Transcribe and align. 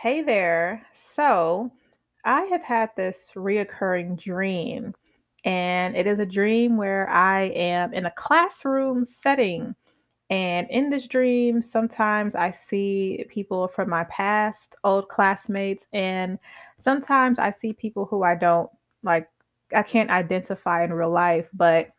Hey 0.00 0.22
there. 0.22 0.86
So, 0.94 1.70
I 2.24 2.44
have 2.44 2.62
had 2.62 2.88
this 2.96 3.32
reoccurring 3.36 4.18
dream, 4.18 4.94
and 5.44 5.94
it 5.94 6.06
is 6.06 6.18
a 6.20 6.24
dream 6.24 6.78
where 6.78 7.06
I 7.10 7.48
am 7.54 7.92
in 7.92 8.06
a 8.06 8.10
classroom 8.12 9.04
setting. 9.04 9.74
And 10.30 10.66
in 10.70 10.88
this 10.88 11.06
dream, 11.06 11.60
sometimes 11.60 12.34
I 12.34 12.50
see 12.50 13.26
people 13.28 13.68
from 13.68 13.90
my 13.90 14.04
past, 14.04 14.74
old 14.84 15.10
classmates, 15.10 15.86
and 15.92 16.38
sometimes 16.78 17.38
I 17.38 17.50
see 17.50 17.74
people 17.74 18.06
who 18.06 18.22
I 18.22 18.36
don't 18.36 18.70
like, 19.02 19.28
I 19.76 19.82
can't 19.82 20.08
identify 20.08 20.82
in 20.82 20.94
real 20.94 21.10
life. 21.10 21.50
But 21.52 21.90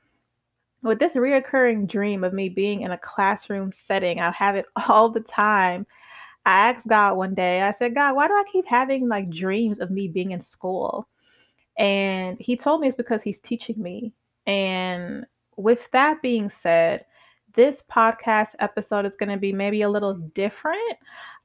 with 0.81 0.97
this 0.97 1.13
reoccurring 1.13 1.87
dream 1.87 2.23
of 2.23 2.33
me 2.33 2.49
being 2.49 2.81
in 2.81 2.89
a 2.89 2.97
classroom 2.97 3.71
setting, 3.71 4.19
I 4.19 4.31
have 4.31 4.55
it 4.55 4.65
all 4.89 5.09
the 5.09 5.19
time 5.19 5.85
I 6.45 6.69
asked 6.69 6.87
God 6.87 7.17
one 7.17 7.35
day, 7.35 7.61
I 7.61 7.71
said, 7.71 7.95
God, 7.95 8.15
why 8.15 8.27
do 8.27 8.33
I 8.33 8.43
keep 8.51 8.65
having 8.65 9.07
like 9.07 9.29
dreams 9.29 9.79
of 9.79 9.91
me 9.91 10.07
being 10.07 10.31
in 10.31 10.41
school? 10.41 11.07
And 11.77 12.37
he 12.39 12.57
told 12.57 12.81
me 12.81 12.87
it's 12.87 12.97
because 12.97 13.21
he's 13.21 13.39
teaching 13.39 13.81
me. 13.81 14.13
And 14.47 15.25
with 15.57 15.89
that 15.91 16.21
being 16.21 16.49
said, 16.49 17.05
this 17.53 17.83
podcast 17.83 18.55
episode 18.59 19.05
is 19.05 19.15
going 19.15 19.29
to 19.29 19.37
be 19.37 19.53
maybe 19.53 19.81
a 19.81 19.89
little 19.89 20.13
different. 20.13 20.97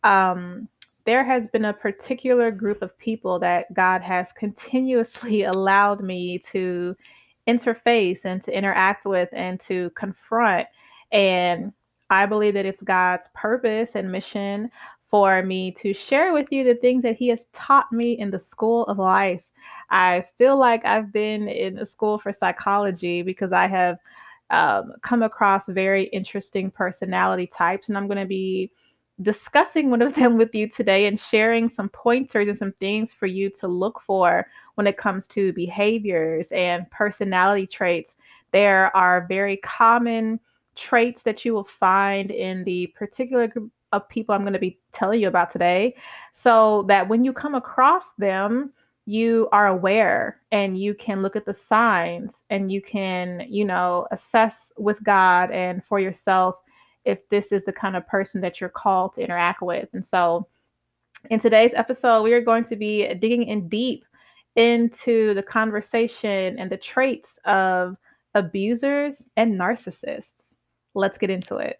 Um, 0.04 0.68
there 1.04 1.24
has 1.24 1.48
been 1.48 1.66
a 1.66 1.72
particular 1.72 2.50
group 2.50 2.82
of 2.82 2.96
people 2.98 3.38
that 3.40 3.72
God 3.74 4.02
has 4.02 4.32
continuously 4.32 5.42
allowed 5.44 6.02
me 6.02 6.38
to 6.50 6.96
interface 7.46 8.24
and 8.24 8.42
to 8.42 8.56
interact 8.56 9.04
with 9.04 9.28
and 9.32 9.60
to 9.60 9.90
confront. 9.90 10.66
And 11.12 11.72
I 12.10 12.26
believe 12.26 12.54
that 12.54 12.66
it's 12.66 12.82
God's 12.82 13.28
purpose 13.34 13.94
and 13.94 14.10
mission 14.10 14.70
for 15.06 15.42
me 15.42 15.70
to 15.72 15.94
share 15.94 16.32
with 16.32 16.50
you 16.50 16.64
the 16.64 16.74
things 16.74 17.02
that 17.02 17.16
He 17.16 17.28
has 17.28 17.46
taught 17.52 17.90
me 17.92 18.18
in 18.18 18.30
the 18.30 18.38
school 18.38 18.84
of 18.86 18.98
life. 18.98 19.48
I 19.90 20.24
feel 20.36 20.56
like 20.56 20.84
I've 20.84 21.12
been 21.12 21.48
in 21.48 21.76
the 21.76 21.86
school 21.86 22.18
for 22.18 22.32
psychology 22.32 23.22
because 23.22 23.52
I 23.52 23.68
have 23.68 23.98
um, 24.50 24.92
come 25.02 25.22
across 25.22 25.68
very 25.68 26.04
interesting 26.04 26.70
personality 26.70 27.46
types, 27.46 27.88
and 27.88 27.96
I'm 27.96 28.06
going 28.06 28.18
to 28.18 28.26
be 28.26 28.70
discussing 29.22 29.90
one 29.90 30.02
of 30.02 30.14
them 30.14 30.36
with 30.36 30.54
you 30.54 30.68
today 30.68 31.06
and 31.06 31.18
sharing 31.18 31.68
some 31.68 31.88
pointers 31.88 32.48
and 32.48 32.58
some 32.58 32.72
things 32.72 33.12
for 33.12 33.26
you 33.26 33.48
to 33.50 33.66
look 33.66 34.00
for 34.00 34.46
when 34.74 34.86
it 34.86 34.98
comes 34.98 35.26
to 35.28 35.52
behaviors 35.54 36.52
and 36.52 36.88
personality 36.90 37.66
traits. 37.66 38.14
There 38.52 38.94
are 38.96 39.26
very 39.26 39.56
common 39.58 40.38
traits 40.76 41.22
that 41.22 41.44
you 41.44 41.54
will 41.54 41.64
find 41.64 42.30
in 42.30 42.64
the 42.64 42.88
particular 42.88 43.48
group 43.48 43.72
of 43.92 44.08
people 44.08 44.34
I'm 44.34 44.42
going 44.42 44.52
to 44.52 44.58
be 44.58 44.78
telling 44.92 45.20
you 45.20 45.28
about 45.28 45.50
today 45.50 45.96
so 46.32 46.82
that 46.88 47.08
when 47.08 47.24
you 47.24 47.32
come 47.32 47.54
across 47.54 48.12
them, 48.18 48.72
you 49.06 49.48
are 49.52 49.68
aware 49.68 50.40
and 50.50 50.76
you 50.76 50.92
can 50.92 51.22
look 51.22 51.36
at 51.36 51.46
the 51.46 51.54
signs 51.54 52.44
and 52.50 52.70
you 52.70 52.82
can, 52.82 53.46
you 53.48 53.64
know, 53.64 54.06
assess 54.10 54.72
with 54.76 55.02
God 55.04 55.50
and 55.52 55.84
for 55.84 56.00
yourself 56.00 56.56
if 57.04 57.28
this 57.28 57.52
is 57.52 57.64
the 57.64 57.72
kind 57.72 57.96
of 57.96 58.06
person 58.08 58.40
that 58.40 58.60
you're 58.60 58.68
called 58.68 59.14
to 59.14 59.22
interact 59.22 59.62
with. 59.62 59.88
And 59.92 60.04
so, 60.04 60.48
in 61.30 61.40
today's 61.40 61.74
episode, 61.74 62.22
we 62.22 62.32
are 62.34 62.40
going 62.40 62.64
to 62.64 62.76
be 62.76 63.12
digging 63.14 63.44
in 63.44 63.68
deep 63.68 64.04
into 64.56 65.34
the 65.34 65.42
conversation 65.42 66.58
and 66.58 66.70
the 66.70 66.76
traits 66.76 67.38
of 67.44 67.96
abusers 68.34 69.24
and 69.36 69.58
narcissists. 69.58 70.45
Let's 70.96 71.18
get 71.18 71.28
into 71.28 71.56
it. 71.58 71.78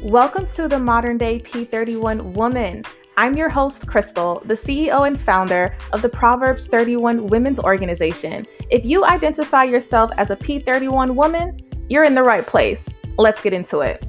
Welcome 0.00 0.46
to 0.54 0.68
the 0.68 0.78
Modern 0.78 1.18
Day 1.18 1.40
P31 1.40 2.34
Woman. 2.34 2.84
I'm 3.16 3.36
your 3.36 3.48
host, 3.48 3.88
Crystal, 3.88 4.40
the 4.44 4.54
CEO 4.54 5.08
and 5.08 5.20
founder 5.20 5.76
of 5.92 6.02
the 6.02 6.08
Proverbs 6.08 6.68
31 6.68 7.26
Women's 7.26 7.58
Organization. 7.58 8.46
If 8.70 8.84
you 8.84 9.04
identify 9.04 9.64
yourself 9.64 10.12
as 10.16 10.30
a 10.30 10.36
P31 10.36 11.16
woman, 11.16 11.58
you're 11.88 12.04
in 12.04 12.14
the 12.14 12.22
right 12.22 12.46
place. 12.46 12.88
Let's 13.18 13.40
get 13.40 13.52
into 13.52 13.80
it. 13.80 14.06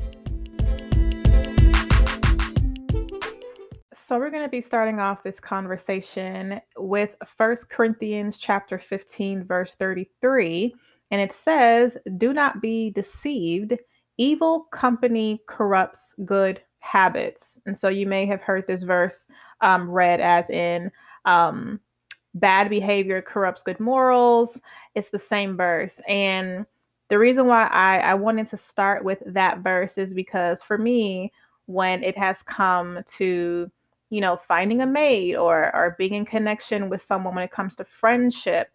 So 4.11 4.19
we're 4.19 4.29
going 4.29 4.43
to 4.43 4.49
be 4.49 4.59
starting 4.59 4.99
off 4.99 5.23
this 5.23 5.39
conversation 5.39 6.59
with 6.75 7.15
1 7.37 7.55
Corinthians 7.69 8.35
chapter 8.35 8.77
15 8.77 9.45
verse 9.45 9.75
33 9.75 10.75
and 11.11 11.21
it 11.21 11.31
says, 11.31 11.97
"Do 12.17 12.33
not 12.33 12.61
be 12.61 12.89
deceived, 12.89 13.73
evil 14.17 14.67
company 14.73 15.41
corrupts 15.47 16.13
good 16.25 16.61
habits." 16.79 17.57
And 17.65 17.77
so 17.77 17.87
you 17.87 18.05
may 18.05 18.25
have 18.25 18.41
heard 18.41 18.67
this 18.67 18.83
verse 18.83 19.27
um, 19.61 19.89
read 19.89 20.19
as 20.19 20.49
in 20.49 20.91
um, 21.23 21.79
bad 22.33 22.69
behavior 22.69 23.21
corrupts 23.21 23.63
good 23.63 23.79
morals. 23.79 24.59
It's 24.93 25.09
the 25.09 25.19
same 25.19 25.55
verse. 25.55 26.01
And 26.05 26.65
the 27.07 27.17
reason 27.17 27.47
why 27.47 27.67
I, 27.67 27.99
I 27.99 28.15
wanted 28.15 28.47
to 28.47 28.57
start 28.57 29.05
with 29.05 29.23
that 29.25 29.59
verse 29.59 29.97
is 29.97 30.13
because 30.13 30.61
for 30.61 30.77
me, 30.77 31.31
when 31.67 32.03
it 32.03 32.17
has 32.17 32.43
come 32.43 32.99
to 33.15 33.71
you 34.11 34.21
know, 34.21 34.37
finding 34.37 34.81
a 34.81 34.85
mate 34.85 35.35
or 35.35 35.75
or 35.75 35.95
being 35.97 36.13
in 36.13 36.25
connection 36.25 36.89
with 36.89 37.01
someone 37.01 37.33
when 37.33 37.43
it 37.45 37.51
comes 37.51 37.75
to 37.77 37.85
friendship. 37.85 38.69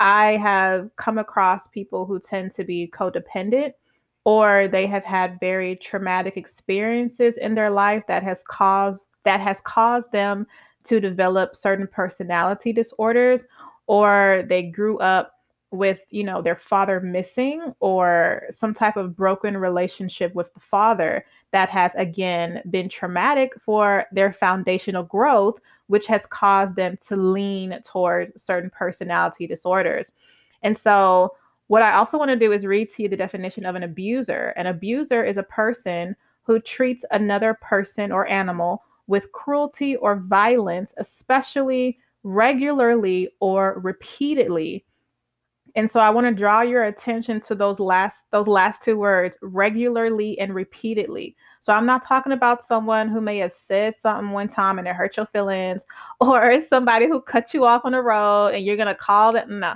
I 0.00 0.36
have 0.38 0.90
come 0.96 1.16
across 1.18 1.68
people 1.68 2.04
who 2.06 2.18
tend 2.18 2.50
to 2.52 2.64
be 2.64 2.90
codependent 2.92 3.72
or 4.24 4.68
they 4.68 4.86
have 4.86 5.04
had 5.04 5.38
very 5.40 5.76
traumatic 5.76 6.36
experiences 6.36 7.36
in 7.36 7.54
their 7.54 7.70
life 7.70 8.02
that 8.08 8.22
has 8.22 8.42
caused 8.42 9.08
that 9.24 9.40
has 9.40 9.60
caused 9.60 10.10
them 10.12 10.46
to 10.84 11.00
develop 11.00 11.54
certain 11.54 11.86
personality 11.86 12.72
disorders 12.72 13.46
or 13.86 14.44
they 14.48 14.62
grew 14.62 14.98
up 14.98 15.34
with 15.70 16.00
you 16.10 16.24
know 16.24 16.42
their 16.42 16.56
father 16.56 17.00
missing 17.00 17.72
or 17.78 18.42
some 18.50 18.74
type 18.74 18.96
of 18.96 19.14
broken 19.16 19.56
relationship 19.56 20.34
with 20.34 20.52
the 20.54 20.60
father 20.60 21.24
that 21.52 21.68
has 21.68 21.94
again 21.96 22.62
been 22.70 22.88
traumatic 22.88 23.52
for 23.60 24.06
their 24.12 24.32
foundational 24.32 25.02
growth 25.02 25.60
which 25.88 26.06
has 26.06 26.24
caused 26.26 26.76
them 26.76 26.96
to 27.04 27.16
lean 27.16 27.76
towards 27.84 28.30
certain 28.40 28.70
personality 28.70 29.44
disorders. 29.44 30.12
And 30.62 30.78
so 30.78 31.34
what 31.66 31.82
i 31.82 31.92
also 31.92 32.18
want 32.18 32.30
to 32.30 32.36
do 32.36 32.52
is 32.52 32.66
read 32.66 32.88
to 32.90 33.02
you 33.02 33.08
the 33.08 33.16
definition 33.16 33.64
of 33.66 33.74
an 33.74 33.82
abuser. 33.82 34.54
An 34.56 34.66
abuser 34.66 35.24
is 35.24 35.36
a 35.36 35.42
person 35.42 36.16
who 36.42 36.60
treats 36.60 37.04
another 37.10 37.54
person 37.60 38.12
or 38.12 38.26
animal 38.28 38.82
with 39.06 39.32
cruelty 39.32 39.96
or 39.96 40.16
violence 40.16 40.94
especially 40.98 41.98
regularly 42.22 43.28
or 43.40 43.80
repeatedly 43.82 44.84
and 45.74 45.90
so 45.90 46.00
I 46.00 46.10
want 46.10 46.26
to 46.26 46.34
draw 46.34 46.62
your 46.62 46.84
attention 46.84 47.40
to 47.42 47.54
those 47.54 47.78
last 47.78 48.24
those 48.30 48.46
last 48.46 48.82
two 48.82 48.96
words, 48.96 49.36
regularly 49.42 50.38
and 50.38 50.54
repeatedly. 50.54 51.36
So 51.60 51.72
I'm 51.72 51.86
not 51.86 52.02
talking 52.02 52.32
about 52.32 52.64
someone 52.64 53.08
who 53.08 53.20
may 53.20 53.38
have 53.38 53.52
said 53.52 53.96
something 53.98 54.30
one 54.30 54.48
time 54.48 54.78
and 54.78 54.88
it 54.88 54.94
hurt 54.94 55.16
your 55.16 55.26
feelings 55.26 55.84
or 56.20 56.60
somebody 56.60 57.06
who 57.06 57.20
cut 57.20 57.54
you 57.54 57.64
off 57.64 57.82
on 57.84 57.92
the 57.92 58.02
road 58.02 58.48
and 58.48 58.64
you're 58.64 58.76
going 58.76 58.88
to 58.88 58.94
call 58.94 59.32
them 59.32 59.60
no. 59.60 59.74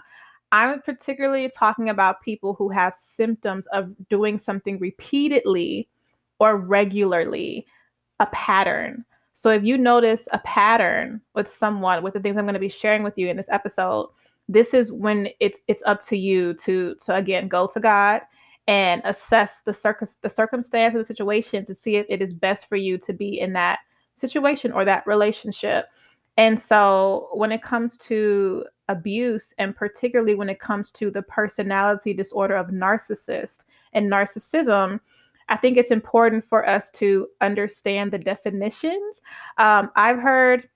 I'm 0.52 0.80
particularly 0.82 1.50
talking 1.50 1.88
about 1.88 2.22
people 2.22 2.54
who 2.54 2.68
have 2.68 2.94
symptoms 2.94 3.66
of 3.68 3.90
doing 4.08 4.38
something 4.38 4.78
repeatedly 4.78 5.88
or 6.38 6.56
regularly, 6.56 7.66
a 8.20 8.26
pattern. 8.26 9.04
So 9.32 9.50
if 9.50 9.64
you 9.64 9.76
notice 9.76 10.28
a 10.32 10.38
pattern 10.38 11.20
with 11.34 11.50
someone 11.50 12.04
with 12.04 12.14
the 12.14 12.20
things 12.20 12.36
I'm 12.36 12.44
going 12.44 12.54
to 12.54 12.60
be 12.60 12.68
sharing 12.68 13.02
with 13.02 13.18
you 13.18 13.28
in 13.28 13.36
this 13.36 13.48
episode, 13.50 14.10
this 14.48 14.74
is 14.74 14.92
when 14.92 15.28
it's 15.40 15.60
it's 15.68 15.82
up 15.86 16.02
to 16.02 16.16
you 16.16 16.54
to 16.54 16.94
to 17.04 17.14
again 17.14 17.48
go 17.48 17.66
to 17.72 17.80
God 17.80 18.22
and 18.66 19.02
assess 19.04 19.60
the 19.64 19.74
circum 19.74 20.08
the 20.22 20.30
circumstance 20.30 20.94
of 20.94 21.00
the 21.00 21.06
situation 21.06 21.64
to 21.64 21.74
see 21.74 21.96
if 21.96 22.06
it 22.08 22.22
is 22.22 22.34
best 22.34 22.68
for 22.68 22.76
you 22.76 22.98
to 22.98 23.12
be 23.12 23.40
in 23.40 23.52
that 23.52 23.80
situation 24.14 24.72
or 24.72 24.84
that 24.84 25.06
relationship. 25.06 25.86
And 26.36 26.58
so 26.58 27.28
when 27.32 27.52
it 27.52 27.62
comes 27.62 27.96
to 27.98 28.64
abuse 28.88 29.54
and 29.58 29.74
particularly 29.74 30.34
when 30.34 30.48
it 30.48 30.60
comes 30.60 30.90
to 30.92 31.10
the 31.10 31.22
personality 31.22 32.12
disorder 32.12 32.56
of 32.56 32.68
narcissist 32.68 33.60
and 33.92 34.10
narcissism, 34.10 35.00
I 35.48 35.56
think 35.56 35.76
it's 35.76 35.90
important 35.90 36.44
for 36.44 36.68
us 36.68 36.90
to 36.92 37.28
understand 37.40 38.12
the 38.12 38.18
definitions. 38.18 39.20
Um, 39.58 39.90
I've 39.94 40.18
heard 40.18 40.68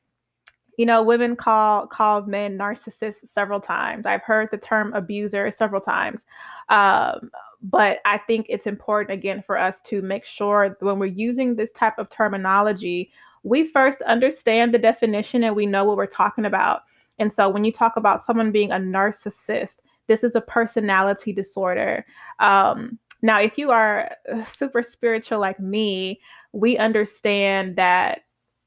you 0.78 0.86
know, 0.86 1.02
women 1.02 1.34
call 1.34 1.88
call 1.88 2.22
men 2.22 2.56
narcissists 2.56 3.26
several 3.26 3.60
times. 3.60 4.06
I've 4.06 4.22
heard 4.22 4.48
the 4.50 4.56
term 4.56 4.94
abuser 4.94 5.50
several 5.50 5.80
times. 5.80 6.24
Um, 6.68 7.30
but 7.60 7.98
I 8.04 8.18
think 8.18 8.46
it's 8.48 8.66
important 8.68 9.10
again 9.10 9.42
for 9.42 9.58
us 9.58 9.80
to 9.82 10.00
make 10.00 10.24
sure 10.24 10.76
when 10.78 11.00
we're 11.00 11.06
using 11.06 11.56
this 11.56 11.72
type 11.72 11.98
of 11.98 12.08
terminology, 12.08 13.10
we 13.42 13.64
first 13.64 14.00
understand 14.02 14.72
the 14.72 14.78
definition 14.78 15.42
and 15.42 15.56
we 15.56 15.66
know 15.66 15.84
what 15.84 15.96
we're 15.96 16.06
talking 16.06 16.44
about. 16.44 16.82
And 17.18 17.32
so 17.32 17.48
when 17.48 17.64
you 17.64 17.72
talk 17.72 17.96
about 17.96 18.22
someone 18.22 18.52
being 18.52 18.70
a 18.70 18.76
narcissist, 18.76 19.80
this 20.06 20.22
is 20.22 20.36
a 20.36 20.40
personality 20.40 21.32
disorder. 21.32 22.06
Um, 22.38 23.00
now, 23.20 23.40
if 23.40 23.58
you 23.58 23.72
are 23.72 24.12
super 24.46 24.84
spiritual 24.84 25.40
like 25.40 25.58
me, 25.58 26.20
we 26.52 26.78
understand 26.78 27.74
that, 27.74 28.20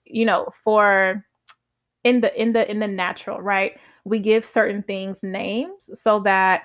you 0.04 0.26
know, 0.26 0.50
for 0.62 1.26
in 2.04 2.22
the 2.22 2.42
in 2.42 2.54
the 2.54 2.70
in 2.70 2.80
the 2.80 2.88
natural, 2.88 3.42
right? 3.42 3.78
We 4.04 4.20
give 4.20 4.46
certain 4.46 4.84
things 4.84 5.24
names 5.24 5.90
so 5.94 6.20
that 6.22 6.64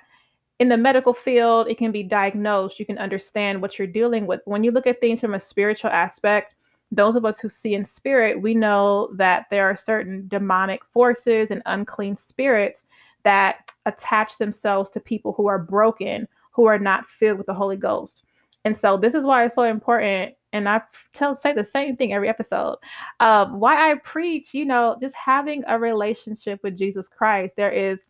in 0.59 0.69
the 0.69 0.77
medical 0.77 1.13
field 1.13 1.69
it 1.69 1.77
can 1.77 1.93
be 1.93 2.03
diagnosed, 2.03 2.81
you 2.81 2.87
can 2.87 2.99
understand 2.99 3.61
what 3.61 3.79
you're 3.79 3.87
dealing 3.87 4.27
with. 4.27 4.41
When 4.47 4.65
you 4.65 4.71
look 4.71 4.87
at 4.87 5.01
things 5.01 5.21
from 5.21 5.35
a 5.35 5.39
spiritual 5.39 5.91
aspect, 5.91 6.55
those 6.91 7.17
of 7.17 7.25
us 7.25 7.39
who 7.39 7.49
see 7.49 7.75
in 7.75 7.85
spirit, 7.85 8.41
we 8.41 8.55
know 8.55 9.11
that 9.15 9.47
there 9.51 9.69
are 9.69 9.77
certain 9.77 10.27
demonic 10.29 10.85
forces 10.85 11.51
and 11.51 11.63
unclean 11.67 12.17
spirits 12.17 12.85
that 13.25 13.71
attach 13.87 14.39
themselves 14.39 14.91
to 14.93 15.01
people 15.01 15.33
who 15.33 15.47
are 15.47 15.59
broken, 15.59 16.27
who 16.53 16.67
are 16.67 16.79
not 16.79 17.07
filled 17.07 17.39
with 17.39 17.47
the 17.47 17.55
Holy 17.55 17.77
Ghost. 17.77 18.25
And 18.67 18.77
so 18.77 18.97
this 18.97 19.15
is 19.15 19.25
why 19.25 19.45
it's 19.45 19.55
so 19.55 19.63
important. 19.63 20.35
And 20.53 20.69
I 20.69 20.83
tell 21.13 21.37
say 21.37 21.53
the 21.53 21.63
same 21.63 21.95
thing 21.95 22.13
every 22.13 22.29
episode. 22.29 22.79
Um, 23.21 23.61
why 23.61 23.93
I 23.93 23.95
preach, 23.99 24.53
you 24.53 24.65
know, 24.65 24.97
just 25.01 25.15
having 25.15 25.63
a 25.69 25.79
relationship 25.79 26.61
with 26.65 26.77
Jesus 26.77 27.07
Christ. 27.07 27.55
There 27.55 27.71
is 27.71 28.09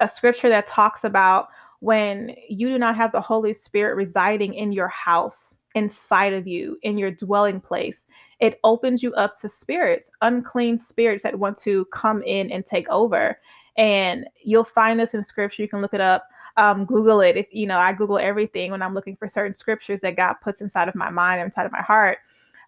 a 0.00 0.08
scripture 0.08 0.48
that 0.48 0.68
talks 0.68 1.04
about 1.04 1.48
when 1.80 2.34
you 2.48 2.70
do 2.70 2.78
not 2.78 2.96
have 2.96 3.12
the 3.12 3.20
Holy 3.20 3.52
Spirit 3.52 3.96
residing 3.96 4.54
in 4.54 4.72
your 4.72 4.88
house 4.88 5.58
inside 5.74 6.32
of 6.32 6.46
you 6.46 6.78
in 6.82 6.96
your 6.96 7.10
dwelling 7.10 7.60
place. 7.60 8.06
It 8.40 8.60
opens 8.64 9.02
you 9.02 9.12
up 9.14 9.38
to 9.40 9.50
spirits, 9.50 10.10
unclean 10.22 10.78
spirits 10.78 11.24
that 11.24 11.38
want 11.38 11.58
to 11.58 11.84
come 11.92 12.22
in 12.22 12.50
and 12.50 12.64
take 12.64 12.88
over. 12.88 13.38
And 13.76 14.26
you'll 14.42 14.64
find 14.64 14.98
this 14.98 15.12
in 15.12 15.22
scripture. 15.22 15.60
You 15.60 15.68
can 15.68 15.82
look 15.82 15.92
it 15.92 16.00
up, 16.00 16.24
um, 16.58 16.84
Google 16.84 17.20
it. 17.20 17.36
If 17.36 17.46
you 17.52 17.66
know, 17.66 17.78
I 17.78 17.92
Google 17.92 18.18
everything 18.18 18.72
when 18.72 18.82
I'm 18.82 18.92
looking 18.92 19.16
for 19.16 19.28
certain 19.28 19.54
scriptures 19.54 20.00
that 20.02 20.16
God 20.16 20.34
puts 20.42 20.60
inside 20.60 20.88
of 20.88 20.94
my 20.96 21.08
mind, 21.08 21.40
inside 21.40 21.64
of 21.64 21.72
my 21.72 21.80
heart. 21.80 22.18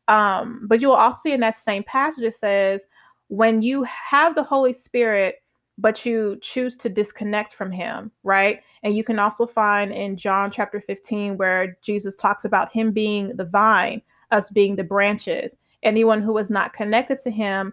Um, 0.09 0.65
but 0.67 0.81
you 0.81 0.89
will 0.89 0.95
also 0.95 1.21
see 1.25 1.33
in 1.33 1.41
that 1.41 1.57
same 1.57 1.83
passage 1.83 2.25
it 2.25 2.35
says, 2.35 2.87
when 3.29 3.63
you 3.63 3.85
have 3.85 4.35
the 4.35 4.43
Holy 4.43 4.73
Spirit, 4.73 5.43
but 5.77 6.07
you 6.07 6.39
choose 6.41 6.77
to 6.77 6.89
disconnect 6.89 7.53
from 7.53 7.73
him, 7.73 8.13
right? 8.23 8.61
And 8.83 8.97
you 8.97 9.03
can 9.03 9.19
also 9.19 9.47
find 9.47 9.93
in 9.93 10.17
John 10.17 10.51
chapter 10.51 10.81
15 10.81 11.37
where 11.37 11.77
Jesus 11.83 12.15
talks 12.15 12.45
about 12.45 12.73
him 12.73 12.93
being 12.93 13.37
the 13.37 13.45
vine, 13.45 14.03
us 14.31 14.51
being 14.51 14.77
the 14.77 14.85
branches. 14.85 15.57
Anyone 15.83 16.23
who 16.23 16.37
is 16.39 16.51
not 16.51 16.73
connected 16.73 17.19
to 17.23 17.31
him 17.31 17.73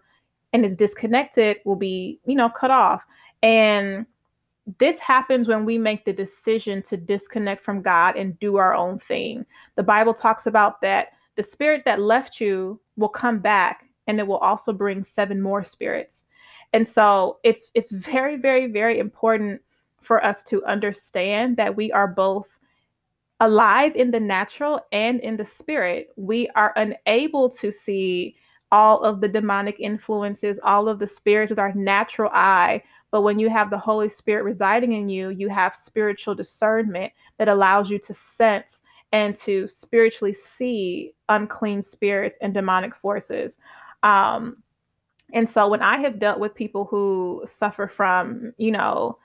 and 0.53 0.65
is 0.65 0.75
disconnected 0.75 1.57
will 1.65 1.75
be, 1.75 2.19
you 2.25 2.35
know, 2.35 2.49
cut 2.49 2.71
off. 2.71 3.03
And 3.43 4.05
this 4.79 4.99
happens 4.99 5.47
when 5.47 5.65
we 5.65 5.77
make 5.77 6.03
the 6.03 6.13
decision 6.13 6.81
to 6.83 6.97
disconnect 6.97 7.63
from 7.63 7.81
God 7.81 8.17
and 8.17 8.37
do 8.39 8.57
our 8.57 8.75
own 8.75 8.99
thing. 8.99 9.45
The 9.75 9.83
Bible 9.83 10.13
talks 10.13 10.45
about 10.45 10.81
that 10.81 11.09
the 11.35 11.43
spirit 11.43 11.83
that 11.85 12.01
left 12.01 12.41
you 12.41 12.79
will 12.97 13.09
come 13.09 13.39
back 13.39 13.85
and 14.07 14.19
it 14.19 14.27
will 14.27 14.37
also 14.37 14.73
bring 14.73 15.03
seven 15.03 15.41
more 15.41 15.63
spirits. 15.63 16.25
And 16.73 16.85
so 16.85 17.37
it's 17.43 17.71
it's 17.75 17.91
very 17.91 18.35
very 18.35 18.67
very 18.67 18.99
important 18.99 19.61
for 20.01 20.23
us 20.23 20.43
to 20.43 20.63
understand 20.65 21.55
that 21.57 21.75
we 21.75 21.91
are 21.91 22.07
both 22.07 22.59
alive 23.39 23.95
in 23.95 24.11
the 24.11 24.19
natural 24.19 24.81
and 24.91 25.19
in 25.21 25.37
the 25.37 25.45
spirit. 25.45 26.09
We 26.17 26.49
are 26.55 26.73
unable 26.75 27.49
to 27.51 27.71
see 27.71 28.35
all 28.71 29.01
of 29.01 29.21
the 29.21 29.29
demonic 29.29 29.79
influences, 29.79 30.59
all 30.63 30.89
of 30.89 30.99
the 30.99 31.07
spirits 31.07 31.51
with 31.51 31.59
our 31.59 31.73
natural 31.73 32.31
eye. 32.33 32.83
But 33.11 33.21
when 33.21 33.39
you 33.39 33.49
have 33.49 33.69
the 33.69 33.77
Holy 33.77 34.09
Spirit 34.09 34.43
residing 34.43 34.93
in 34.93 35.09
you, 35.09 35.29
you 35.29 35.49
have 35.49 35.75
spiritual 35.75 36.35
discernment 36.35 37.13
that 37.37 37.47
allows 37.47 37.89
you 37.89 37.99
to 37.99 38.13
sense 38.13 38.81
and 39.11 39.35
to 39.35 39.67
spiritually 39.67 40.33
see 40.33 41.13
unclean 41.29 41.81
spirits 41.81 42.37
and 42.41 42.53
demonic 42.53 42.95
forces. 42.95 43.57
Um, 44.03 44.61
and 45.33 45.47
so 45.47 45.67
when 45.67 45.81
I 45.81 45.97
have 45.97 46.19
dealt 46.19 46.39
with 46.39 46.55
people 46.55 46.85
who 46.85 47.43
suffer 47.45 47.87
from, 47.87 48.53
you 48.57 48.71
know, 48.71 49.17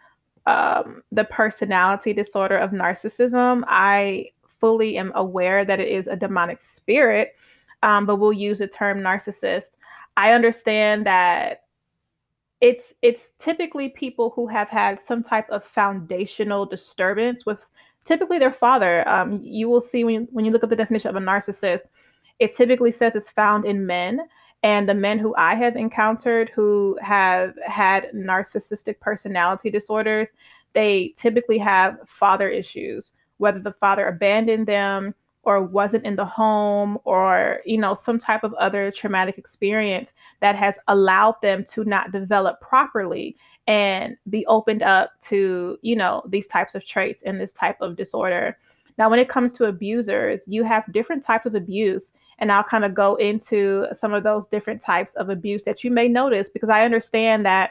um, 0.46 1.02
the 1.12 1.24
personality 1.24 2.12
disorder 2.12 2.56
of 2.56 2.70
narcissism, 2.70 3.62
I 3.66 4.30
fully 4.46 4.96
am 4.96 5.12
aware 5.14 5.64
that 5.64 5.80
it 5.80 5.88
is 5.88 6.06
a 6.06 6.16
demonic 6.16 6.60
spirit, 6.60 7.34
um, 7.82 8.06
but 8.06 8.16
we'll 8.16 8.32
use 8.32 8.58
the 8.58 8.66
term 8.66 9.00
narcissist. 9.00 9.76
I 10.16 10.32
understand 10.32 11.06
that 11.06 11.62
it's 12.62 12.94
it's 13.02 13.32
typically 13.40 13.88
people 13.88 14.30
who 14.30 14.46
have 14.46 14.70
had 14.70 14.98
some 14.98 15.22
type 15.22 15.50
of 15.50 15.64
foundational 15.64 16.64
disturbance 16.64 17.44
with 17.44 17.66
typically 18.04 18.38
their 18.38 18.52
father. 18.52 19.06
Um, 19.08 19.40
you 19.42 19.68
will 19.68 19.80
see 19.80 20.04
when 20.04 20.14
you, 20.14 20.28
when 20.30 20.44
you 20.44 20.52
look 20.52 20.62
at 20.62 20.70
the 20.70 20.76
definition 20.76 21.10
of 21.10 21.20
a 21.20 21.26
narcissist, 21.26 21.82
it 22.38 22.54
typically 22.56 22.92
says 22.92 23.16
it's 23.16 23.30
found 23.30 23.64
in 23.64 23.84
men. 23.84 24.20
And 24.62 24.88
the 24.88 24.94
men 24.94 25.18
who 25.18 25.34
I 25.36 25.56
have 25.56 25.74
encountered 25.74 26.50
who 26.50 26.96
have 27.02 27.54
had 27.66 28.10
narcissistic 28.14 29.00
personality 29.00 29.68
disorders, 29.68 30.32
they 30.72 31.14
typically 31.16 31.58
have 31.58 31.98
father 32.06 32.48
issues, 32.48 33.12
whether 33.38 33.58
the 33.58 33.74
father 33.80 34.06
abandoned 34.06 34.68
them 34.68 35.16
or 35.44 35.62
wasn't 35.62 36.04
in 36.04 36.16
the 36.16 36.24
home 36.24 36.98
or 37.04 37.60
you 37.64 37.78
know 37.78 37.94
some 37.94 38.18
type 38.18 38.44
of 38.44 38.54
other 38.54 38.90
traumatic 38.90 39.38
experience 39.38 40.12
that 40.40 40.56
has 40.56 40.78
allowed 40.88 41.34
them 41.42 41.64
to 41.64 41.84
not 41.84 42.12
develop 42.12 42.60
properly 42.60 43.36
and 43.66 44.16
be 44.30 44.44
opened 44.46 44.82
up 44.82 45.12
to 45.20 45.78
you 45.82 45.96
know 45.96 46.22
these 46.28 46.46
types 46.46 46.74
of 46.74 46.84
traits 46.84 47.22
and 47.22 47.40
this 47.40 47.52
type 47.52 47.80
of 47.80 47.96
disorder 47.96 48.56
now 48.98 49.08
when 49.08 49.18
it 49.18 49.28
comes 49.28 49.52
to 49.52 49.66
abusers 49.66 50.46
you 50.46 50.62
have 50.62 50.90
different 50.92 51.22
types 51.22 51.46
of 51.46 51.54
abuse 51.54 52.12
and 52.42 52.50
I'll 52.50 52.64
kind 52.64 52.84
of 52.84 52.92
go 52.92 53.14
into 53.16 53.86
some 53.92 54.12
of 54.12 54.24
those 54.24 54.48
different 54.48 54.80
types 54.80 55.14
of 55.14 55.28
abuse 55.28 55.62
that 55.62 55.84
you 55.84 55.92
may 55.92 56.08
notice 56.08 56.50
because 56.50 56.70
I 56.70 56.84
understand 56.84 57.46
that 57.46 57.70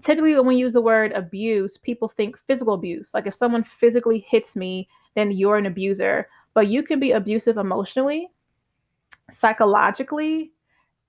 typically 0.00 0.36
when 0.36 0.46
we 0.46 0.56
use 0.56 0.74
the 0.74 0.80
word 0.80 1.10
abuse, 1.12 1.76
people 1.76 2.08
think 2.08 2.38
physical 2.38 2.74
abuse. 2.74 3.12
Like 3.14 3.26
if 3.26 3.34
someone 3.34 3.64
physically 3.64 4.20
hits 4.20 4.54
me, 4.54 4.88
then 5.16 5.32
you're 5.32 5.56
an 5.56 5.66
abuser. 5.66 6.28
But 6.56 6.68
you 6.68 6.82
can 6.82 6.98
be 6.98 7.12
abusive 7.12 7.58
emotionally, 7.58 8.30
psychologically, 9.30 10.52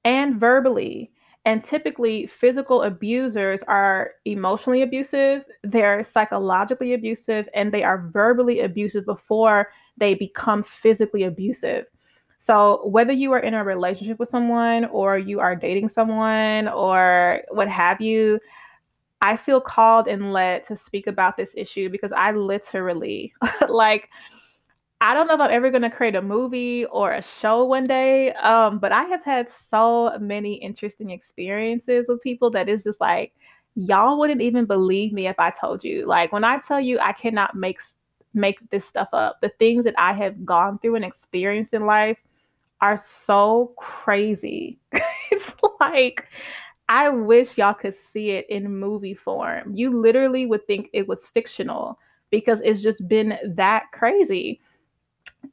and 0.04 0.38
verbally. 0.38 1.10
And 1.46 1.64
typically, 1.64 2.28
physical 2.28 2.84
abusers 2.84 3.64
are 3.64 4.12
emotionally 4.26 4.82
abusive, 4.82 5.46
they're 5.64 6.04
psychologically 6.04 6.94
abusive, 6.96 7.48
and 7.54 7.72
they 7.72 7.82
are 7.82 8.10
verbally 8.10 8.60
abusive 8.60 9.06
before 9.06 9.70
they 9.96 10.16
become 10.16 10.64
physically 10.64 11.24
abusive. 11.24 11.86
So, 12.38 12.86
whether 12.86 13.14
you 13.14 13.32
are 13.32 13.40
in 13.40 13.54
a 13.54 13.64
relationship 13.64 14.20
with 14.20 14.28
someone 14.28 14.84
or 14.88 15.18
you 15.18 15.40
are 15.40 15.56
dating 15.56 15.88
someone 15.88 16.68
or 16.68 17.42
what 17.52 17.70
have 17.70 18.02
you, 18.02 18.42
I 19.22 19.38
feel 19.38 19.62
called 19.62 20.10
and 20.10 20.34
led 20.34 20.66
to 20.66 20.76
speak 20.76 21.08
about 21.08 21.38
this 21.38 21.54
issue 21.56 21.88
because 21.88 22.12
I 22.12 22.34
literally, 22.34 23.32
like, 23.70 24.10
I 25.00 25.14
don't 25.14 25.28
know 25.28 25.36
if 25.36 25.40
I'm 25.40 25.52
ever 25.52 25.70
going 25.70 25.84
to 25.84 25.90
create 25.92 26.16
a 26.16 26.22
movie 26.22 26.86
or 26.86 27.12
a 27.14 27.22
show 27.22 27.64
one 27.66 27.86
day, 27.86 28.34
um, 28.34 28.80
but 28.80 28.92
I 28.92 29.04
have 29.04 29.24
had 29.24 29.48
so 29.48 30.18
many 30.20 30.56
interesting 30.56 31.12
experiences 31.12 32.10
with 32.10 32.22
people 32.22 32.50
that 32.52 32.68
is 32.68 32.84
just 32.84 33.00
like, 33.00 33.34
y'all 33.76 34.18
wouldn't 34.18 34.42
even 34.42 34.66
believe 34.66 35.14
me 35.14 35.28
if 35.28 35.40
I 35.40 35.52
told 35.52 35.84
you. 35.84 36.08
Like, 36.08 36.32
when 36.32 36.44
I 36.44 36.58
tell 36.58 36.82
you 36.82 36.98
I 37.00 37.14
cannot 37.14 37.56
make 37.56 37.80
make 38.38 38.70
this 38.70 38.86
stuff 38.86 39.10
up. 39.14 39.42
The 39.42 39.50
things 39.60 39.84
that 39.86 39.96
I 39.98 40.14
have 40.14 40.46
gone 40.46 40.80
through 40.80 40.96
and 40.96 41.06
experienced 41.06 41.74
in 41.74 41.86
life 41.86 42.24
are 42.82 42.98
so 42.98 43.74
crazy. 43.78 44.80
it's 45.32 45.56
like 45.80 46.28
I 46.90 47.10
wish 47.10 47.58
y'all 47.58 47.74
could 47.74 47.96
see 47.96 48.32
it 48.32 48.46
in 48.50 48.80
movie 48.80 49.16
form. 49.16 49.74
You 49.76 50.00
literally 50.00 50.46
would 50.46 50.66
think 50.68 50.90
it 50.94 51.08
was 51.08 51.26
fictional 51.26 52.00
because 52.30 52.62
it's 52.64 52.82
just 52.82 53.08
been 53.10 53.38
that 53.44 53.86
crazy. 53.92 54.62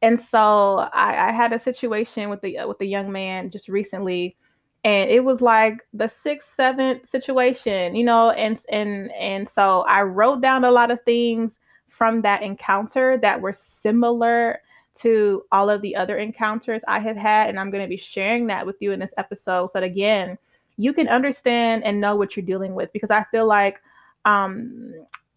And 0.02 0.20
so 0.20 0.88
I, 0.92 1.28
I 1.28 1.32
had 1.32 1.52
a 1.52 1.58
situation 1.58 2.30
with 2.30 2.40
the 2.40 2.58
with 2.66 2.78
the 2.78 2.86
young 2.86 3.10
man 3.12 3.50
just 3.50 3.68
recently, 3.68 4.36
and 4.84 5.08
it 5.10 5.24
was 5.24 5.40
like 5.40 5.82
the 5.92 6.08
sixth, 6.08 6.54
seventh 6.54 7.08
situation, 7.08 7.94
you 7.94 8.04
know, 8.04 8.30
and 8.30 8.60
and 8.70 9.10
and 9.12 9.48
so 9.48 9.82
I 9.82 10.02
wrote 10.02 10.40
down 10.40 10.64
a 10.64 10.70
lot 10.70 10.90
of 10.90 11.02
things 11.04 11.58
from 11.88 12.22
that 12.22 12.42
encounter 12.42 13.18
that 13.18 13.40
were 13.40 13.52
similar 13.52 14.60
to 14.94 15.42
all 15.52 15.68
of 15.70 15.82
the 15.82 15.96
other 15.96 16.18
encounters 16.18 16.82
I 16.86 17.00
have 17.00 17.16
had. 17.16 17.48
And 17.48 17.58
I'm 17.58 17.70
going 17.70 17.82
to 17.82 17.88
be 17.88 17.96
sharing 17.96 18.46
that 18.48 18.66
with 18.66 18.76
you 18.80 18.92
in 18.92 19.00
this 19.00 19.14
episode 19.16 19.66
so 19.66 19.80
that 19.80 19.86
again, 19.86 20.38
you 20.76 20.92
can 20.92 21.08
understand 21.08 21.84
and 21.84 22.00
know 22.00 22.16
what 22.16 22.36
you're 22.36 22.46
dealing 22.46 22.74
with. 22.74 22.92
Because 22.92 23.10
I 23.10 23.24
feel 23.30 23.46
like 23.46 23.80
um, 24.24 24.92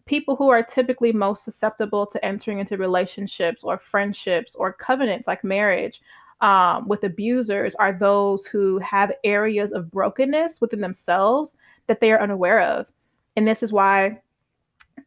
people 0.08 0.34
who 0.36 0.48
are 0.48 0.62
typically 0.62 1.12
most 1.12 1.44
susceptible 1.44 2.06
to 2.06 2.24
entering 2.24 2.58
into 2.58 2.78
relationships 2.78 3.62
or 3.62 3.78
friendships 3.78 4.54
or 4.54 4.72
covenants 4.72 5.28
like 5.28 5.44
marriage 5.44 6.00
um, 6.40 6.88
with 6.88 7.04
abusers 7.04 7.74
are 7.74 7.92
those 7.92 8.46
who 8.46 8.78
have 8.78 9.12
areas 9.22 9.70
of 9.72 9.90
brokenness 9.90 10.60
within 10.60 10.80
themselves 10.80 11.54
that 11.88 12.00
they 12.00 12.10
are 12.10 12.22
unaware 12.22 12.62
of. 12.62 12.86
And 13.36 13.46
this 13.46 13.62
is 13.62 13.72
why 13.72 14.20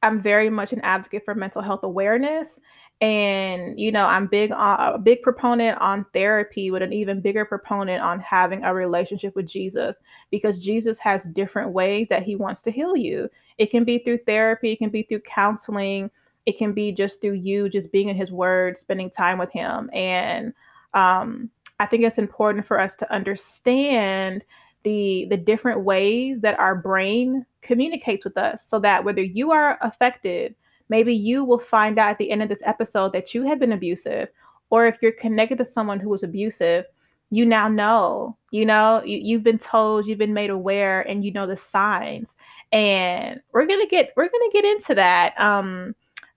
I'm 0.04 0.22
very 0.22 0.50
much 0.50 0.72
an 0.72 0.82
advocate 0.82 1.26
for 1.26 1.36
mental 1.36 1.62
health 1.62 1.84
awareness 1.84 2.60
and 3.02 3.80
you 3.80 3.92
know 3.92 4.06
i'm 4.06 4.28
big 4.28 4.52
on 4.52 4.94
a 4.94 4.98
big 4.98 5.22
proponent 5.24 5.78
on 5.82 6.06
therapy 6.14 6.70
with 6.70 6.84
an 6.84 6.94
even 6.94 7.20
bigger 7.20 7.44
proponent 7.44 8.02
on 8.02 8.20
having 8.20 8.64
a 8.64 8.74
relationship 8.74 9.36
with 9.36 9.48
jesus 9.48 9.98
because 10.30 10.60
jesus 10.60 11.00
has 11.00 11.24
different 11.26 11.72
ways 11.72 12.08
that 12.10 12.24
he 12.24 12.36
wants 12.36 12.62
to 12.62 12.72
heal 12.72 12.96
you. 12.96 13.28
It 13.58 13.72
can 13.72 13.84
be 13.84 13.98
through 14.00 14.20
therapy 14.20 14.72
it 14.74 14.78
can 14.78 14.90
be 14.90 15.04
through 15.04 15.22
counseling 15.22 16.12
it 16.46 16.58
can 16.58 16.74
be 16.74 16.92
just 16.92 17.22
through 17.22 17.34
you 17.34 17.70
just 17.70 17.92
being 17.92 18.10
in 18.10 18.16
his 18.16 18.32
word 18.32 18.78
spending 18.78 19.10
time 19.10 19.38
with 19.38 19.52
him. 19.52 19.90
And 19.94 20.54
um, 20.94 21.50
i 21.80 21.88
think 21.88 22.04
it's 22.04 22.20
important 22.20 22.68
for 22.68 22.80
us 22.80 22.96
to 22.98 23.12
understand 23.12 24.46
the 24.84 25.26
the 25.30 25.38
different 25.38 25.84
ways 25.84 26.40
that 26.42 26.60
our 26.60 26.76
brain 26.76 27.46
communicates 27.62 28.26
with 28.26 28.38
us 28.38 28.66
so 28.66 28.80
that 28.80 29.04
whether 29.04 29.24
you 29.24 29.52
are 29.52 29.78
affected 29.82 30.56
maybe 30.92 31.16
you 31.16 31.44
will 31.44 31.58
find 31.58 31.98
out 31.98 32.12
at 32.12 32.18
the 32.20 32.30
end 32.30 32.44
of 32.44 32.50
this 32.50 32.62
episode 32.66 33.14
that 33.14 33.34
you 33.34 33.44
have 33.44 33.60
been 33.60 33.72
abusive 33.72 34.30
or 34.70 34.86
if 34.86 35.02
you're 35.02 35.12
connected 35.14 35.58
to 35.58 35.66
someone 35.66 36.00
who 36.00 36.10
was 36.10 36.22
abusive 36.22 36.86
you 37.32 37.46
now 37.46 37.68
know 37.68 38.38
you 38.52 38.66
know 38.66 39.02
you, 39.04 39.38
have 39.38 39.44
been 39.44 39.58
told 39.58 40.06
you've 40.06 40.20
been 40.20 40.34
made 40.34 40.50
aware 40.50 41.02
and 41.10 41.26
you 41.26 41.32
know 41.32 41.48
the 41.48 41.58
signs. 41.58 42.36
And 42.74 43.42
we're 43.54 43.66
gonna 43.66 43.88
get 43.88 44.12
we're 44.16 44.30
gonna 44.30 44.52
get 44.52 44.66
into 44.66 44.94
that. 44.96 45.40
Um 45.40 45.96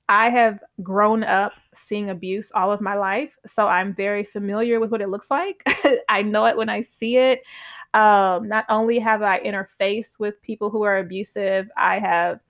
i 0.08 0.28
have 0.28 0.62
grown 0.82 1.24
up 1.24 1.52
seeing 1.74 2.10
abuse 2.10 2.52
all 2.54 2.70
of 2.70 2.82
my 2.82 2.94
life 2.94 3.38
so 3.46 3.66
i'm 3.66 3.94
very 3.94 4.22
familiar 4.22 4.78
with 4.78 4.90
what 4.90 5.02
it 5.02 5.08
looks 5.08 5.30
like. 5.30 5.62
I 6.08 6.22
know 6.22 6.46
it 6.46 6.56
when 6.56 6.68
i 6.68 6.80
see 6.80 7.16
it. 7.16 7.42
Um, 7.94 8.48
not 8.48 8.64
only 8.68 8.98
have 8.98 9.22
i 9.22 9.40
interfaced 9.40 10.18
with 10.18 10.42
people 10.42 10.68
who 10.68 10.82
are 10.82 10.98
abusive 10.98 11.68
i 11.76 11.98
have 11.98 12.40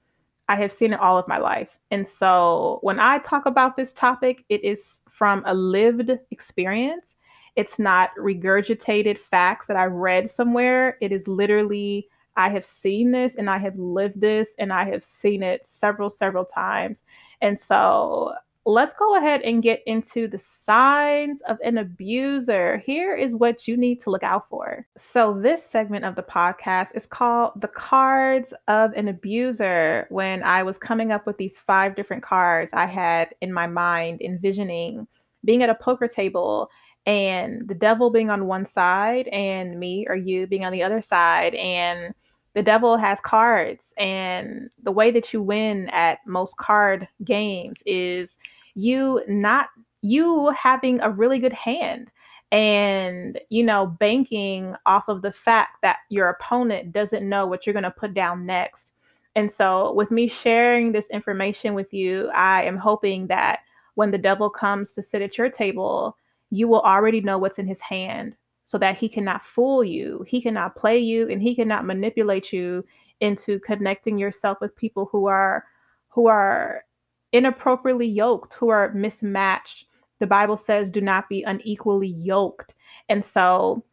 I 0.48 0.56
have 0.56 0.72
seen 0.72 0.92
it 0.92 1.00
all 1.00 1.16
of 1.16 1.28
my 1.28 1.38
life. 1.38 1.80
And 1.90 2.06
so 2.06 2.78
when 2.82 3.00
I 3.00 3.18
talk 3.18 3.46
about 3.46 3.76
this 3.76 3.92
topic, 3.92 4.44
it 4.48 4.62
is 4.62 5.00
from 5.08 5.42
a 5.46 5.54
lived 5.54 6.10
experience. 6.30 7.16
It's 7.56 7.78
not 7.78 8.10
regurgitated 8.18 9.18
facts 9.18 9.66
that 9.68 9.76
I 9.76 9.86
read 9.86 10.28
somewhere. 10.28 10.98
It 11.00 11.12
is 11.12 11.26
literally, 11.28 12.08
I 12.36 12.50
have 12.50 12.64
seen 12.64 13.10
this 13.10 13.36
and 13.36 13.48
I 13.48 13.58
have 13.58 13.78
lived 13.78 14.20
this 14.20 14.54
and 14.58 14.72
I 14.72 14.84
have 14.84 15.04
seen 15.04 15.42
it 15.42 15.64
several, 15.64 16.10
several 16.10 16.44
times. 16.44 17.04
And 17.40 17.58
so 17.58 18.34
let's 18.66 18.94
go 18.94 19.16
ahead 19.16 19.42
and 19.42 19.62
get 19.62 19.82
into 19.86 20.26
the 20.26 20.38
signs 20.38 21.42
of 21.42 21.58
an 21.62 21.78
abuser. 21.78 22.78
Here 22.78 23.14
is 23.14 23.36
what 23.36 23.68
you 23.68 23.76
need 23.76 24.00
to 24.00 24.10
look 24.10 24.22
out 24.22 24.48
for. 24.48 24.86
So, 24.96 25.38
this 25.38 25.64
segment 25.64 26.04
of 26.04 26.16
the 26.16 26.22
podcast 26.22 26.94
is 26.94 27.06
called 27.06 27.60
The 27.60 27.68
Cards 27.68 28.54
of 28.68 28.92
an 28.94 29.08
Abuser. 29.08 30.06
When 30.10 30.42
I 30.42 30.62
was 30.62 30.78
coming 30.78 31.12
up 31.12 31.26
with 31.26 31.36
these 31.36 31.58
five 31.58 31.94
different 31.94 32.22
cards, 32.22 32.72
I 32.72 32.86
had 32.86 33.34
in 33.40 33.52
my 33.52 33.66
mind 33.66 34.22
envisioning 34.22 35.06
being 35.44 35.62
at 35.62 35.70
a 35.70 35.74
poker 35.74 36.08
table 36.08 36.70
and 37.06 37.68
the 37.68 37.74
devil 37.74 38.10
being 38.10 38.30
on 38.30 38.46
one 38.46 38.64
side 38.64 39.28
and 39.28 39.78
me 39.78 40.06
or 40.08 40.16
you 40.16 40.46
being 40.46 40.64
on 40.64 40.72
the 40.72 40.82
other 40.82 41.02
side 41.02 41.54
and 41.54 42.14
the 42.54 42.62
devil 42.62 42.96
has 42.96 43.20
cards 43.20 43.92
and 43.98 44.70
the 44.82 44.92
way 44.92 45.10
that 45.10 45.32
you 45.32 45.42
win 45.42 45.88
at 45.90 46.18
most 46.26 46.56
card 46.56 47.06
games 47.24 47.82
is 47.84 48.38
you 48.74 49.22
not 49.28 49.68
you 50.02 50.50
having 50.50 51.00
a 51.00 51.10
really 51.10 51.38
good 51.38 51.52
hand 51.52 52.10
and 52.52 53.40
you 53.50 53.64
know 53.64 53.86
banking 53.86 54.74
off 54.86 55.08
of 55.08 55.22
the 55.22 55.32
fact 55.32 55.78
that 55.82 55.98
your 56.08 56.28
opponent 56.28 56.92
doesn't 56.92 57.28
know 57.28 57.46
what 57.46 57.66
you're 57.66 57.72
going 57.72 57.82
to 57.82 57.90
put 57.90 58.14
down 58.14 58.46
next. 58.46 58.92
And 59.36 59.50
so 59.50 59.92
with 59.94 60.12
me 60.12 60.28
sharing 60.28 60.92
this 60.92 61.08
information 61.08 61.74
with 61.74 61.92
you 61.92 62.30
i 62.34 62.62
am 62.62 62.76
hoping 62.76 63.26
that 63.26 63.60
when 63.96 64.12
the 64.12 64.18
devil 64.18 64.48
comes 64.48 64.92
to 64.92 65.02
sit 65.02 65.22
at 65.22 65.36
your 65.36 65.50
table 65.50 66.16
you 66.50 66.68
will 66.68 66.82
already 66.82 67.20
know 67.20 67.36
what's 67.36 67.58
in 67.58 67.66
his 67.66 67.80
hand 67.80 68.36
so 68.64 68.78
that 68.78 68.96
he 68.98 69.08
cannot 69.08 69.42
fool 69.42 69.84
you, 69.84 70.24
he 70.26 70.42
cannot 70.42 70.74
play 70.74 70.98
you, 70.98 71.28
and 71.30 71.40
he 71.40 71.54
cannot 71.54 71.84
manipulate 71.84 72.52
you 72.52 72.84
into 73.20 73.60
connecting 73.60 74.18
yourself 74.18 74.58
with 74.60 74.74
people 74.74 75.08
who 75.12 75.26
are 75.26 75.64
who 76.08 76.26
are 76.26 76.84
inappropriately 77.32 78.06
yoked, 78.06 78.54
who 78.54 78.68
are 78.68 78.92
mismatched. 78.92 79.86
The 80.20 80.26
Bible 80.26 80.56
says, 80.56 80.90
do 80.90 81.00
not 81.00 81.28
be 81.28 81.42
unequally 81.42 82.08
yoked. 82.08 82.74
And 83.08 83.24
so 83.24 83.84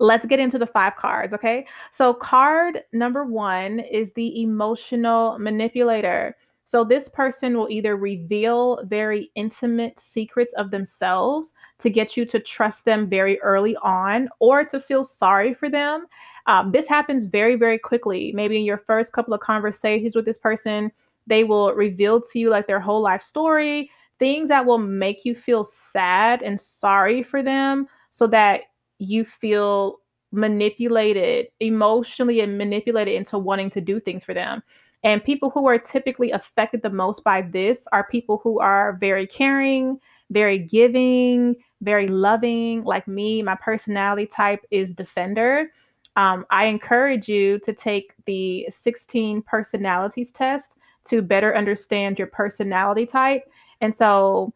let's 0.00 0.24
get 0.24 0.40
into 0.40 0.58
the 0.58 0.66
five 0.66 0.96
cards, 0.96 1.34
okay? 1.34 1.66
So, 1.92 2.14
card 2.14 2.82
number 2.92 3.24
one 3.24 3.80
is 3.80 4.12
the 4.12 4.42
emotional 4.42 5.38
manipulator. 5.38 6.36
So, 6.66 6.82
this 6.82 7.08
person 7.08 7.56
will 7.56 7.68
either 7.68 7.96
reveal 7.96 8.82
very 8.84 9.30
intimate 9.34 9.98
secrets 9.98 10.54
of 10.54 10.70
themselves 10.70 11.54
to 11.80 11.90
get 11.90 12.16
you 12.16 12.24
to 12.26 12.40
trust 12.40 12.84
them 12.84 13.08
very 13.08 13.40
early 13.40 13.76
on 13.82 14.28
or 14.38 14.64
to 14.64 14.80
feel 14.80 15.04
sorry 15.04 15.52
for 15.52 15.68
them. 15.68 16.06
Um, 16.46 16.72
this 16.72 16.88
happens 16.88 17.24
very, 17.24 17.56
very 17.56 17.78
quickly. 17.78 18.32
Maybe 18.34 18.58
in 18.58 18.64
your 18.64 18.78
first 18.78 19.12
couple 19.12 19.34
of 19.34 19.40
conversations 19.40 20.16
with 20.16 20.24
this 20.24 20.38
person, 20.38 20.90
they 21.26 21.44
will 21.44 21.74
reveal 21.74 22.20
to 22.20 22.38
you 22.38 22.50
like 22.50 22.66
their 22.66 22.80
whole 22.80 23.00
life 23.00 23.22
story, 23.22 23.90
things 24.18 24.48
that 24.48 24.64
will 24.64 24.78
make 24.78 25.24
you 25.24 25.34
feel 25.34 25.64
sad 25.64 26.42
and 26.42 26.60
sorry 26.60 27.22
for 27.22 27.42
them 27.42 27.88
so 28.10 28.26
that 28.28 28.62
you 28.98 29.24
feel 29.24 29.98
manipulated 30.32 31.46
emotionally 31.60 32.40
and 32.40 32.58
manipulated 32.58 33.14
into 33.14 33.38
wanting 33.38 33.70
to 33.70 33.80
do 33.80 34.00
things 34.00 34.24
for 34.24 34.34
them. 34.34 34.62
And 35.04 35.22
people 35.22 35.50
who 35.50 35.66
are 35.66 35.78
typically 35.78 36.30
affected 36.30 36.82
the 36.82 36.90
most 36.90 37.22
by 37.22 37.42
this 37.42 37.86
are 37.92 38.08
people 38.08 38.40
who 38.42 38.58
are 38.58 38.94
very 38.94 39.26
caring, 39.26 40.00
very 40.30 40.58
giving, 40.58 41.56
very 41.82 42.08
loving. 42.08 42.82
Like 42.84 43.06
me, 43.06 43.42
my 43.42 43.54
personality 43.56 44.26
type 44.26 44.64
is 44.70 44.94
defender. 44.94 45.70
Um, 46.16 46.46
I 46.50 46.66
encourage 46.66 47.28
you 47.28 47.58
to 47.60 47.72
take 47.74 48.14
the 48.24 48.66
16 48.70 49.42
personalities 49.42 50.32
test 50.32 50.78
to 51.04 51.20
better 51.20 51.54
understand 51.54 52.18
your 52.18 52.28
personality 52.28 53.04
type. 53.04 53.44
And 53.82 53.94
so, 53.94 54.54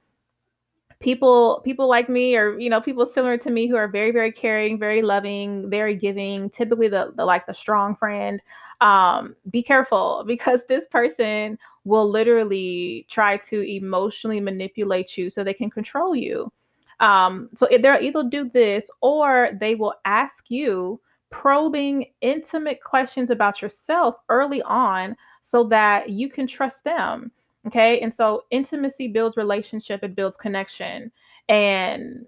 people 1.01 1.61
people 1.65 1.87
like 1.87 2.09
me 2.09 2.35
or 2.35 2.59
you 2.59 2.69
know 2.69 2.81
people 2.81 3.07
similar 3.07 3.39
to 3.39 3.51
me 3.51 3.69
who 3.69 3.77
are 3.77 3.87
very 3.87 4.11
very 4.11 4.33
caring 4.33 4.77
very 4.77 5.01
loving 5.01 5.71
very 5.71 5.95
giving 5.95 6.51
typically 6.51 6.89
the, 6.89 7.13
the 7.17 7.25
like 7.25 7.47
the 7.47 7.55
strong 7.55 7.95
friend 7.95 8.43
um, 8.81 9.35
be 9.51 9.63
careful 9.63 10.25
because 10.27 10.65
this 10.65 10.85
person 10.85 11.59
will 11.85 12.09
literally 12.09 13.07
try 13.09 13.37
to 13.39 13.63
emotionally 13.63 14.41
manipulate 14.41 15.17
you 15.17 15.31
so 15.31 15.43
they 15.43 15.55
can 15.55 15.71
control 15.71 16.15
you. 16.15 16.53
Um, 17.01 17.49
so 17.55 17.69
they'll 17.71 18.01
either 18.01 18.25
do 18.29 18.51
this 18.51 18.91
or 19.01 19.51
they 19.61 19.75
will 19.75 19.95
ask 20.05 20.51
you 20.51 21.01
probing 21.31 22.07
intimate 22.21 22.83
questions 22.83 23.31
about 23.31 23.63
yourself 23.63 24.17
early 24.29 24.63
on 24.63 25.17
so 25.43 25.65
that 25.65 26.11
you 26.11 26.29
can 26.29 26.47
trust 26.47 26.85
them. 26.85 27.31
Okay. 27.67 28.01
And 28.01 28.13
so 28.13 28.45
intimacy 28.51 29.09
builds 29.09 29.37
relationship, 29.37 30.03
it 30.03 30.17
builds 30.17 30.37
connection. 30.37 31.13
And 31.49 32.27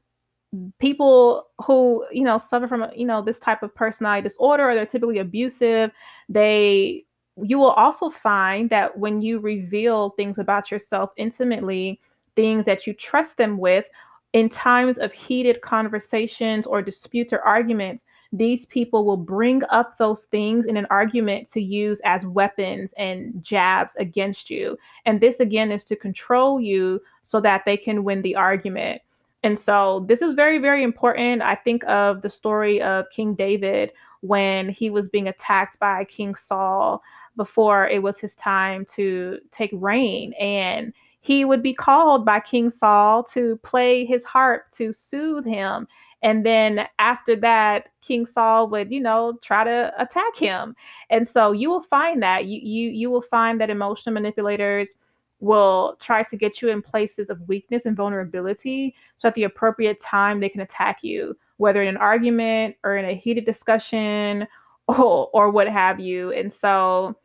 people 0.78 1.46
who 1.64 2.04
you 2.10 2.24
know 2.24 2.38
suffer 2.38 2.66
from 2.66 2.86
you 2.94 3.06
know 3.06 3.22
this 3.22 3.38
type 3.38 3.62
of 3.62 3.74
personality 3.74 4.22
disorder 4.22 4.68
or 4.68 4.74
they're 4.74 4.84
typically 4.84 5.18
abusive 5.18 5.92
they 6.28 7.04
you 7.42 7.58
will 7.58 7.70
also 7.70 8.10
find 8.10 8.68
that 8.68 8.98
when 8.98 9.22
you 9.22 9.38
reveal 9.38 10.10
things 10.10 10.38
about 10.38 10.70
yourself 10.70 11.10
intimately 11.16 12.00
things 12.34 12.64
that 12.64 12.86
you 12.86 12.92
trust 12.92 13.36
them 13.36 13.58
with 13.58 13.84
in 14.32 14.48
times 14.48 14.98
of 14.98 15.12
heated 15.12 15.60
conversations 15.60 16.66
or 16.66 16.82
disputes 16.82 17.32
or 17.32 17.40
arguments 17.42 18.04
these 18.32 18.66
people 18.66 19.04
will 19.04 19.16
bring 19.16 19.62
up 19.70 19.98
those 19.98 20.24
things 20.24 20.66
in 20.66 20.76
an 20.76 20.86
argument 20.90 21.48
to 21.48 21.60
use 21.60 22.00
as 22.04 22.24
weapons 22.26 22.94
and 22.96 23.42
jabs 23.42 23.96
against 23.96 24.50
you. 24.50 24.78
And 25.04 25.20
this 25.20 25.40
again 25.40 25.72
is 25.72 25.84
to 25.86 25.96
control 25.96 26.60
you 26.60 27.02
so 27.22 27.40
that 27.40 27.64
they 27.64 27.76
can 27.76 28.04
win 28.04 28.22
the 28.22 28.36
argument 28.36 29.02
and 29.42 29.58
so 29.58 30.04
this 30.06 30.22
is 30.22 30.34
very, 30.34 30.58
very 30.58 30.82
important. 30.82 31.42
I 31.42 31.54
think 31.54 31.82
of 31.84 32.22
the 32.22 32.28
story 32.28 32.82
of 32.82 33.08
King 33.10 33.34
David 33.34 33.92
when 34.20 34.68
he 34.68 34.90
was 34.90 35.08
being 35.08 35.28
attacked 35.28 35.78
by 35.78 36.04
King 36.04 36.34
Saul 36.34 37.02
before 37.36 37.88
it 37.88 38.02
was 38.02 38.18
his 38.18 38.34
time 38.34 38.84
to 38.96 39.38
take 39.50 39.70
reign. 39.72 40.34
And 40.34 40.92
he 41.20 41.44
would 41.44 41.62
be 41.62 41.72
called 41.72 42.24
by 42.26 42.40
King 42.40 42.68
Saul 42.68 43.24
to 43.24 43.56
play 43.58 44.04
his 44.04 44.24
harp 44.24 44.70
to 44.72 44.92
soothe 44.92 45.46
him. 45.46 45.88
And 46.22 46.44
then 46.44 46.86
after 46.98 47.34
that, 47.36 47.88
King 48.02 48.26
Saul 48.26 48.68
would, 48.68 48.92
you 48.92 49.00
know, 49.00 49.38
try 49.42 49.64
to 49.64 49.92
attack 49.96 50.36
him. 50.36 50.76
And 51.08 51.26
so 51.26 51.52
you 51.52 51.70
will 51.70 51.80
find 51.80 52.22
that 52.22 52.44
you 52.44 52.60
you 52.60 52.90
you 52.90 53.10
will 53.10 53.22
find 53.22 53.58
that 53.60 53.70
emotional 53.70 54.12
manipulators 54.12 54.96
will 55.40 55.96
try 56.00 56.22
to 56.22 56.36
get 56.36 56.60
you 56.60 56.68
in 56.68 56.82
places 56.82 57.30
of 57.30 57.40
weakness 57.48 57.86
and 57.86 57.96
vulnerability 57.96 58.94
so 59.16 59.26
at 59.26 59.34
the 59.34 59.44
appropriate 59.44 60.00
time 60.00 60.38
they 60.38 60.48
can 60.48 60.60
attack 60.60 61.02
you 61.02 61.36
whether 61.60 61.82
in 61.82 61.88
an 61.88 61.96
argument 61.98 62.74
or 62.84 62.96
in 62.96 63.04
a 63.04 63.14
heated 63.14 63.44
discussion 63.44 64.48
or, 64.88 65.28
or 65.34 65.50
what 65.50 65.68
have 65.68 66.00
you. 66.00 66.32
And 66.32 66.52
so 66.52 67.16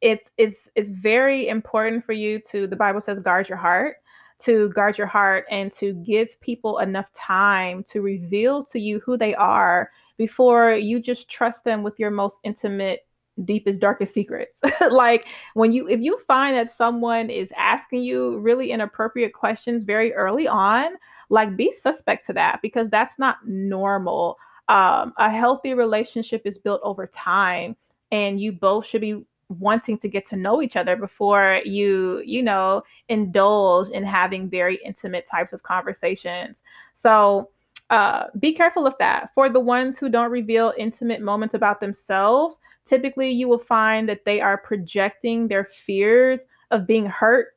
it's 0.00 0.28
it's 0.36 0.68
it's 0.74 0.90
very 0.90 1.46
important 1.46 2.04
for 2.04 2.12
you 2.12 2.40
to 2.40 2.66
the 2.66 2.74
bible 2.74 3.00
says 3.00 3.20
guard 3.20 3.48
your 3.48 3.56
heart 3.56 3.98
to 4.40 4.68
guard 4.70 4.98
your 4.98 5.06
heart 5.06 5.46
and 5.52 5.70
to 5.70 5.94
give 6.04 6.38
people 6.40 6.78
enough 6.80 7.10
time 7.12 7.84
to 7.84 8.02
reveal 8.02 8.64
to 8.64 8.80
you 8.80 8.98
who 8.98 9.16
they 9.16 9.36
are 9.36 9.88
before 10.18 10.72
you 10.72 10.98
just 10.98 11.28
trust 11.28 11.62
them 11.62 11.84
with 11.84 11.98
your 12.00 12.10
most 12.10 12.40
intimate 12.42 13.06
deepest 13.44 13.80
darkest 13.80 14.14
secrets. 14.14 14.60
Like 14.90 15.26
when 15.54 15.72
you 15.72 15.88
if 15.88 16.00
you 16.00 16.18
find 16.18 16.54
that 16.56 16.70
someone 16.70 17.30
is 17.30 17.52
asking 17.56 18.02
you 18.02 18.38
really 18.38 18.70
inappropriate 18.70 19.32
questions 19.32 19.84
very 19.84 20.12
early 20.14 20.46
on 20.46 20.92
like 21.30 21.56
be 21.56 21.72
suspect 21.72 22.26
to 22.26 22.32
that 22.34 22.60
because 22.62 22.88
that's 22.90 23.18
not 23.18 23.38
normal. 23.46 24.36
Um, 24.68 25.12
a 25.18 25.30
healthy 25.30 25.74
relationship 25.74 26.42
is 26.44 26.58
built 26.58 26.80
over 26.84 27.06
time 27.06 27.76
and 28.12 28.40
you 28.40 28.52
both 28.52 28.86
should 28.86 29.00
be 29.00 29.24
wanting 29.48 29.98
to 29.98 30.08
get 30.08 30.26
to 30.26 30.36
know 30.36 30.62
each 30.62 30.76
other 30.76 30.96
before 30.96 31.60
you 31.64 32.22
you 32.24 32.42
know 32.42 32.82
indulge 33.08 33.88
in 33.90 34.04
having 34.04 34.48
very 34.48 34.78
intimate 34.84 35.26
types 35.26 35.52
of 35.52 35.62
conversations. 35.62 36.62
So 36.92 37.50
uh, 37.90 38.24
be 38.38 38.52
careful 38.52 38.86
of 38.86 38.94
that. 38.98 39.30
For 39.34 39.48
the 39.48 39.60
ones 39.60 39.98
who 39.98 40.08
don't 40.08 40.30
reveal 40.30 40.72
intimate 40.78 41.20
moments 41.20 41.54
about 41.54 41.80
themselves, 41.80 42.60
typically 42.84 43.30
you 43.30 43.48
will 43.48 43.58
find 43.58 44.08
that 44.08 44.24
they 44.24 44.40
are 44.40 44.58
projecting 44.58 45.48
their 45.48 45.64
fears 45.64 46.46
of 46.70 46.86
being 46.86 47.06
hurt 47.06 47.48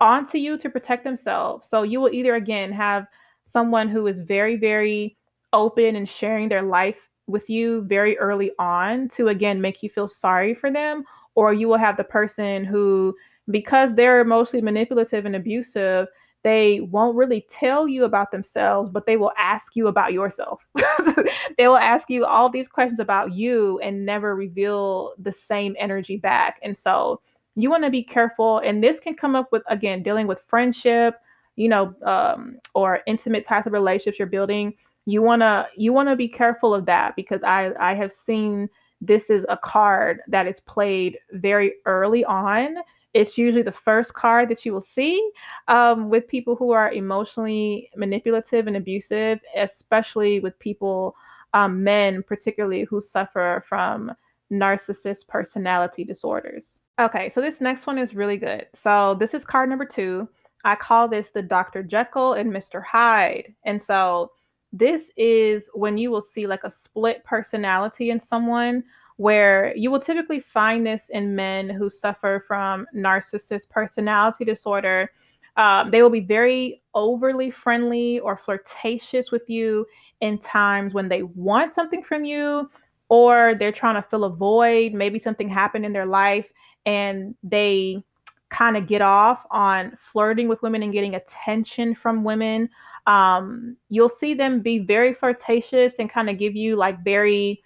onto 0.00 0.38
you 0.38 0.58
to 0.58 0.68
protect 0.68 1.04
themselves. 1.04 1.68
So 1.68 1.82
you 1.82 2.00
will 2.00 2.12
either 2.12 2.34
again 2.34 2.72
have 2.72 3.06
someone 3.42 3.88
who 3.88 4.06
is 4.06 4.18
very, 4.18 4.56
very 4.56 5.16
open 5.52 5.96
and 5.96 6.08
sharing 6.08 6.48
their 6.48 6.62
life 6.62 7.08
with 7.26 7.48
you 7.48 7.82
very 7.82 8.18
early 8.18 8.50
on 8.58 9.08
to 9.08 9.28
again 9.28 9.60
make 9.60 9.82
you 9.82 9.88
feel 9.88 10.08
sorry 10.08 10.54
for 10.54 10.70
them, 10.70 11.04
or 11.34 11.52
you 11.54 11.68
will 11.68 11.78
have 11.78 11.96
the 11.96 12.04
person 12.04 12.64
who, 12.64 13.14
because 13.50 13.94
they're 13.94 14.24
mostly 14.24 14.60
manipulative 14.60 15.24
and 15.24 15.36
abusive, 15.36 16.08
they 16.44 16.80
won't 16.80 17.16
really 17.16 17.46
tell 17.48 17.88
you 17.88 18.04
about 18.04 18.30
themselves, 18.30 18.90
but 18.90 19.06
they 19.06 19.16
will 19.16 19.32
ask 19.38 19.74
you 19.74 19.88
about 19.88 20.12
yourself. 20.12 20.68
they 21.56 21.66
will 21.66 21.78
ask 21.78 22.10
you 22.10 22.26
all 22.26 22.50
these 22.50 22.68
questions 22.68 23.00
about 23.00 23.32
you 23.32 23.78
and 23.80 24.04
never 24.04 24.36
reveal 24.36 25.14
the 25.18 25.32
same 25.32 25.74
energy 25.78 26.18
back. 26.18 26.60
And 26.62 26.76
so 26.76 27.22
you 27.56 27.70
want 27.70 27.84
to 27.84 27.90
be 27.90 28.02
careful. 28.02 28.58
And 28.58 28.84
this 28.84 29.00
can 29.00 29.14
come 29.14 29.34
up 29.34 29.50
with, 29.52 29.62
again, 29.68 30.02
dealing 30.02 30.26
with 30.26 30.42
friendship, 30.42 31.16
you 31.56 31.70
know, 31.70 31.94
um, 32.02 32.58
or 32.74 33.00
intimate 33.06 33.46
types 33.46 33.66
of 33.66 33.72
relationships 33.72 34.18
you're 34.18 34.28
building. 34.28 34.74
You 35.06 35.22
want 35.22 35.40
to 35.40 35.66
you 35.76 35.94
want 35.94 36.10
to 36.10 36.16
be 36.16 36.28
careful 36.28 36.74
of 36.74 36.84
that 36.86 37.16
because 37.16 37.42
I 37.42 37.72
I 37.80 37.94
have 37.94 38.12
seen 38.12 38.68
this 39.00 39.30
is 39.30 39.46
a 39.48 39.56
card 39.56 40.20
that 40.28 40.46
is 40.46 40.60
played 40.60 41.18
very 41.32 41.74
early 41.86 42.24
on 42.24 42.76
it's 43.14 43.38
usually 43.38 43.62
the 43.62 43.72
first 43.72 44.12
card 44.14 44.48
that 44.48 44.66
you 44.66 44.72
will 44.72 44.80
see 44.80 45.30
um, 45.68 46.10
with 46.10 46.26
people 46.26 46.56
who 46.56 46.72
are 46.72 46.92
emotionally 46.92 47.88
manipulative 47.96 48.66
and 48.66 48.76
abusive, 48.76 49.40
especially 49.56 50.40
with 50.40 50.58
people, 50.58 51.14
um, 51.54 51.82
men 51.82 52.22
particularly, 52.24 52.82
who 52.82 53.00
suffer 53.00 53.62
from 53.66 54.12
narcissist 54.52 55.28
personality 55.28 56.04
disorders. 56.04 56.80
Okay, 57.00 57.28
so 57.28 57.40
this 57.40 57.60
next 57.60 57.86
one 57.86 57.98
is 57.98 58.14
really 58.14 58.36
good. 58.36 58.66
So 58.74 59.14
this 59.14 59.32
is 59.32 59.44
card 59.44 59.68
number 59.68 59.86
two. 59.86 60.28
I 60.64 60.74
call 60.74 61.08
this 61.08 61.30
the 61.30 61.42
Dr. 61.42 61.82
Jekyll 61.82 62.34
and 62.34 62.50
Mr. 62.50 62.82
Hyde. 62.82 63.54
And 63.64 63.80
so 63.80 64.32
this 64.72 65.10
is 65.16 65.70
when 65.74 65.96
you 65.96 66.10
will 66.10 66.20
see 66.20 66.48
like 66.48 66.64
a 66.64 66.70
split 66.70 67.22
personality 67.24 68.10
in 68.10 68.18
someone 68.18 68.82
where 69.16 69.74
you 69.76 69.90
will 69.90 70.00
typically 70.00 70.40
find 70.40 70.86
this 70.86 71.10
in 71.10 71.34
men 71.34 71.68
who 71.68 71.88
suffer 71.88 72.42
from 72.46 72.86
narcissist 72.94 73.70
personality 73.70 74.44
disorder. 74.44 75.10
Um, 75.56 75.90
they 75.90 76.02
will 76.02 76.10
be 76.10 76.20
very 76.20 76.82
overly 76.94 77.50
friendly 77.50 78.18
or 78.20 78.36
flirtatious 78.36 79.30
with 79.30 79.48
you 79.48 79.86
in 80.20 80.38
times 80.38 80.94
when 80.94 81.08
they 81.08 81.22
want 81.22 81.72
something 81.72 82.02
from 82.02 82.24
you 82.24 82.68
or 83.08 83.54
they're 83.54 83.70
trying 83.70 83.94
to 83.94 84.02
fill 84.02 84.24
a 84.24 84.30
void. 84.30 84.92
Maybe 84.94 85.18
something 85.20 85.48
happened 85.48 85.84
in 85.84 85.92
their 85.92 86.06
life 86.06 86.52
and 86.86 87.36
they 87.44 88.02
kind 88.48 88.76
of 88.76 88.86
get 88.86 89.02
off 89.02 89.46
on 89.50 89.94
flirting 89.96 90.48
with 90.48 90.62
women 90.62 90.82
and 90.82 90.92
getting 90.92 91.14
attention 91.14 91.94
from 91.94 92.24
women. 92.24 92.68
Um, 93.06 93.76
you'll 93.88 94.08
see 94.08 94.34
them 94.34 94.60
be 94.60 94.80
very 94.80 95.14
flirtatious 95.14 95.94
and 95.98 96.10
kind 96.10 96.30
of 96.30 96.38
give 96.38 96.56
you 96.56 96.74
like 96.76 97.04
very 97.04 97.62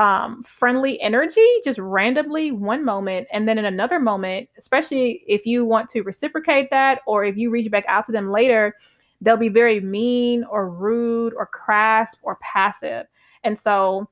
um, 0.00 0.42
friendly 0.44 0.98
energy 1.02 1.46
just 1.62 1.78
randomly 1.78 2.52
one 2.52 2.82
moment 2.82 3.28
and 3.32 3.46
then 3.46 3.58
in 3.58 3.66
another 3.66 4.00
moment 4.00 4.48
especially 4.56 5.22
if 5.26 5.44
you 5.44 5.62
want 5.62 5.90
to 5.90 6.00
reciprocate 6.00 6.70
that 6.70 7.02
or 7.06 7.22
if 7.22 7.36
you 7.36 7.50
reach 7.50 7.70
back 7.70 7.84
out 7.86 8.06
to 8.06 8.12
them 8.12 8.30
later 8.30 8.74
they'll 9.20 9.36
be 9.36 9.50
very 9.50 9.78
mean 9.78 10.42
or 10.44 10.70
rude 10.70 11.34
or 11.34 11.44
crass 11.44 12.16
or 12.22 12.38
passive. 12.40 13.06
And 13.44 13.58
so 13.58 14.08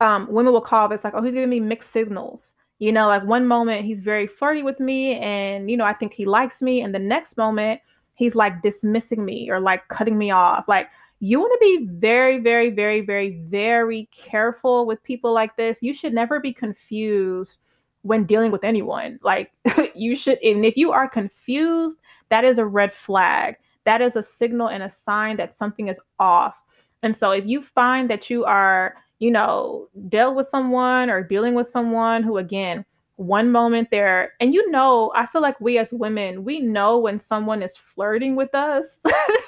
um, 0.00 0.26
women 0.28 0.52
will 0.52 0.60
call 0.60 0.88
this 0.88 1.04
like 1.04 1.14
oh 1.14 1.22
he's 1.22 1.34
giving 1.34 1.48
me 1.48 1.60
mixed 1.60 1.90
signals. 1.90 2.56
You 2.80 2.90
know 2.90 3.06
like 3.06 3.22
one 3.22 3.46
moment 3.46 3.84
he's 3.84 4.00
very 4.00 4.26
flirty 4.26 4.64
with 4.64 4.80
me 4.80 5.16
and 5.18 5.70
you 5.70 5.76
know 5.76 5.84
i 5.84 5.92
think 5.92 6.12
he 6.12 6.24
likes 6.24 6.62
me 6.62 6.80
and 6.80 6.92
the 6.92 6.98
next 6.98 7.36
moment 7.36 7.80
he's 8.18 8.34
like 8.34 8.62
dismissing 8.62 9.24
me 9.24 9.48
or 9.48 9.60
like 9.60 9.86
cutting 9.88 10.18
me 10.18 10.32
off. 10.32 10.66
Like 10.66 10.90
you 11.20 11.40
want 11.40 11.52
to 11.52 11.58
be 11.60 11.86
very, 11.98 12.38
very, 12.38 12.70
very, 12.70 13.00
very, 13.00 13.40
very 13.48 14.08
careful 14.12 14.86
with 14.86 15.02
people 15.02 15.32
like 15.32 15.56
this. 15.56 15.78
You 15.82 15.92
should 15.92 16.14
never 16.14 16.38
be 16.38 16.52
confused 16.52 17.58
when 18.02 18.24
dealing 18.24 18.52
with 18.52 18.64
anyone. 18.64 19.18
Like, 19.22 19.52
you 19.94 20.14
should, 20.14 20.38
and 20.42 20.64
if 20.64 20.76
you 20.76 20.92
are 20.92 21.08
confused, 21.08 21.98
that 22.28 22.44
is 22.44 22.58
a 22.58 22.66
red 22.66 22.92
flag. 22.92 23.56
That 23.84 24.00
is 24.00 24.16
a 24.16 24.22
signal 24.22 24.68
and 24.68 24.82
a 24.82 24.90
sign 24.90 25.36
that 25.38 25.56
something 25.56 25.88
is 25.88 26.00
off. 26.18 26.62
And 27.02 27.14
so, 27.14 27.30
if 27.30 27.46
you 27.46 27.62
find 27.62 28.10
that 28.10 28.28
you 28.28 28.44
are, 28.44 28.96
you 29.18 29.30
know, 29.30 29.88
dealt 30.08 30.36
with 30.36 30.46
someone 30.46 31.10
or 31.10 31.22
dealing 31.22 31.54
with 31.54 31.66
someone 31.66 32.22
who, 32.22 32.38
again, 32.38 32.84
one 33.18 33.50
moment 33.50 33.90
there. 33.90 34.32
And 34.40 34.54
you 34.54 34.70
know 34.70 35.12
i 35.14 35.26
feel 35.26 35.42
like 35.42 35.60
we 35.60 35.76
as 35.78 35.92
women 35.92 36.44
we 36.44 36.60
know 36.60 36.98
when 36.98 37.18
someone 37.18 37.62
is 37.62 37.76
flirting 37.76 38.36
with 38.36 38.54
us 38.54 39.00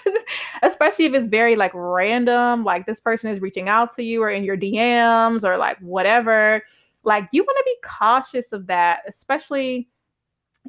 especially 0.62 1.04
if 1.04 1.14
it's 1.14 1.28
very 1.28 1.56
like 1.56 1.70
random 1.74 2.64
like 2.64 2.84
this 2.86 3.00
person 3.00 3.30
is 3.30 3.40
reaching 3.40 3.68
out 3.68 3.94
to 3.94 4.02
you 4.02 4.22
or 4.22 4.30
in 4.30 4.44
your 4.44 4.56
dms 4.56 5.44
or 5.44 5.56
like 5.56 5.78
whatever. 5.78 6.62
Like 7.04 7.28
you 7.32 7.42
want 7.42 7.56
to 7.58 7.64
be 7.64 7.76
cautious 7.88 8.52
of 8.52 8.66
that 8.66 9.02
especially 9.06 9.88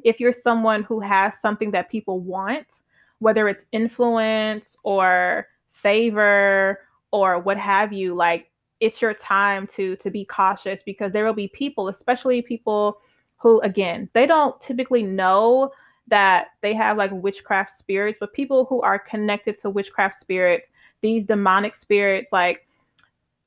if 0.04 0.20
you're 0.20 0.32
someone 0.32 0.82
who 0.84 1.00
has 1.00 1.40
something 1.40 1.72
that 1.72 1.90
people 1.90 2.20
want 2.20 2.82
whether 3.18 3.48
it's 3.48 3.64
influence 3.72 4.76
or 4.84 5.46
favor 5.70 6.80
or 7.12 7.38
what 7.38 7.56
have 7.56 7.92
you. 7.92 8.14
Like 8.14 8.50
it's 8.82 9.00
your 9.00 9.14
time 9.14 9.66
to 9.66 9.96
to 9.96 10.10
be 10.10 10.24
cautious 10.24 10.82
because 10.82 11.12
there 11.12 11.24
will 11.24 11.32
be 11.32 11.48
people 11.48 11.88
especially 11.88 12.42
people 12.42 12.98
who 13.36 13.60
again 13.60 14.08
they 14.12 14.26
don't 14.26 14.60
typically 14.60 15.02
know 15.02 15.70
that 16.08 16.48
they 16.60 16.74
have 16.74 16.96
like 16.96 17.10
witchcraft 17.12 17.70
spirits 17.70 18.18
but 18.20 18.32
people 18.32 18.64
who 18.64 18.82
are 18.82 18.98
connected 18.98 19.56
to 19.56 19.70
witchcraft 19.70 20.14
spirits 20.14 20.72
these 21.00 21.24
demonic 21.24 21.74
spirits 21.74 22.32
like 22.32 22.66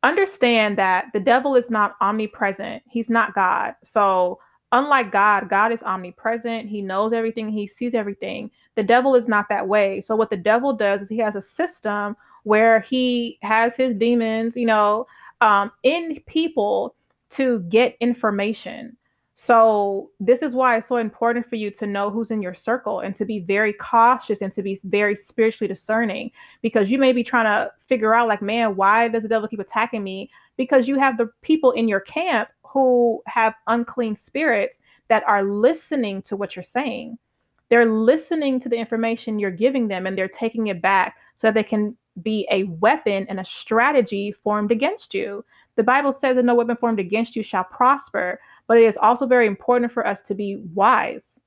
understand 0.05 0.77
that 0.77 1.07
the 1.13 1.19
devil 1.19 1.55
is 1.55 1.69
not 1.69 1.95
omnipresent. 1.99 2.83
He's 2.87 3.09
not 3.09 3.33
god. 3.33 3.75
So 3.83 4.39
unlike 4.71 5.11
god 5.11 5.49
god 5.49 5.71
is 5.71 5.83
omnipresent. 5.83 6.69
He 6.69 6.81
knows 6.81 7.11
everything. 7.11 7.49
He 7.49 7.67
sees 7.67 7.95
everything. 7.95 8.51
The 8.75 8.83
devil 8.83 9.15
is 9.15 9.27
not 9.27 9.49
that 9.49 9.67
way. 9.67 10.01
So 10.01 10.15
what 10.15 10.29
the 10.29 10.37
devil 10.37 10.73
does 10.73 11.01
is 11.01 11.09
he 11.09 11.17
has 11.17 11.35
a 11.35 11.41
system 11.41 12.15
where 12.43 12.79
he 12.81 13.39
has 13.41 13.75
his 13.75 13.95
demons 13.95 14.55
you 14.55 14.67
know 14.67 15.07
um, 15.41 15.71
in 15.83 16.19
people 16.27 16.95
to 17.31 17.59
get 17.61 17.97
information. 17.99 18.95
So, 19.37 20.11
this 20.21 20.41
is 20.41 20.55
why 20.55 20.77
it's 20.77 20.87
so 20.87 20.95
important 20.95 21.45
for 21.45 21.57
you 21.57 21.69
to 21.71 21.85
know 21.85 22.09
who's 22.09 22.31
in 22.31 22.41
your 22.41 22.53
circle 22.53 23.01
and 23.01 23.13
to 23.15 23.25
be 23.25 23.39
very 23.39 23.73
cautious 23.73 24.41
and 24.41 24.51
to 24.53 24.63
be 24.63 24.79
very 24.85 25.13
spiritually 25.13 25.67
discerning 25.67 26.31
because 26.61 26.89
you 26.89 26.97
may 26.97 27.11
be 27.11 27.23
trying 27.23 27.43
to 27.43 27.69
figure 27.85 28.15
out, 28.15 28.29
like, 28.29 28.41
man, 28.41 28.77
why 28.77 29.09
does 29.09 29.23
the 29.23 29.29
devil 29.29 29.49
keep 29.49 29.59
attacking 29.59 30.05
me? 30.05 30.31
Because 30.55 30.87
you 30.87 30.97
have 30.97 31.17
the 31.17 31.29
people 31.41 31.71
in 31.71 31.89
your 31.89 31.99
camp 31.99 32.47
who 32.63 33.21
have 33.27 33.55
unclean 33.67 34.15
spirits 34.15 34.79
that 35.09 35.23
are 35.27 35.43
listening 35.43 36.21
to 36.21 36.37
what 36.37 36.55
you're 36.55 36.63
saying. 36.63 37.17
They're 37.67 37.85
listening 37.91 38.61
to 38.61 38.69
the 38.69 38.77
information 38.77 39.39
you're 39.39 39.51
giving 39.51 39.89
them 39.89 40.07
and 40.07 40.17
they're 40.17 40.29
taking 40.29 40.67
it 40.67 40.81
back 40.81 41.17
so 41.35 41.47
that 41.47 41.55
they 41.55 41.63
can 41.63 41.97
be 42.21 42.47
a 42.51 42.63
weapon 42.63 43.25
and 43.29 43.39
a 43.39 43.45
strategy 43.45 44.31
formed 44.31 44.71
against 44.71 45.13
you. 45.13 45.43
The 45.75 45.83
Bible 45.83 46.11
says 46.11 46.35
that 46.35 46.45
no 46.45 46.55
weapon 46.55 46.77
formed 46.77 46.99
against 46.99 47.35
you 47.35 47.43
shall 47.43 47.65
prosper, 47.65 48.39
but 48.67 48.77
it 48.77 48.83
is 48.83 48.97
also 48.97 49.25
very 49.25 49.47
important 49.47 49.91
for 49.91 50.05
us 50.07 50.21
to 50.23 50.35
be 50.35 50.57
wise. 50.73 51.39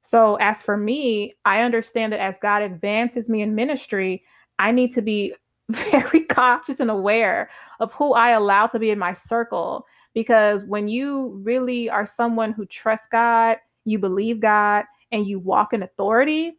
So, 0.00 0.36
as 0.36 0.62
for 0.62 0.76
me, 0.76 1.32
I 1.44 1.62
understand 1.62 2.12
that 2.12 2.20
as 2.20 2.38
God 2.38 2.62
advances 2.62 3.28
me 3.28 3.42
in 3.42 3.54
ministry, 3.54 4.22
I 4.58 4.70
need 4.70 4.92
to 4.92 5.02
be 5.02 5.34
very 5.70 6.20
cautious 6.20 6.80
and 6.80 6.90
aware 6.90 7.48
of 7.80 7.92
who 7.94 8.12
I 8.12 8.30
allow 8.30 8.66
to 8.66 8.78
be 8.78 8.90
in 8.90 8.98
my 8.98 9.12
circle. 9.12 9.86
Because 10.12 10.64
when 10.64 10.88
you 10.88 11.40
really 11.42 11.90
are 11.90 12.06
someone 12.06 12.52
who 12.52 12.66
trusts 12.66 13.08
God, 13.08 13.56
you 13.84 13.98
believe 13.98 14.40
God, 14.40 14.84
and 15.10 15.26
you 15.26 15.38
walk 15.38 15.72
in 15.72 15.82
authority, 15.82 16.58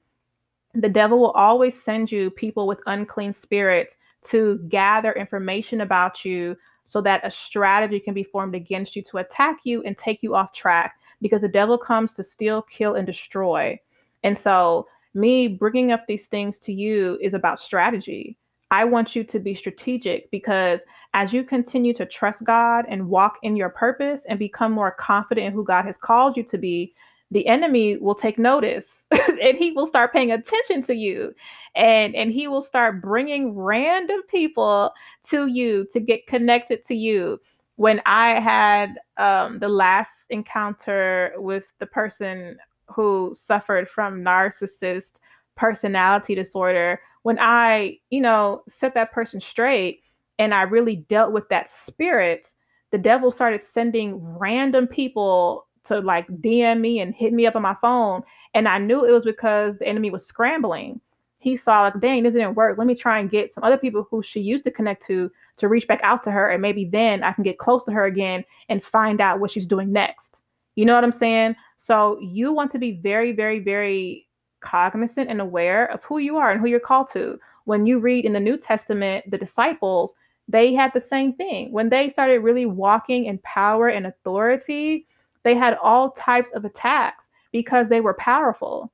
the 0.75 0.89
devil 0.89 1.19
will 1.19 1.31
always 1.31 1.81
send 1.81 2.11
you 2.11 2.29
people 2.29 2.67
with 2.67 2.81
unclean 2.85 3.33
spirits 3.33 3.97
to 4.25 4.59
gather 4.67 5.13
information 5.13 5.81
about 5.81 6.25
you 6.25 6.57
so 6.83 7.01
that 7.01 7.25
a 7.25 7.31
strategy 7.31 7.99
can 7.99 8.13
be 8.13 8.23
formed 8.23 8.55
against 8.55 8.95
you 8.95 9.01
to 9.03 9.17
attack 9.17 9.59
you 9.63 9.81
and 9.83 9.97
take 9.97 10.21
you 10.21 10.35
off 10.35 10.53
track 10.53 10.95
because 11.21 11.41
the 11.41 11.47
devil 11.47 11.77
comes 11.77 12.13
to 12.13 12.23
steal, 12.23 12.61
kill, 12.63 12.95
and 12.95 13.05
destroy. 13.05 13.79
And 14.23 14.37
so, 14.37 14.87
me 15.13 15.47
bringing 15.47 15.93
up 15.93 16.05
these 16.07 16.27
things 16.27 16.59
to 16.59 16.73
you 16.73 17.17
is 17.21 17.33
about 17.33 17.59
strategy. 17.59 18.37
I 18.69 18.83
want 18.83 19.15
you 19.15 19.23
to 19.23 19.39
be 19.39 19.53
strategic 19.53 20.29
because 20.29 20.81
as 21.13 21.31
you 21.31 21.43
continue 21.43 21.93
to 21.93 22.05
trust 22.05 22.43
God 22.43 22.83
and 22.89 23.07
walk 23.07 23.37
in 23.41 23.55
your 23.55 23.69
purpose 23.69 24.25
and 24.25 24.37
become 24.37 24.73
more 24.73 24.91
confident 24.91 25.47
in 25.47 25.53
who 25.53 25.63
God 25.63 25.85
has 25.85 25.97
called 25.97 26.35
you 26.35 26.43
to 26.43 26.57
be, 26.57 26.93
the 27.31 27.47
enemy 27.47 27.97
will 27.97 28.15
take 28.15 28.37
notice 28.37 29.07
and 29.41 29.57
he 29.57 29.71
will 29.71 29.87
start 29.87 30.13
paying 30.13 30.31
attention 30.31 30.81
to 30.83 30.95
you 30.95 31.33
and 31.75 32.15
and 32.15 32.31
he 32.31 32.47
will 32.47 32.61
start 32.61 33.01
bringing 33.01 33.53
random 33.53 34.21
people 34.27 34.93
to 35.23 35.47
you 35.47 35.85
to 35.91 35.99
get 35.99 36.27
connected 36.27 36.83
to 36.85 36.95
you. 36.95 37.39
When 37.77 38.01
i 38.05 38.39
had 38.39 38.99
um, 39.17 39.59
the 39.59 39.67
last 39.67 40.25
encounter 40.29 41.33
with 41.37 41.73
the 41.79 41.87
person 41.87 42.57
who 42.87 43.31
suffered 43.33 43.89
from 43.89 44.23
narcissist 44.23 45.19
personality 45.55 46.35
disorder 46.35 46.99
when 47.23 47.37
i 47.39 47.97
you 48.09 48.21
know 48.21 48.61
set 48.67 48.93
that 48.93 49.11
person 49.11 49.39
straight 49.39 50.01
and 50.37 50.53
i 50.53 50.61
really 50.63 50.97
dealt 50.97 51.31
with 51.31 51.47
that 51.49 51.69
spirit 51.69 52.53
the 52.91 52.97
devil 52.97 53.31
started 53.31 53.61
sending 53.61 54.19
random 54.37 54.85
people 54.85 55.65
to 55.85 55.99
like 55.99 56.27
DM 56.27 56.79
me 56.79 56.99
and 56.99 57.13
hit 57.13 57.33
me 57.33 57.45
up 57.45 57.55
on 57.55 57.61
my 57.61 57.75
phone. 57.75 58.23
And 58.53 58.67
I 58.67 58.77
knew 58.77 59.05
it 59.05 59.11
was 59.11 59.25
because 59.25 59.77
the 59.77 59.87
enemy 59.87 60.09
was 60.09 60.25
scrambling. 60.25 60.99
He 61.39 61.55
saw 61.55 61.83
like, 61.83 61.99
dang, 61.99 62.23
this 62.23 62.33
didn't 62.33 62.55
work. 62.55 62.77
Let 62.77 62.87
me 62.87 62.95
try 62.95 63.19
and 63.19 63.29
get 63.29 63.53
some 63.53 63.63
other 63.63 63.77
people 63.77 64.07
who 64.09 64.23
she 64.23 64.39
used 64.39 64.63
to 64.65 64.71
connect 64.71 65.05
to 65.07 65.31
to 65.57 65.67
reach 65.67 65.87
back 65.87 65.99
out 66.03 66.23
to 66.23 66.31
her. 66.31 66.49
And 66.49 66.61
maybe 66.61 66.85
then 66.85 67.23
I 67.23 67.31
can 67.33 67.43
get 67.43 67.59
close 67.59 67.85
to 67.85 67.91
her 67.91 68.05
again 68.05 68.43
and 68.69 68.83
find 68.83 69.21
out 69.21 69.39
what 69.39 69.51
she's 69.51 69.67
doing 69.67 69.91
next. 69.91 70.41
You 70.75 70.85
know 70.85 70.95
what 70.95 71.03
I'm 71.03 71.11
saying? 71.11 71.55
So 71.77 72.19
you 72.19 72.51
want 72.51 72.71
to 72.71 72.79
be 72.79 72.93
very, 72.93 73.31
very, 73.31 73.59
very 73.59 74.27
cognizant 74.61 75.29
and 75.29 75.39
aware 75.39 75.85
of 75.85 76.03
who 76.03 76.17
you 76.17 76.37
are 76.37 76.51
and 76.51 76.59
who 76.59 76.67
you're 76.67 76.79
called 76.79 77.09
to. 77.13 77.39
When 77.65 77.85
you 77.85 77.99
read 77.99 78.25
in 78.25 78.33
the 78.33 78.39
New 78.39 78.57
Testament, 78.57 79.29
the 79.29 79.37
disciples, 79.37 80.15
they 80.47 80.73
had 80.73 80.91
the 80.93 81.01
same 81.01 81.33
thing. 81.33 81.71
When 81.71 81.89
they 81.89 82.09
started 82.09 82.39
really 82.39 82.65
walking 82.65 83.25
in 83.25 83.37
power 83.39 83.87
and 83.87 84.07
authority, 84.07 85.07
they 85.45 85.55
had 85.55 85.77
all 85.81 86.11
types 86.11 86.51
of 86.51 86.65
attacks 86.65 87.29
because 87.51 87.87
they 87.87 88.01
were 88.01 88.15
powerful. 88.15 88.91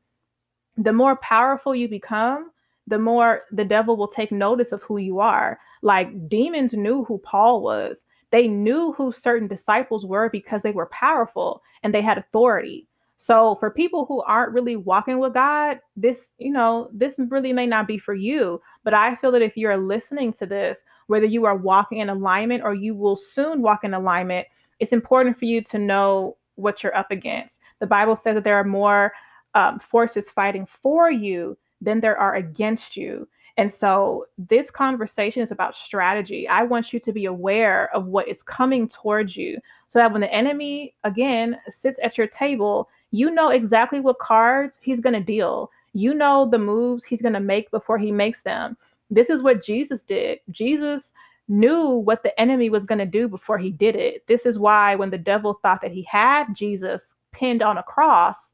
The 0.78 0.92
more 0.94 1.16
powerful 1.16 1.74
you 1.74 1.88
become, 1.88 2.52
the 2.86 3.00
more 3.00 3.44
the 3.54 3.64
devil 3.64 3.96
will 3.96 4.10
take 4.10 4.34
notice 4.34 4.74
of 4.74 4.84
who 4.84 4.98
you 4.98 5.20
are. 5.20 5.60
Like 5.82 6.28
demons 6.28 6.74
knew 6.74 7.06
who 7.06 7.20
Paul 7.20 7.62
was. 7.62 8.04
They 8.32 8.50
knew 8.50 8.92
who 8.92 9.14
certain 9.14 9.48
disciples 9.48 10.06
were 10.06 10.30
because 10.30 10.62
they 10.62 10.74
were 10.74 10.88
powerful 10.88 11.64
and 11.84 11.94
they 11.94 12.02
had 12.02 12.18
authority. 12.18 12.86
So 13.16 13.56
for 13.56 13.72
people 13.72 14.06
who 14.06 14.22
aren't 14.24 14.52
really 14.52 14.76
walking 14.76 15.20
with 15.20 15.34
God, 15.34 15.80
this, 15.96 16.34
you 16.38 16.52
know, 16.52 16.90
this 16.92 17.18
really 17.30 17.54
may 17.54 17.68
not 17.68 17.88
be 17.88 17.98
for 17.98 18.14
you. 18.14 18.62
But 18.84 18.94
I 18.94 19.16
feel 19.16 19.32
that 19.32 19.42
if 19.42 19.56
you're 19.56 19.78
listening 19.78 20.34
to 20.34 20.46
this, 20.46 20.84
whether 21.08 21.28
you 21.28 21.46
are 21.46 21.56
walking 21.56 22.00
in 22.00 22.10
alignment 22.10 22.64
or 22.64 22.74
you 22.74 22.94
will 22.94 23.16
soon 23.16 23.62
walk 23.62 23.84
in 23.86 23.94
alignment, 23.94 24.48
it's 24.80 24.92
important 24.92 25.38
for 25.38 25.46
you 25.46 25.62
to 25.62 25.78
know 25.78 26.36
what 26.56 26.84
you're 26.84 26.96
up 26.96 27.12
against. 27.12 27.60
The 27.80 27.88
Bible 27.88 28.16
says 28.16 28.36
that 28.36 28.44
there 28.44 28.58
are 28.58 28.64
more 28.64 29.14
um, 29.54 29.80
forces 29.80 30.30
fighting 30.30 30.66
for 30.66 31.12
you 31.12 31.58
than 31.82 32.00
there 32.00 32.18
are 32.18 32.36
against 32.36 32.96
you. 32.96 33.28
And 33.58 33.72
so 33.72 34.26
this 34.38 34.72
conversation 34.72 35.42
is 35.42 35.52
about 35.52 35.76
strategy. 35.76 36.48
I 36.48 36.64
want 36.64 36.94
you 36.94 37.00
to 37.02 37.12
be 37.12 37.26
aware 37.26 37.94
of 37.94 38.06
what 38.06 38.28
is 38.28 38.44
coming 38.44 38.88
towards 38.88 39.36
you 39.36 39.60
so 39.88 40.00
that 40.00 40.12
when 40.12 40.22
the 40.22 40.34
enemy, 40.34 40.96
again, 41.04 41.58
sits 41.68 42.00
at 42.02 42.18
your 42.18 42.28
table, 42.28 42.90
you 43.12 43.30
know 43.30 43.50
exactly 43.50 44.00
what 44.00 44.20
cards 44.20 44.80
he's 44.82 45.02
going 45.02 45.14
to 45.14 45.20
deal. 45.20 45.70
You 45.94 46.14
know 46.14 46.50
the 46.50 46.60
moves 46.60 47.04
he's 47.04 47.22
going 47.22 47.34
to 47.34 47.42
make 47.42 47.70
before 47.72 47.98
he 47.98 48.12
makes 48.12 48.44
them. 48.44 48.78
This 49.10 49.30
is 49.30 49.44
what 49.44 49.64
Jesus 49.64 50.04
did. 50.04 50.40
Jesus 50.50 51.12
knew 51.52 51.90
what 51.90 52.24
the 52.24 52.40
enemy 52.40 52.70
was 52.70 52.86
going 52.86 53.00
to 53.00 53.06
do 53.06 53.28
before 53.28 53.58
he 53.58 53.72
did 53.72 53.96
it. 53.96 54.26
This 54.28 54.46
is 54.46 54.58
why 54.58 54.96
when 54.96 55.10
the 55.10 55.18
devil 55.18 55.60
thought 55.62 55.82
that 55.82 55.92
he 55.92 56.04
had 56.04 56.54
Jesus 56.56 57.14
pinned 57.34 57.62
on 57.62 57.78
a 57.78 57.84
cross, 57.84 58.52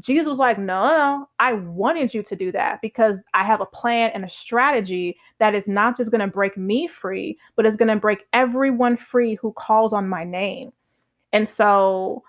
Jesus 0.00 0.28
was 0.28 0.38
like, 0.38 0.58
no, 0.58 0.88
no, 0.88 1.28
I 1.38 1.54
wanted 1.54 2.12
you 2.12 2.22
to 2.24 2.36
do 2.36 2.52
that 2.52 2.82
because 2.82 3.16
I 3.32 3.44
have 3.44 3.60
a 3.60 3.66
plan 3.66 4.10
and 4.12 4.24
a 4.24 4.28
strategy 4.28 5.16
that 5.38 5.54
is 5.54 5.68
not 5.68 5.96
just 5.96 6.10
going 6.10 6.20
to 6.20 6.26
break 6.26 6.56
me 6.56 6.86
free, 6.86 7.38
but 7.54 7.64
is 7.64 7.76
going 7.76 7.88
to 7.88 7.96
break 7.96 8.26
everyone 8.32 8.96
free 8.96 9.36
who 9.36 9.52
calls 9.52 9.92
on 9.92 10.08
my 10.08 10.24
name. 10.24 10.72
And 11.32 11.48
so, 11.48 12.22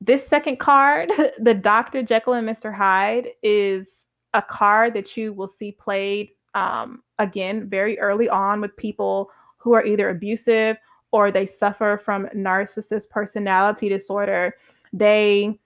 this 0.00 0.26
second 0.26 0.58
card, 0.58 1.12
the 1.38 1.54
Dr. 1.54 2.02
Jekyll 2.02 2.34
and 2.34 2.48
Mr. 2.48 2.74
Hyde, 2.74 3.28
is 3.42 4.08
a 4.32 4.42
card 4.42 4.94
that 4.94 5.16
you 5.16 5.32
will 5.32 5.48
see 5.48 5.72
played 5.72 6.30
um, 6.54 7.02
again 7.22 7.68
very 7.68 7.98
early 7.98 8.28
on 8.28 8.60
with 8.60 8.76
people 8.76 9.30
who 9.56 9.72
are 9.72 9.84
either 9.84 10.10
abusive 10.10 10.76
or 11.12 11.30
they 11.30 11.46
suffer 11.46 12.00
from 12.02 12.26
narcissist 12.28 13.10
personality 13.10 13.88
disorder. 13.88 14.54
They 14.92 15.58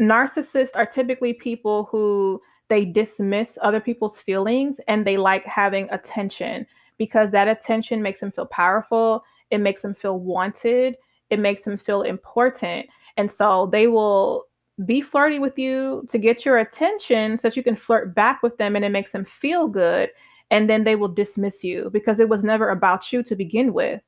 narcissists 0.00 0.72
are 0.74 0.86
typically 0.86 1.32
people 1.32 1.84
who 1.90 2.40
they 2.68 2.84
dismiss 2.84 3.58
other 3.62 3.80
people's 3.80 4.18
feelings 4.18 4.80
and 4.88 5.06
they 5.06 5.16
like 5.16 5.44
having 5.44 5.88
attention 5.90 6.66
because 6.98 7.30
that 7.30 7.48
attention 7.48 8.02
makes 8.02 8.20
them 8.20 8.32
feel 8.32 8.46
powerful, 8.46 9.24
it 9.50 9.58
makes 9.58 9.82
them 9.82 9.94
feel 9.94 10.18
wanted, 10.18 10.96
it 11.30 11.38
makes 11.38 11.62
them 11.62 11.76
feel 11.76 12.02
important. 12.02 12.86
And 13.16 13.30
so 13.30 13.68
they 13.70 13.86
will 13.86 14.46
be 14.84 15.00
flirty 15.00 15.38
with 15.38 15.58
you 15.58 16.04
to 16.08 16.18
get 16.18 16.44
your 16.44 16.58
attention 16.58 17.38
so 17.38 17.48
that 17.48 17.56
you 17.56 17.62
can 17.62 17.76
flirt 17.76 18.14
back 18.14 18.42
with 18.42 18.56
them 18.58 18.74
and 18.74 18.84
it 18.84 18.90
makes 18.90 19.12
them 19.12 19.24
feel 19.24 19.68
good. 19.68 20.10
And 20.50 20.68
then 20.68 20.84
they 20.84 20.96
will 20.96 21.08
dismiss 21.08 21.64
you 21.64 21.90
because 21.92 22.20
it 22.20 22.28
was 22.28 22.44
never 22.44 22.70
about 22.70 23.12
you 23.12 23.22
to 23.22 23.36
begin 23.36 23.72
with, 23.72 24.00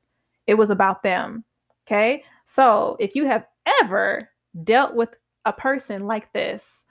it 0.45 0.55
was 0.55 0.69
about 0.69 1.03
them. 1.03 1.43
Okay. 1.85 2.23
So 2.45 2.95
if 2.99 3.15
you 3.15 3.25
have 3.25 3.45
ever 3.81 4.29
dealt 4.63 4.95
with 4.95 5.09
a 5.45 5.53
person 5.53 6.05
like 6.05 6.31
this, 6.33 6.83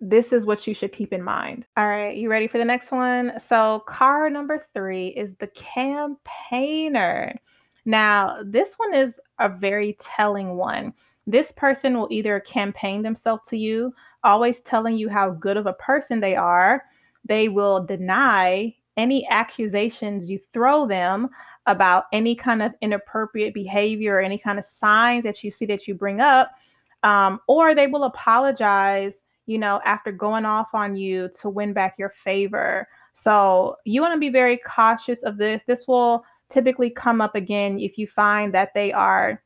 this 0.00 0.32
is 0.32 0.44
what 0.44 0.66
you 0.66 0.74
should 0.74 0.92
keep 0.92 1.12
in 1.12 1.22
mind. 1.22 1.66
All 1.76 1.88
right, 1.88 2.16
you 2.16 2.28
ready 2.28 2.46
for 2.46 2.58
the 2.58 2.64
next 2.64 2.90
one? 2.90 3.40
So, 3.40 3.80
car 3.86 4.28
number 4.28 4.62
three 4.74 5.08
is 5.08 5.34
the 5.36 5.46
campaigner. 5.48 7.34
Now, 7.86 8.42
this 8.44 8.74
one 8.74 8.92
is 8.92 9.18
a 9.38 9.48
very 9.48 9.96
telling 9.98 10.56
one 10.56 10.92
this 11.26 11.50
person 11.52 11.98
will 11.98 12.08
either 12.10 12.38
campaign 12.40 13.02
themselves 13.02 13.48
to 13.48 13.56
you, 13.56 13.92
always 14.22 14.60
telling 14.60 14.96
you 14.96 15.08
how 15.08 15.30
good 15.30 15.56
of 15.56 15.66
a 15.66 15.72
person 15.72 16.20
they 16.20 16.36
are. 16.36 16.84
They 17.24 17.48
will 17.48 17.84
deny 17.84 18.74
any 18.96 19.26
accusations 19.28 20.28
you 20.28 20.38
throw 20.52 20.86
them 20.86 21.28
about 21.66 22.04
any 22.12 22.34
kind 22.34 22.62
of 22.62 22.72
inappropriate 22.80 23.52
behavior 23.52 24.16
or 24.16 24.20
any 24.20 24.38
kind 24.38 24.58
of 24.58 24.64
signs 24.64 25.24
that 25.24 25.42
you 25.42 25.50
see 25.50 25.66
that 25.66 25.86
you 25.86 25.94
bring 25.94 26.20
up. 26.20 26.52
Um, 27.02 27.40
or 27.46 27.74
they 27.74 27.86
will 27.86 28.04
apologize, 28.04 29.22
you 29.46 29.58
know, 29.58 29.80
after 29.84 30.12
going 30.12 30.44
off 30.44 30.74
on 30.74 30.96
you 30.96 31.28
to 31.40 31.50
win 31.50 31.72
back 31.72 31.98
your 31.98 32.08
favor. 32.10 32.88
So 33.12 33.76
you 33.84 34.00
want 34.00 34.14
to 34.14 34.20
be 34.20 34.30
very 34.30 34.56
cautious 34.58 35.22
of 35.22 35.36
this. 35.38 35.64
This 35.64 35.86
will 35.86 36.24
typically 36.48 36.90
come 36.90 37.20
up 37.20 37.34
again 37.34 37.78
if 37.78 37.98
you 37.98 38.06
find 38.06 38.54
that 38.54 38.72
they 38.74 38.92
are 38.92 39.42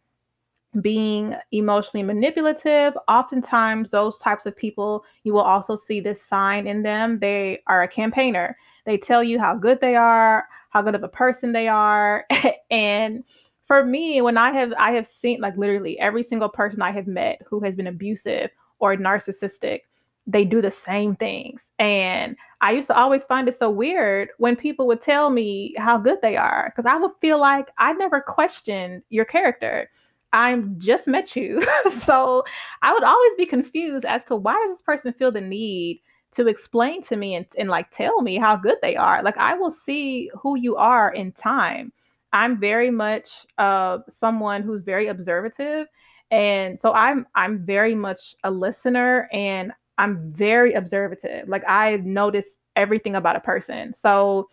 being 0.80 1.34
emotionally 1.52 2.04
manipulative. 2.04 2.96
Oftentimes, 3.08 3.90
those 3.90 4.18
types 4.18 4.46
of 4.46 4.56
people, 4.56 5.04
you 5.24 5.32
will 5.32 5.40
also 5.40 5.74
see 5.74 6.00
this 6.00 6.22
sign 6.22 6.66
in 6.66 6.82
them. 6.82 7.18
They 7.18 7.62
are 7.66 7.82
a 7.82 7.88
campaigner. 7.88 8.56
They 8.86 8.96
tell 8.98 9.22
you 9.22 9.38
how 9.38 9.54
good 9.54 9.80
they 9.80 9.94
are, 9.94 10.46
how 10.70 10.82
good 10.82 10.94
of 10.94 11.02
a 11.02 11.08
person 11.08 11.52
they 11.52 11.68
are. 11.68 12.26
and 12.70 13.24
for 13.62 13.84
me, 13.84 14.20
when 14.20 14.36
I 14.36 14.52
have 14.52 14.72
I 14.78 14.92
have 14.92 15.06
seen 15.06 15.40
like 15.40 15.56
literally 15.56 15.98
every 15.98 16.22
single 16.22 16.48
person 16.48 16.82
I 16.82 16.90
have 16.92 17.06
met 17.06 17.40
who 17.48 17.60
has 17.60 17.76
been 17.76 17.86
abusive 17.86 18.50
or 18.78 18.96
narcissistic, 18.96 19.80
they 20.26 20.44
do 20.44 20.60
the 20.62 20.70
same 20.70 21.16
things. 21.16 21.70
And 21.78 22.36
I 22.60 22.72
used 22.72 22.88
to 22.88 22.96
always 22.96 23.24
find 23.24 23.48
it 23.48 23.56
so 23.56 23.70
weird 23.70 24.30
when 24.38 24.56
people 24.56 24.86
would 24.86 25.00
tell 25.00 25.30
me 25.30 25.74
how 25.78 25.98
good 25.98 26.18
they 26.22 26.36
are 26.36 26.72
because 26.74 26.90
I 26.90 26.96
would 26.96 27.12
feel 27.20 27.38
like 27.38 27.68
I 27.78 27.92
never 27.92 28.20
questioned 28.20 29.02
your 29.10 29.24
character 29.24 29.88
I'm 30.32 30.78
just 30.78 31.06
met 31.06 31.34
you. 31.34 31.60
so 32.02 32.44
I 32.82 32.92
would 32.92 33.02
always 33.02 33.34
be 33.36 33.46
confused 33.46 34.04
as 34.04 34.24
to 34.26 34.36
why 34.36 34.54
does 34.54 34.76
this 34.76 34.82
person 34.82 35.12
feel 35.12 35.32
the 35.32 35.40
need 35.40 36.02
to 36.32 36.46
explain 36.46 37.02
to 37.02 37.16
me 37.16 37.34
and, 37.34 37.46
and 37.58 37.68
like 37.68 37.90
tell 37.90 38.22
me 38.22 38.36
how 38.36 38.56
good 38.56 38.78
they 38.82 38.96
are. 38.96 39.22
Like 39.22 39.36
I 39.36 39.54
will 39.54 39.70
see 39.70 40.30
who 40.40 40.56
you 40.56 40.76
are 40.76 41.12
in 41.12 41.32
time. 41.32 41.92
I'm 42.32 42.60
very 42.60 42.90
much 42.90 43.46
uh, 43.58 43.98
someone 44.08 44.62
who's 44.62 44.82
very 44.82 45.08
observative. 45.08 45.88
And 46.30 46.78
so 46.78 46.92
I'm 46.92 47.26
I'm 47.34 47.64
very 47.64 47.94
much 47.94 48.36
a 48.44 48.50
listener 48.50 49.28
and 49.32 49.72
I'm 49.98 50.32
very 50.32 50.74
observative. 50.74 51.48
Like 51.48 51.64
I 51.66 51.96
notice 51.98 52.58
everything 52.76 53.16
about 53.16 53.36
a 53.36 53.40
person. 53.40 53.92
So 53.92 54.48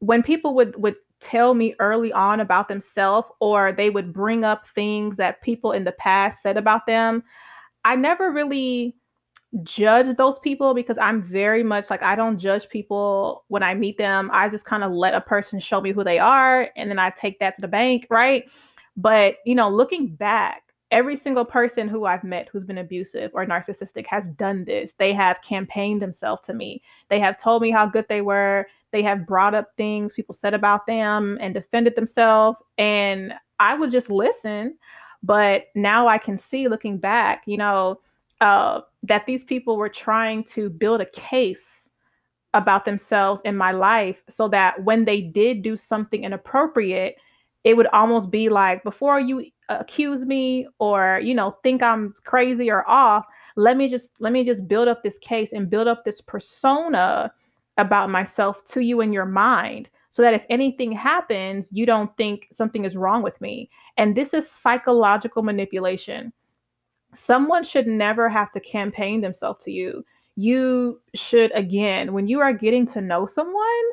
when 0.00 0.22
people 0.22 0.54
would 0.54 0.74
would 0.82 0.96
tell 1.20 1.54
me 1.54 1.76
early 1.78 2.12
on 2.12 2.40
about 2.40 2.66
themselves 2.66 3.30
or 3.38 3.70
they 3.70 3.90
would 3.90 4.12
bring 4.12 4.44
up 4.44 4.66
things 4.66 5.16
that 5.16 5.40
people 5.42 5.70
in 5.70 5.84
the 5.84 5.92
past 5.92 6.42
said 6.42 6.56
about 6.56 6.84
them, 6.86 7.22
I 7.84 7.94
never 7.94 8.32
really 8.32 8.96
judge 9.62 10.16
those 10.16 10.38
people 10.38 10.72
because 10.72 10.96
I'm 10.98 11.22
very 11.22 11.62
much 11.62 11.90
like 11.90 12.02
I 12.02 12.16
don't 12.16 12.38
judge 12.38 12.68
people 12.68 13.44
when 13.48 13.62
I 13.62 13.74
meet 13.74 13.98
them. 13.98 14.30
I 14.32 14.48
just 14.48 14.64
kind 14.64 14.82
of 14.82 14.92
let 14.92 15.14
a 15.14 15.20
person 15.20 15.60
show 15.60 15.80
me 15.80 15.92
who 15.92 16.02
they 16.02 16.18
are 16.18 16.70
and 16.76 16.90
then 16.90 16.98
I 16.98 17.10
take 17.10 17.38
that 17.40 17.54
to 17.56 17.60
the 17.60 17.68
bank, 17.68 18.06
right? 18.08 18.50
But, 18.96 19.36
you 19.44 19.54
know, 19.54 19.68
looking 19.68 20.08
back, 20.08 20.62
every 20.90 21.16
single 21.16 21.44
person 21.44 21.88
who 21.88 22.04
I've 22.04 22.24
met 22.24 22.48
who's 22.50 22.64
been 22.64 22.78
abusive 22.78 23.30
or 23.34 23.46
narcissistic 23.46 24.06
has 24.06 24.28
done 24.30 24.64
this. 24.64 24.94
They 24.94 25.12
have 25.12 25.42
campaigned 25.42 26.00
themselves 26.00 26.46
to 26.46 26.54
me. 26.54 26.82
They 27.08 27.18
have 27.20 27.38
told 27.38 27.62
me 27.62 27.70
how 27.70 27.86
good 27.86 28.06
they 28.08 28.22
were. 28.22 28.66
They 28.90 29.02
have 29.02 29.26
brought 29.26 29.54
up 29.54 29.68
things 29.76 30.12
people 30.12 30.34
said 30.34 30.54
about 30.54 30.86
them 30.86 31.38
and 31.40 31.54
defended 31.54 31.96
themselves. 31.96 32.62
And 32.78 33.34
I 33.58 33.74
would 33.74 33.90
just 33.90 34.10
listen. 34.10 34.76
But 35.22 35.66
now 35.74 36.08
I 36.08 36.18
can 36.18 36.36
see 36.36 36.68
looking 36.68 36.98
back, 36.98 37.44
you 37.46 37.56
know, 37.56 38.00
uh, 38.42 38.80
that 39.04 39.24
these 39.24 39.44
people 39.44 39.76
were 39.76 39.88
trying 39.88 40.42
to 40.42 40.68
build 40.68 41.00
a 41.00 41.06
case 41.06 41.88
about 42.54 42.84
themselves 42.84 43.40
in 43.44 43.56
my 43.56 43.72
life 43.72 44.22
so 44.28 44.48
that 44.48 44.82
when 44.84 45.04
they 45.04 45.22
did 45.22 45.62
do 45.62 45.76
something 45.76 46.24
inappropriate, 46.24 47.16
it 47.64 47.76
would 47.76 47.86
almost 47.92 48.30
be 48.30 48.48
like 48.48 48.82
before 48.82 49.20
you 49.20 49.46
accuse 49.68 50.26
me 50.26 50.66
or 50.80 51.20
you 51.22 51.34
know 51.34 51.56
think 51.62 51.82
i'm 51.82 52.12
crazy 52.24 52.70
or 52.70 52.86
off 52.90 53.24
let 53.56 53.76
me 53.76 53.88
just 53.88 54.12
let 54.20 54.32
me 54.32 54.44
just 54.44 54.68
build 54.68 54.88
up 54.88 55.02
this 55.02 55.16
case 55.18 55.52
and 55.52 55.70
build 55.70 55.88
up 55.88 56.04
this 56.04 56.20
persona 56.20 57.32
about 57.78 58.10
myself 58.10 58.62
to 58.64 58.80
you 58.80 59.00
in 59.00 59.12
your 59.12 59.24
mind 59.24 59.88
so 60.10 60.20
that 60.20 60.34
if 60.34 60.44
anything 60.50 60.92
happens 60.92 61.70
you 61.72 61.86
don't 61.86 62.14
think 62.18 62.48
something 62.52 62.84
is 62.84 62.96
wrong 62.96 63.22
with 63.22 63.40
me. 63.40 63.70
And 63.96 64.14
this 64.14 64.34
is 64.34 64.50
psychological 64.50 65.42
manipulation 65.42 66.32
someone 67.14 67.64
should 67.64 67.86
never 67.86 68.28
have 68.28 68.50
to 68.50 68.60
campaign 68.60 69.20
themselves 69.20 69.62
to 69.64 69.70
you 69.70 70.04
you 70.36 71.00
should 71.14 71.54
again 71.54 72.12
when 72.12 72.26
you 72.26 72.40
are 72.40 72.52
getting 72.52 72.86
to 72.86 73.00
know 73.00 73.26
someone 73.26 73.84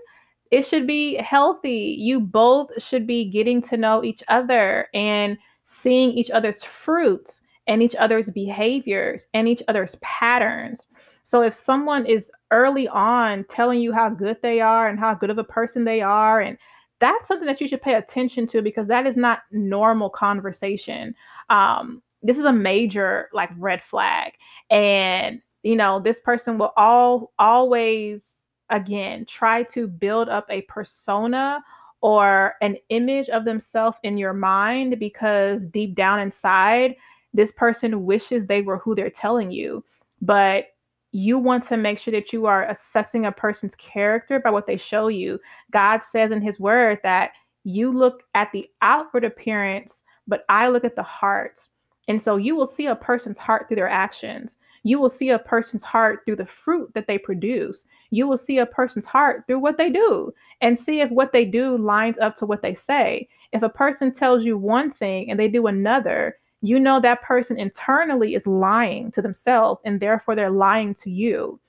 it 0.52 0.66
should 0.66 0.88
be 0.88 1.16
healthy. 1.16 1.96
You 2.00 2.20
both 2.20 2.82
should 2.82 3.06
be 3.06 3.26
getting 3.26 3.62
to 3.64 3.78
know 3.78 4.04
each 4.04 4.24
other 4.28 4.88
and 4.94 5.38
seeing 5.64 6.12
each 6.12 6.32
other's 6.32 6.64
fruits 6.64 7.44
and 7.68 7.84
each 7.84 7.96
other's 7.96 8.32
behaviors 8.32 9.28
and 9.36 9.48
each 9.48 9.62
other's 9.68 9.96
patterns. 10.02 10.88
So 11.24 11.44
if 11.44 11.54
someone 11.54 12.08
is 12.08 12.32
early 12.50 12.88
on 12.88 13.44
telling 13.44 13.80
you 13.80 13.94
how 13.94 14.10
good 14.10 14.38
they 14.42 14.60
are 14.60 14.90
and 14.90 15.00
how 15.00 15.14
good 15.14 15.30
of 15.30 15.38
a 15.38 15.44
person 15.44 15.84
they 15.84 16.02
are 16.02 16.42
and 16.42 16.58
that's 16.98 17.28
something 17.28 17.46
that 17.46 17.62
you 17.62 17.68
should 17.68 17.82
pay 17.82 17.94
attention 17.94 18.46
to 18.48 18.62
because 18.62 18.88
that 18.88 19.08
is 19.08 19.16
not 19.16 19.44
normal 19.52 20.10
conversation. 20.10 21.16
Um, 21.50 22.02
this 22.24 22.38
is 22.38 22.46
a 22.46 22.54
major 22.54 23.30
like 23.34 23.50
red 23.58 23.82
flag, 23.82 24.34
and 24.70 25.42
you 25.64 25.76
know 25.76 26.00
this 26.00 26.20
person 26.20 26.58
will 26.58 26.74
all 26.78 27.32
always 27.40 28.36
again 28.70 29.26
try 29.26 29.64
to 29.64 29.88
build 29.88 30.30
up 30.30 30.46
a 30.50 30.62
persona 30.64 31.62
or 32.02 32.56
an 32.62 32.78
image 32.90 33.28
of 33.30 33.44
themselves 33.46 33.98
in 34.04 34.18
your 34.18 34.34
mind 34.34 35.00
because 35.00 35.66
deep 35.66 35.96
down 35.96 36.20
inside 36.20 36.96
this 37.34 37.52
person 37.52 38.06
wishes 38.06 38.46
they 38.46 38.62
were 38.62 38.78
who 38.78 38.96
they're 38.96 39.10
telling 39.10 39.52
you. 39.52 39.84
But 40.22 40.68
you 41.12 41.38
want 41.38 41.64
to 41.66 41.78
make 41.78 42.00
sure 42.00 42.12
that 42.12 42.32
you 42.32 42.46
are 42.46 42.70
assessing 42.70 43.26
a 43.26 43.32
person's 43.32 43.76
character 43.76 44.40
by 44.40 44.50
what 44.52 44.68
they 44.68 44.78
show 44.78 45.08
you. 45.08 45.40
God 45.72 46.04
says 46.04 46.32
in 46.32 46.42
his 46.42 46.60
word 46.60 47.00
that 47.04 47.32
you 47.64 47.92
look 47.92 48.24
at 48.36 48.52
the 48.52 48.68
outward 48.82 49.24
appearance 49.24 50.04
but 50.28 50.44
i 50.50 50.68
look 50.68 50.84
at 50.84 50.96
the 50.96 51.04
heart 51.04 51.68
and 52.10 52.22
so 52.22 52.36
you 52.36 52.56
will 52.56 52.68
see 52.68 52.88
a 52.88 52.96
person's 52.96 53.40
heart 53.40 53.68
through 53.68 53.78
their 53.78 53.88
actions 53.88 54.58
you 54.84 55.00
will 55.00 55.10
see 55.10 55.30
a 55.30 55.40
person's 55.40 55.84
heart 55.84 56.22
through 56.26 56.38
the 56.38 56.46
fruit 56.46 56.94
that 56.94 57.08
they 57.08 57.18
produce. 57.18 57.86
You 58.12 58.28
will 58.28 58.38
see 58.38 58.60
a 58.60 58.66
person's 58.66 59.06
heart 59.06 59.44
through 59.48 59.60
what 59.60 59.78
they 59.78 59.90
do 59.90 60.34
and 60.62 60.80
see 60.80 61.02
if 61.02 61.10
what 61.12 61.32
they 61.32 61.46
do 61.46 61.78
lines 61.78 62.18
up 62.20 62.36
to 62.38 62.46
what 62.46 62.62
they 62.62 62.74
say. 62.74 63.28
If 63.52 63.62
a 63.62 63.70
person 63.70 64.14
tells 64.14 64.44
you 64.44 64.58
one 64.58 64.92
thing 64.92 65.30
and 65.30 65.40
they 65.40 65.48
do 65.48 65.68
another, 65.68 66.38
you 66.62 66.80
know 66.80 67.00
that 67.00 67.22
person 67.22 67.58
internally 67.58 68.36
is 68.36 68.48
lying 68.48 69.12
to 69.12 69.22
themselves 69.22 69.80
and 69.86 70.00
therefore 70.00 70.36
they're 70.36 70.50
lying 70.50 70.94
to 70.96 71.10
you. 71.10 71.60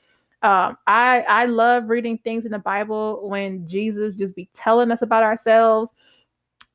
Um, 0.42 0.79
I 0.87 1.20
I 1.29 1.44
love 1.44 1.90
reading 1.90 2.16
things 2.18 2.46
in 2.46 2.53
the 2.53 2.59
Bible 2.59 3.29
when 3.29 3.68
Jesus 3.68 4.16
just 4.16 4.35
be 4.35 4.48
telling 4.55 4.90
us 4.90 5.03
about 5.03 5.22
ourselves. 5.22 5.92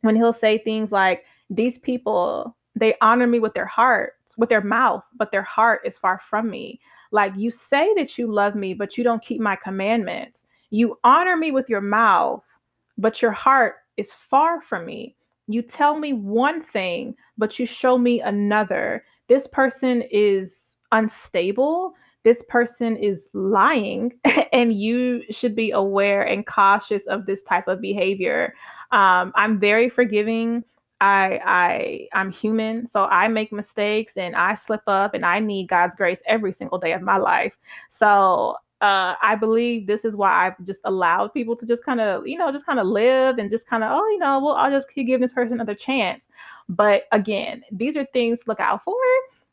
When 0.02 0.16
he'll 0.16 0.34
say 0.34 0.60
things 0.60 0.92
like, 0.92 1.26
"These 1.50 1.80
people 1.80 2.56
they 2.76 2.96
honor 3.02 3.28
me 3.28 3.40
with 3.40 3.54
their 3.54 3.66
hearts, 3.66 4.38
with 4.38 4.50
their 4.50 4.62
mouth, 4.62 5.06
but 5.16 5.32
their 5.32 5.44
heart 5.44 5.82
is 5.86 5.98
far 5.98 6.20
from 6.20 6.50
me. 6.50 6.80
Like 7.12 7.34
you 7.38 7.52
say 7.52 7.94
that 7.96 8.18
you 8.18 8.32
love 8.32 8.56
me, 8.56 8.74
but 8.74 8.98
you 8.98 9.04
don't 9.04 9.24
keep 9.24 9.40
my 9.40 9.56
commandments. 9.56 10.46
You 10.72 11.00
honor 11.04 11.38
me 11.38 11.52
with 11.52 11.70
your 11.70 11.82
mouth, 11.82 12.44
but 12.98 13.22
your 13.22 13.32
heart 13.32 13.76
is 13.98 14.12
far 14.12 14.62
from 14.62 14.86
me. 14.86 15.16
You 15.48 15.62
tell 15.62 15.98
me 15.98 16.14
one 16.14 16.62
thing, 16.62 17.16
but 17.38 17.60
you 17.60 17.66
show 17.66 17.98
me 17.98 18.20
another. 18.20 19.06
This 19.28 19.48
person 19.48 20.04
is 20.12 20.76
unstable. 20.92 21.94
This 22.24 22.44
person 22.50 22.98
is 22.98 23.30
lying, 23.34 24.12
and 24.54 24.74
you 24.74 25.24
should 25.30 25.56
be 25.56 25.72
aware 25.72 26.24
and 26.24 26.46
cautious 26.46 27.06
of 27.06 27.26
this 27.26 27.44
type 27.44 27.68
of 27.68 27.80
behavior. 27.80 28.54
Um, 28.92 29.32
I'm 29.36 29.60
very 29.60 29.90
forgiving 29.90 30.64
I 31.02 31.40
I 31.46 32.08
I'm 32.14 32.32
human, 32.32 32.88
so 32.88 33.06
I 33.06 33.28
make 33.28 33.52
mistakes 33.52 34.18
and 34.18 34.36
I 34.36 34.56
slip 34.56 34.84
up 34.88 35.14
and 35.14 35.26
I 35.26 35.40
need 35.40 35.68
God's 35.68 35.96
grace 35.96 36.22
every 36.26 36.54
single 36.54 36.78
day 36.78 36.94
of 36.94 37.02
my 37.02 37.18
life. 37.18 37.58
So 37.90 38.56
uh, 38.82 39.16
I 39.22 39.36
believe 39.36 39.88
this 39.88 40.06
is 40.06 40.16
why 40.16 40.32
I've 40.32 40.66
just 40.66 40.82
allowed 40.84 41.34
people 41.34 41.56
to 41.56 41.66
just 41.66 41.84
kind 41.84 42.02
of, 42.02 42.28
you 42.28 42.38
know, 42.38 42.52
just 42.52 42.66
kind 42.66 42.80
of 42.80 42.86
live 42.86 43.38
and 43.38 43.50
just 43.50 43.68
kind 43.68 43.84
of, 43.84 43.92
oh, 43.92 44.08
you 44.10 44.20
know, 44.20 44.40
well, 44.40 44.56
I'll 44.56 44.72
just 44.72 44.90
keep 44.90 45.08
giving 45.08 45.22
this 45.22 45.34
person 45.34 45.54
another 45.54 45.76
chance. 45.76 46.28
But 46.68 47.04
again, 47.12 47.64
these 47.72 47.96
are 47.96 48.06
things 48.06 48.42
to 48.42 48.50
look 48.50 48.60
out 48.60 48.84
for. 48.84 48.96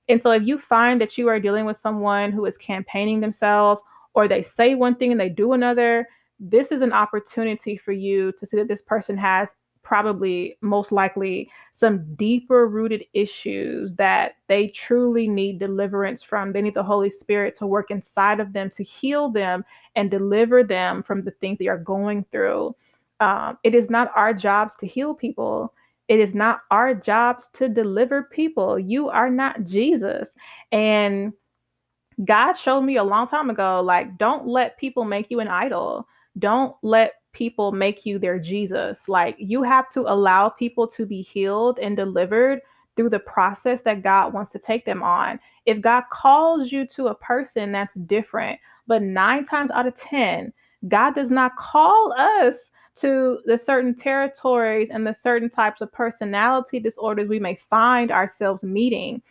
And 0.08 0.20
so 0.20 0.32
if 0.32 0.42
you 0.42 0.58
find 0.58 1.00
that 1.00 1.16
you 1.16 1.28
are 1.28 1.38
dealing 1.38 1.64
with 1.64 1.76
someone 1.76 2.32
who 2.32 2.44
is 2.46 2.58
campaigning 2.58 3.20
themselves 3.20 3.80
or 4.14 4.26
they 4.26 4.42
say 4.42 4.74
one 4.74 4.96
thing 4.96 5.12
and 5.12 5.20
they 5.20 5.28
do 5.28 5.52
another, 5.52 6.06
this 6.40 6.72
is 6.72 6.82
an 6.82 6.92
opportunity 6.92 7.76
for 7.76 7.92
you 7.92 8.32
to 8.32 8.44
see 8.44 8.56
that 8.56 8.68
this 8.68 8.82
person 8.82 9.16
has 9.16 9.48
probably 9.82 10.56
most 10.60 10.92
likely 10.92 11.50
some 11.72 12.14
deeper 12.14 12.68
rooted 12.68 13.04
issues 13.12 13.94
that 13.94 14.36
they 14.46 14.68
truly 14.68 15.28
need 15.28 15.58
deliverance 15.58 16.22
from. 16.22 16.52
They 16.52 16.62
need 16.62 16.74
the 16.74 16.82
Holy 16.82 17.10
Spirit 17.10 17.54
to 17.56 17.66
work 17.66 17.90
inside 17.90 18.40
of 18.40 18.52
them 18.52 18.70
to 18.70 18.84
heal 18.84 19.28
them 19.28 19.64
and 19.96 20.10
deliver 20.10 20.62
them 20.62 21.02
from 21.02 21.24
the 21.24 21.32
things 21.32 21.58
they 21.58 21.68
are 21.68 21.78
going 21.78 22.24
through. 22.32 22.74
Um, 23.20 23.58
it 23.62 23.74
is 23.74 23.90
not 23.90 24.12
our 24.16 24.32
jobs 24.32 24.74
to 24.76 24.86
heal 24.86 25.14
people. 25.14 25.74
It 26.08 26.18
is 26.20 26.34
not 26.34 26.62
our 26.70 26.94
jobs 26.94 27.48
to 27.54 27.68
deliver 27.68 28.24
people. 28.24 28.78
You 28.78 29.08
are 29.08 29.30
not 29.30 29.64
Jesus. 29.64 30.34
And 30.72 31.32
God 32.24 32.54
showed 32.54 32.82
me 32.82 32.96
a 32.96 33.04
long 33.04 33.26
time 33.26 33.50
ago 33.50 33.80
like, 33.80 34.18
don't 34.18 34.46
let 34.46 34.78
people 34.78 35.04
make 35.04 35.30
you 35.30 35.40
an 35.40 35.48
idol. 35.48 36.06
Don't 36.38 36.74
let 36.82 37.14
people 37.32 37.72
make 37.72 38.06
you 38.06 38.18
their 38.18 38.38
Jesus. 38.38 39.08
Like 39.08 39.36
you 39.38 39.62
have 39.62 39.88
to 39.90 40.00
allow 40.02 40.48
people 40.48 40.86
to 40.88 41.06
be 41.06 41.22
healed 41.22 41.78
and 41.78 41.96
delivered 41.96 42.60
through 42.96 43.10
the 43.10 43.20
process 43.20 43.82
that 43.82 44.02
God 44.02 44.32
wants 44.32 44.50
to 44.50 44.58
take 44.58 44.84
them 44.84 45.02
on. 45.02 45.40
If 45.66 45.80
God 45.80 46.04
calls 46.10 46.70
you 46.70 46.86
to 46.88 47.08
a 47.08 47.14
person 47.14 47.72
that's 47.72 47.94
different, 47.94 48.60
but 48.86 49.02
nine 49.02 49.44
times 49.44 49.70
out 49.70 49.86
of 49.86 49.94
10, 49.94 50.52
God 50.88 51.14
does 51.14 51.30
not 51.30 51.56
call 51.56 52.12
us 52.12 52.72
to 52.96 53.40
the 53.46 53.56
certain 53.56 53.94
territories 53.94 54.90
and 54.90 55.06
the 55.06 55.14
certain 55.14 55.48
types 55.48 55.80
of 55.80 55.92
personality 55.92 56.78
disorders 56.78 57.28
we 57.28 57.40
may 57.40 57.54
find 57.54 58.10
ourselves 58.10 58.62
meeting. 58.62 59.22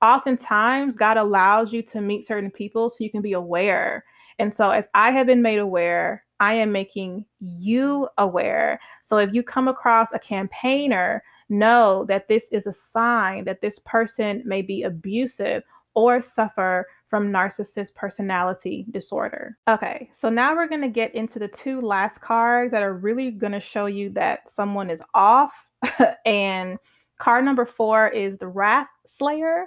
Oftentimes, 0.00 0.94
God 0.94 1.16
allows 1.16 1.72
you 1.72 1.82
to 1.82 2.00
meet 2.00 2.26
certain 2.26 2.50
people 2.50 2.88
so 2.88 3.02
you 3.02 3.10
can 3.10 3.22
be 3.22 3.32
aware. 3.32 4.04
And 4.38 4.54
so, 4.54 4.70
as 4.70 4.88
I 4.94 5.10
have 5.10 5.26
been 5.26 5.42
made 5.42 5.58
aware, 5.58 6.24
I 6.40 6.54
am 6.54 6.72
making 6.72 7.24
you 7.40 8.08
aware. 8.18 8.80
So 9.02 9.18
if 9.18 9.32
you 9.32 9.42
come 9.42 9.68
across 9.68 10.12
a 10.12 10.18
campaigner, 10.18 11.22
know 11.48 12.04
that 12.08 12.28
this 12.28 12.46
is 12.52 12.66
a 12.66 12.72
sign 12.72 13.44
that 13.44 13.60
this 13.60 13.78
person 13.80 14.42
may 14.44 14.62
be 14.62 14.82
abusive 14.82 15.62
or 15.94 16.20
suffer 16.20 16.86
from 17.08 17.32
narcissist 17.32 17.94
personality 17.94 18.86
disorder. 18.90 19.56
Okay, 19.66 20.10
so 20.12 20.28
now 20.28 20.54
we're 20.54 20.68
going 20.68 20.82
to 20.82 20.88
get 20.88 21.14
into 21.14 21.38
the 21.38 21.48
two 21.48 21.80
last 21.80 22.20
cards 22.20 22.70
that 22.70 22.82
are 22.82 22.94
really 22.94 23.30
going 23.30 23.52
to 23.52 23.60
show 23.60 23.86
you 23.86 24.10
that 24.10 24.48
someone 24.48 24.90
is 24.90 25.00
off. 25.14 25.70
and 26.26 26.78
card 27.18 27.44
number 27.44 27.64
four 27.64 28.08
is 28.08 28.36
the 28.36 28.46
Wrath 28.46 28.88
Slayer. 29.06 29.66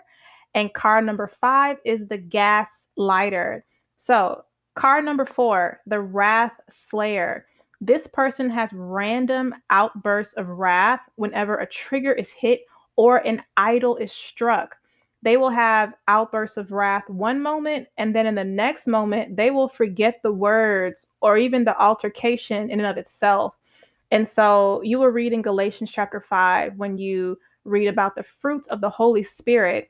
And 0.54 0.74
card 0.74 1.06
number 1.06 1.28
five 1.28 1.78
is 1.84 2.08
the 2.08 2.18
gas 2.18 2.88
lighter. 2.96 3.66
So, 3.98 4.44
card 4.76 5.06
number 5.06 5.26
four, 5.26 5.80
the 5.86 6.02
wrath 6.02 6.54
slayer. 6.70 7.46
This 7.80 8.08
person 8.08 8.50
has 8.50 8.72
random 8.74 9.56
outbursts 9.70 10.34
of 10.36 10.48
wrath 10.48 11.02
whenever 11.16 11.58
a 11.58 11.66
trigger 11.66 12.14
is 12.14 12.30
hit 12.30 12.62
or 12.96 13.18
an 13.18 13.42
idol 13.58 13.98
is 13.98 14.12
struck. 14.12 14.78
They 15.24 15.38
will 15.38 15.50
have 15.50 15.94
outbursts 16.08 16.58
of 16.58 16.72
wrath 16.72 17.08
one 17.08 17.42
moment, 17.42 17.88
and 17.98 18.16
then 18.16 18.26
in 18.26 18.36
the 18.36 18.44
next 18.44 18.88
moment, 18.88 19.38
they 19.38 19.52
will 19.52 19.70
forget 19.70 20.22
the 20.24 20.32
words 20.32 21.06
or 21.22 21.38
even 21.38 21.64
the 21.64 21.80
altercation 21.80 22.70
in 22.70 22.80
and 22.80 22.88
of 22.88 22.98
itself. 22.98 23.56
And 24.10 24.28
so 24.28 24.82
you 24.84 25.00
will 25.00 25.08
read 25.08 25.32
in 25.32 25.42
Galatians 25.42 25.92
chapter 25.92 26.20
5 26.20 26.76
when 26.78 26.98
you 26.98 27.38
read 27.64 27.88
about 27.88 28.16
the 28.16 28.24
fruits 28.24 28.68
of 28.68 28.82
the 28.82 28.90
Holy 28.90 29.24
Spirit. 29.24 29.90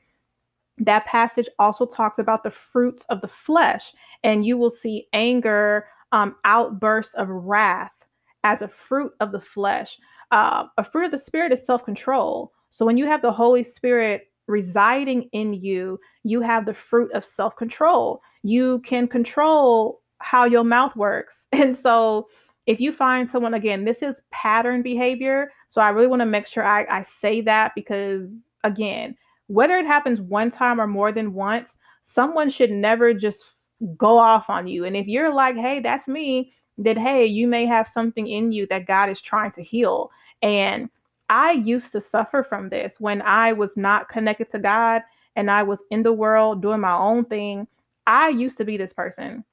That 0.78 1.06
passage 1.06 1.48
also 1.58 1.86
talks 1.86 2.18
about 2.18 2.44
the 2.44 2.50
fruits 2.50 3.04
of 3.08 3.20
the 3.20 3.28
flesh, 3.28 3.92
and 4.24 4.44
you 4.44 4.56
will 4.56 4.70
see 4.70 5.06
anger, 5.12 5.86
um, 6.12 6.36
outbursts 6.44 7.14
of 7.14 7.28
wrath 7.28 8.04
as 8.44 8.62
a 8.62 8.68
fruit 8.68 9.12
of 9.20 9.32
the 9.32 9.40
flesh. 9.40 9.98
Uh, 10.30 10.64
a 10.78 10.84
fruit 10.84 11.06
of 11.06 11.10
the 11.10 11.18
Spirit 11.18 11.52
is 11.52 11.64
self 11.64 11.84
control. 11.84 12.52
So 12.70 12.86
when 12.86 12.96
you 12.96 13.06
have 13.06 13.22
the 13.22 13.32
Holy 13.32 13.62
Spirit 13.62 14.28
residing 14.46 15.28
in 15.32 15.52
you, 15.52 16.00
you 16.24 16.40
have 16.40 16.66
the 16.66 16.74
fruit 16.74 17.12
of 17.12 17.24
self 17.24 17.56
control. 17.56 18.22
You 18.42 18.80
can 18.80 19.08
control 19.08 20.00
how 20.18 20.44
your 20.44 20.64
mouth 20.64 20.96
works. 20.96 21.48
And 21.52 21.76
so 21.76 22.28
if 22.66 22.80
you 22.80 22.92
find 22.92 23.28
someone 23.28 23.54
again 23.54 23.84
this 23.84 24.02
is 24.02 24.22
pattern 24.30 24.82
behavior 24.82 25.50
so 25.68 25.80
i 25.80 25.90
really 25.90 26.06
want 26.06 26.20
to 26.20 26.26
make 26.26 26.46
sure 26.46 26.64
I, 26.64 26.86
I 26.88 27.02
say 27.02 27.40
that 27.42 27.72
because 27.74 28.44
again 28.64 29.16
whether 29.48 29.76
it 29.76 29.86
happens 29.86 30.20
one 30.20 30.50
time 30.50 30.80
or 30.80 30.86
more 30.86 31.12
than 31.12 31.34
once 31.34 31.76
someone 32.02 32.50
should 32.50 32.70
never 32.70 33.12
just 33.12 33.61
go 33.96 34.18
off 34.18 34.48
on 34.48 34.66
you 34.66 34.84
and 34.84 34.96
if 34.96 35.06
you're 35.06 35.32
like 35.32 35.56
hey 35.56 35.80
that's 35.80 36.08
me 36.08 36.52
then 36.78 36.96
hey 36.96 37.24
you 37.24 37.46
may 37.46 37.66
have 37.66 37.86
something 37.86 38.26
in 38.26 38.52
you 38.52 38.66
that 38.66 38.86
god 38.86 39.08
is 39.08 39.20
trying 39.20 39.50
to 39.50 39.62
heal 39.62 40.10
and 40.42 40.88
i 41.28 41.52
used 41.52 41.92
to 41.92 42.00
suffer 42.00 42.42
from 42.42 42.68
this 42.68 43.00
when 43.00 43.20
i 43.22 43.52
was 43.52 43.76
not 43.76 44.08
connected 44.08 44.48
to 44.48 44.58
god 44.58 45.02
and 45.36 45.50
i 45.50 45.62
was 45.62 45.82
in 45.90 46.02
the 46.02 46.12
world 46.12 46.62
doing 46.62 46.80
my 46.80 46.96
own 46.96 47.24
thing 47.24 47.66
i 48.06 48.28
used 48.28 48.56
to 48.56 48.64
be 48.64 48.76
this 48.76 48.92
person 48.92 49.44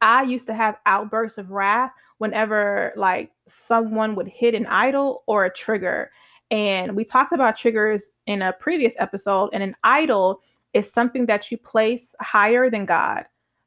I 0.00 0.22
used 0.22 0.46
to 0.48 0.54
have 0.54 0.78
outbursts 0.86 1.38
of 1.38 1.50
wrath 1.50 1.92
whenever 2.18 2.92
like 2.96 3.30
someone 3.46 4.14
would 4.14 4.28
hit 4.28 4.54
an 4.54 4.66
idol 4.66 5.22
or 5.26 5.44
a 5.44 5.52
trigger. 5.52 6.10
And 6.50 6.94
we 6.96 7.04
talked 7.04 7.32
about 7.32 7.56
triggers 7.56 8.10
in 8.26 8.42
a 8.42 8.52
previous 8.52 8.94
episode, 8.98 9.50
and 9.52 9.62
an 9.62 9.74
idol 9.82 10.40
is 10.74 10.90
something 10.90 11.26
that 11.26 11.50
you 11.50 11.58
place 11.58 12.14
higher 12.20 12.70
than 12.70 12.86
God. 12.86 13.24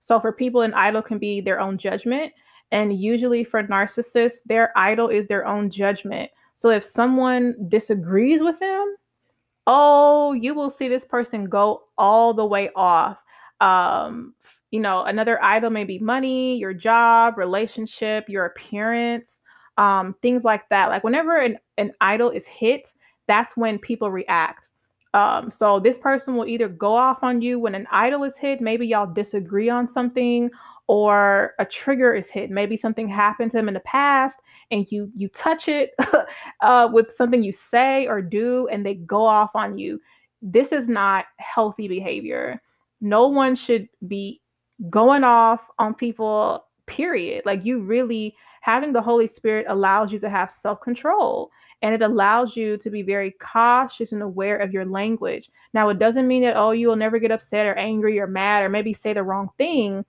So 0.09 0.19
for 0.19 0.33
people, 0.33 0.61
an 0.61 0.73
idol 0.73 1.03
can 1.03 1.19
be 1.19 1.39
their 1.39 1.59
own 1.59 1.77
judgment. 1.77 2.33
And 2.71 2.99
usually 2.99 3.43
for 3.43 3.61
narcissists, 3.61 4.39
their 4.43 4.75
idol 4.75 5.07
is 5.07 5.27
their 5.27 5.45
own 5.45 5.69
judgment. 5.69 6.31
So 6.55 6.71
if 6.71 6.83
someone 6.83 7.53
disagrees 7.67 8.41
with 8.41 8.57
them, 8.57 8.95
oh, 9.67 10.33
you 10.33 10.55
will 10.55 10.71
see 10.71 10.87
this 10.87 11.05
person 11.05 11.45
go 11.45 11.83
all 11.99 12.33
the 12.33 12.45
way 12.45 12.71
off 12.75 13.21
um 13.61 14.33
you 14.71 14.79
know 14.79 15.03
another 15.03 15.37
idol 15.43 15.69
may 15.69 15.83
be 15.83 15.99
money 15.99 16.57
your 16.57 16.73
job 16.73 17.37
relationship 17.37 18.29
your 18.29 18.45
appearance 18.45 19.41
um 19.77 20.15
things 20.21 20.45
like 20.45 20.63
that 20.69 20.87
like 20.87 21.03
whenever 21.03 21.35
an, 21.35 21.57
an 21.77 21.91
idol 21.99 22.29
is 22.29 22.47
hit 22.47 22.93
that's 23.27 23.57
when 23.57 23.77
people 23.77 24.09
react 24.09 24.69
um 25.13 25.49
so 25.49 25.79
this 25.79 25.97
person 25.97 26.35
will 26.35 26.45
either 26.45 26.67
go 26.67 26.93
off 26.93 27.23
on 27.23 27.41
you 27.41 27.59
when 27.59 27.75
an 27.75 27.87
idol 27.91 28.23
is 28.23 28.37
hit 28.37 28.61
maybe 28.61 28.85
y'all 28.85 29.11
disagree 29.11 29.69
on 29.69 29.87
something 29.87 30.49
or 30.89 31.53
a 31.59 31.65
trigger 31.65 32.15
is 32.15 32.31
hit. 32.31 32.49
Maybe 32.49 32.75
something 32.75 33.07
happened 33.07 33.51
to 33.51 33.57
them 33.57 33.67
in 33.67 33.75
the 33.75 33.79
past 33.81 34.39
and 34.71 34.91
you 34.91 35.11
you 35.15 35.27
touch 35.29 35.67
it 35.67 35.91
uh, 36.61 36.89
with 36.91 37.11
something 37.11 37.43
you 37.43 37.51
say 37.51 38.07
or 38.07 38.23
do 38.23 38.67
and 38.69 38.83
they 38.83 38.95
go 38.95 39.21
off 39.21 39.55
on 39.55 39.77
you. 39.77 40.01
This 40.41 40.71
is 40.71 40.89
not 40.89 41.27
healthy 41.37 41.87
behavior. 41.87 42.59
No 43.01 43.27
one 43.27 43.55
should 43.55 43.87
be 44.07 44.41
going 44.89 45.23
off 45.23 45.69
on 45.77 45.93
people 45.93 46.65
period. 46.87 47.43
Like 47.45 47.63
you 47.63 47.81
really 47.81 48.35
having 48.61 48.91
the 48.91 49.01
holy 49.01 49.27
spirit 49.27 49.67
allows 49.69 50.11
you 50.11 50.17
to 50.17 50.29
have 50.29 50.51
self-control 50.51 51.51
and 51.81 51.95
it 51.95 52.01
allows 52.01 52.55
you 52.55 52.77
to 52.77 52.89
be 52.89 53.01
very 53.01 53.31
cautious 53.39 54.11
and 54.11 54.21
aware 54.21 54.57
of 54.57 54.71
your 54.71 54.85
language 54.85 55.49
now 55.73 55.89
it 55.89 55.99
doesn't 55.99 56.27
mean 56.27 56.41
that 56.41 56.55
oh 56.55 56.71
you 56.71 56.87
will 56.87 56.95
never 56.95 57.19
get 57.19 57.31
upset 57.31 57.65
or 57.65 57.75
angry 57.75 58.19
or 58.19 58.27
mad 58.27 58.63
or 58.63 58.69
maybe 58.69 58.93
say 58.93 59.13
the 59.13 59.23
wrong 59.23 59.49
thing 59.57 60.05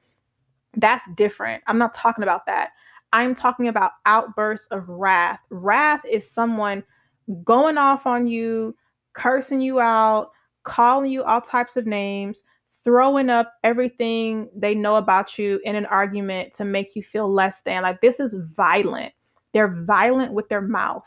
that's 0.77 1.09
different 1.17 1.63
i'm 1.67 1.79
not 1.79 1.95
talking 1.95 2.23
about 2.23 2.47
that 2.47 2.71
i'm 3.13 3.35
talking 3.35 3.69
about 3.69 3.93
outbursts 4.07 4.67
of 4.71 4.89
wrath 4.89 5.41
wrath 5.51 6.03
is 6.09 6.31
someone 6.31 6.83
going 7.45 7.79
off 7.79 8.07
on 8.07 8.27
you 8.27 8.75
cursing 9.13 9.61
you 9.61 9.81
out 9.81 10.31
calling 10.63 11.11
you 11.11 11.23
all 11.25 11.41
types 11.41 11.77
of 11.77 11.87
names 11.87 12.45
throwing 12.83 13.29
up 13.29 13.55
everything 13.63 14.49
they 14.57 14.75
know 14.75 14.97
about 14.97 15.39
you 15.39 15.61
in 15.65 15.77
an 15.77 15.87
argument 15.87 16.53
to 16.55 16.65
make 16.65 16.97
you 16.97 17.03
feel 17.03 17.31
less 17.31 17.63
than. 17.63 17.83
Like 17.83 18.01
this 18.01 18.21
is 18.21 18.35
violent. 18.57 19.13
They're 19.53 19.83
violent 19.85 20.33
with 20.33 20.49
their 20.49 20.63
mouth. 20.63 21.07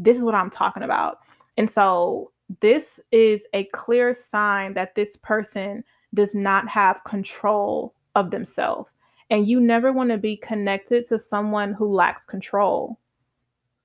This 0.00 0.16
is 0.16 0.24
what 0.24 0.34
I'm 0.34 0.50
talking 0.50 0.82
about. 0.82 1.18
And 1.56 1.68
so 1.68 2.32
this 2.60 2.98
is 3.12 3.46
a 3.52 3.64
clear 3.66 4.12
sign 4.14 4.74
that 4.74 4.94
this 4.94 5.16
person 5.16 5.84
does 6.14 6.34
not 6.34 6.66
have 6.68 7.04
control 7.04 7.94
of 8.16 8.30
themselves. 8.30 8.92
And 9.30 9.46
you 9.46 9.60
never 9.60 9.92
want 9.92 10.10
to 10.10 10.18
be 10.18 10.36
connected 10.36 11.06
to 11.08 11.18
someone 11.18 11.72
who 11.72 11.94
lacks 11.94 12.24
control. 12.24 12.98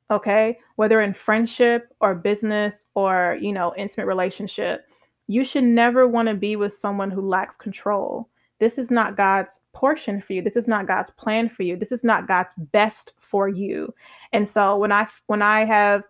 Okay? 0.10 0.58
Whether 0.78 1.02
in 1.02 1.14
friendship 1.14 1.94
or 2.00 2.16
business 2.16 2.88
or, 2.96 3.38
you 3.40 3.52
know, 3.52 3.74
intimate 3.78 4.08
relationship 4.08 4.86
you 5.28 5.44
should 5.44 5.64
never 5.64 6.08
want 6.08 6.28
to 6.28 6.36
be 6.36 6.56
with 6.56 6.74
someone 6.74 7.12
who 7.12 7.22
lacks 7.22 7.58
control. 7.58 8.30
This 8.60 8.78
is 8.78 8.90
not 8.90 9.18
God's 9.18 9.60
portion 9.74 10.22
for 10.22 10.34
you. 10.34 10.42
This 10.42 10.56
is 10.56 10.68
not 10.68 10.88
God's 10.88 11.10
plan 11.12 11.50
for 11.50 11.64
you. 11.64 11.76
This 11.76 11.92
is 11.92 12.04
not 12.04 12.28
God's 12.28 12.54
best 12.72 13.14
for 13.20 13.50
you. 13.50 13.94
And 14.34 14.48
so 14.48 14.78
when 14.78 14.92
I 14.92 15.08
when 15.28 15.42
I 15.42 15.66
have 15.66 16.04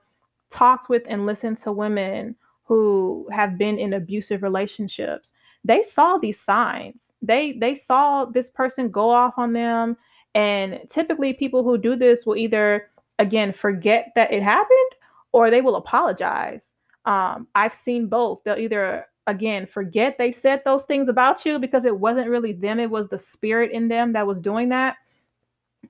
talked 0.49 0.89
with 0.89 1.03
and 1.07 1.25
listened 1.25 1.57
to 1.59 1.71
women 1.71 2.35
who 2.63 3.27
have 3.31 3.57
been 3.57 3.77
in 3.77 3.93
abusive 3.93 4.43
relationships, 4.43 5.31
they 5.63 5.81
saw 5.83 6.17
these 6.17 6.39
signs. 6.39 7.11
They 7.21 7.53
they 7.53 7.75
saw 7.75 8.25
this 8.25 8.49
person 8.49 8.89
go 8.89 9.09
off 9.09 9.37
on 9.37 9.53
them 9.53 9.97
and 10.35 10.81
typically 10.89 11.33
people 11.33 11.63
who 11.63 11.77
do 11.77 11.95
this 11.95 12.25
will 12.25 12.35
either 12.35 12.89
again 13.19 13.51
forget 13.53 14.11
that 14.15 14.31
it 14.31 14.43
happened 14.43 14.91
or 15.31 15.49
they 15.49 15.61
will 15.61 15.75
apologize 15.75 16.73
um, 17.05 17.47
I've 17.55 17.73
seen 17.73 18.07
both. 18.07 18.43
They'll 18.43 18.57
either 18.57 19.05
again 19.27 19.65
forget 19.65 20.17
they 20.17 20.31
said 20.31 20.61
those 20.63 20.83
things 20.83 21.09
about 21.09 21.45
you 21.45 21.59
because 21.59 21.85
it 21.85 21.97
wasn't 21.97 22.29
really 22.29 22.53
them, 22.53 22.79
it 22.79 22.89
was 22.89 23.07
the 23.07 23.19
spirit 23.19 23.71
in 23.71 23.87
them 23.87 24.13
that 24.13 24.27
was 24.27 24.39
doing 24.39 24.69
that, 24.69 24.97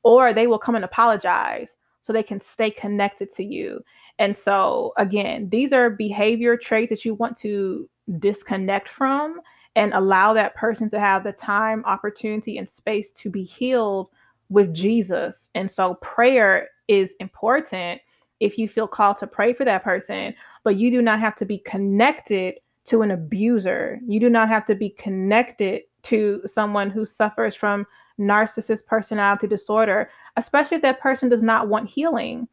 or 0.04 0.34
they 0.34 0.48
will 0.48 0.60
come 0.60 0.76
and 0.76 0.86
apologize 0.86 1.76
so 2.06 2.14
they 2.14 2.24
can 2.24 2.40
stay 2.40 2.70
connected 2.70 3.32
to 3.32 3.44
you. 3.44 3.84
And 4.20 4.38
so, 4.38 4.94
again, 4.98 5.50
these 5.50 5.74
are 5.74 5.90
behavior 5.90 6.56
traits 6.56 6.92
that 6.92 7.04
you 7.04 7.16
want 7.16 7.36
to 7.38 7.90
disconnect 8.20 8.88
from 8.88 9.42
and 9.76 9.92
allow 9.94 10.32
that 10.34 10.56
person 10.56 10.88
to 10.90 11.00
have 11.00 11.24
the 11.24 11.34
time, 11.34 11.84
opportunity, 11.86 12.60
and 12.60 12.70
space 12.70 13.12
to 13.14 13.30
be 13.32 13.44
healed 13.44 14.10
with 14.50 14.72
Jesus. 14.72 15.50
And 15.56 15.70
so, 15.70 15.96
prayer 15.96 16.70
is 16.88 17.16
important 17.20 18.02
if 18.40 18.58
you 18.58 18.70
feel 18.70 18.88
called 18.88 19.18
to 19.18 19.28
pray 19.28 19.54
for 19.54 19.66
that 19.66 19.84
person, 19.84 20.36
but 20.64 20.76
you 20.76 20.92
do 20.92 21.02
not 21.02 21.20
have 21.20 21.36
to 21.36 21.46
be 21.46 21.58
connected 21.60 22.56
to 22.86 23.02
an 23.02 23.12
abuser. 23.12 24.00
You 24.08 24.20
do 24.20 24.30
not 24.30 24.50
have 24.50 24.66
to 24.66 24.76
be 24.76 24.90
connected 24.92 25.84
to 26.04 26.42
someone 26.46 26.90
who 26.90 27.06
suffers 27.06 27.56
from 27.56 27.86
narcissist 28.20 28.86
personality 28.86 29.48
disorder, 29.48 30.10
especially 30.38 30.76
if 30.76 30.84
that 30.84 31.02
person 31.02 31.30
does 31.30 31.42
not 31.42 31.68
want 31.68 31.90
healing. 31.90 32.48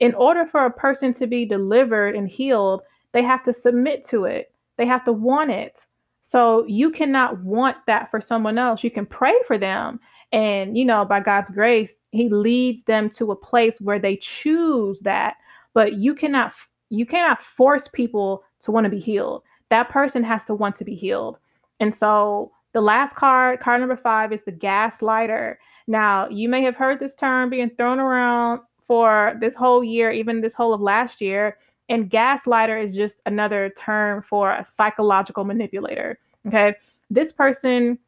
In 0.00 0.14
order 0.14 0.46
for 0.46 0.64
a 0.64 0.70
person 0.70 1.12
to 1.14 1.26
be 1.26 1.44
delivered 1.44 2.14
and 2.14 2.28
healed, 2.28 2.82
they 3.12 3.22
have 3.22 3.42
to 3.44 3.52
submit 3.52 4.04
to 4.04 4.24
it, 4.26 4.52
they 4.76 4.86
have 4.86 5.04
to 5.04 5.12
want 5.12 5.50
it. 5.50 5.86
So 6.20 6.66
you 6.66 6.90
cannot 6.90 7.42
want 7.42 7.78
that 7.86 8.10
for 8.10 8.20
someone 8.20 8.58
else. 8.58 8.84
You 8.84 8.90
can 8.90 9.06
pray 9.06 9.34
for 9.46 9.56
them 9.56 9.98
and, 10.32 10.76
you 10.76 10.84
know, 10.84 11.04
by 11.04 11.20
God's 11.20 11.50
grace, 11.50 11.96
He 12.12 12.28
leads 12.28 12.82
them 12.82 13.08
to 13.10 13.32
a 13.32 13.36
place 13.36 13.80
where 13.80 13.98
they 13.98 14.16
choose 14.16 15.00
that. 15.00 15.36
But 15.74 15.94
you 15.94 16.14
cannot 16.14 16.54
you 16.90 17.06
cannot 17.06 17.40
force 17.40 17.88
people 17.88 18.44
to 18.60 18.70
want 18.70 18.84
to 18.84 18.90
be 18.90 18.98
healed. 18.98 19.42
That 19.70 19.88
person 19.88 20.22
has 20.24 20.44
to 20.46 20.54
want 20.54 20.74
to 20.76 20.84
be 20.84 20.94
healed. 20.94 21.38
And 21.80 21.94
so 21.94 22.52
the 22.72 22.80
last 22.80 23.14
card, 23.16 23.60
card 23.60 23.80
number 23.80 23.96
five, 23.96 24.32
is 24.32 24.42
the 24.42 24.52
gaslighter. 24.52 25.56
Now, 25.86 26.28
you 26.28 26.48
may 26.48 26.62
have 26.62 26.76
heard 26.76 27.00
this 27.00 27.14
term 27.14 27.50
being 27.50 27.70
thrown 27.70 27.98
around 27.98 28.60
for 28.84 29.36
this 29.40 29.54
whole 29.54 29.84
year, 29.84 30.10
even 30.10 30.40
this 30.40 30.54
whole 30.54 30.72
of 30.72 30.80
last 30.80 31.20
year. 31.20 31.58
And 31.88 32.10
gaslighter 32.10 32.82
is 32.82 32.94
just 32.94 33.22
another 33.26 33.70
term 33.78 34.22
for 34.22 34.52
a 34.52 34.64
psychological 34.64 35.44
manipulator. 35.44 36.18
Okay. 36.46 36.74
This 37.10 37.32
person 37.32 37.98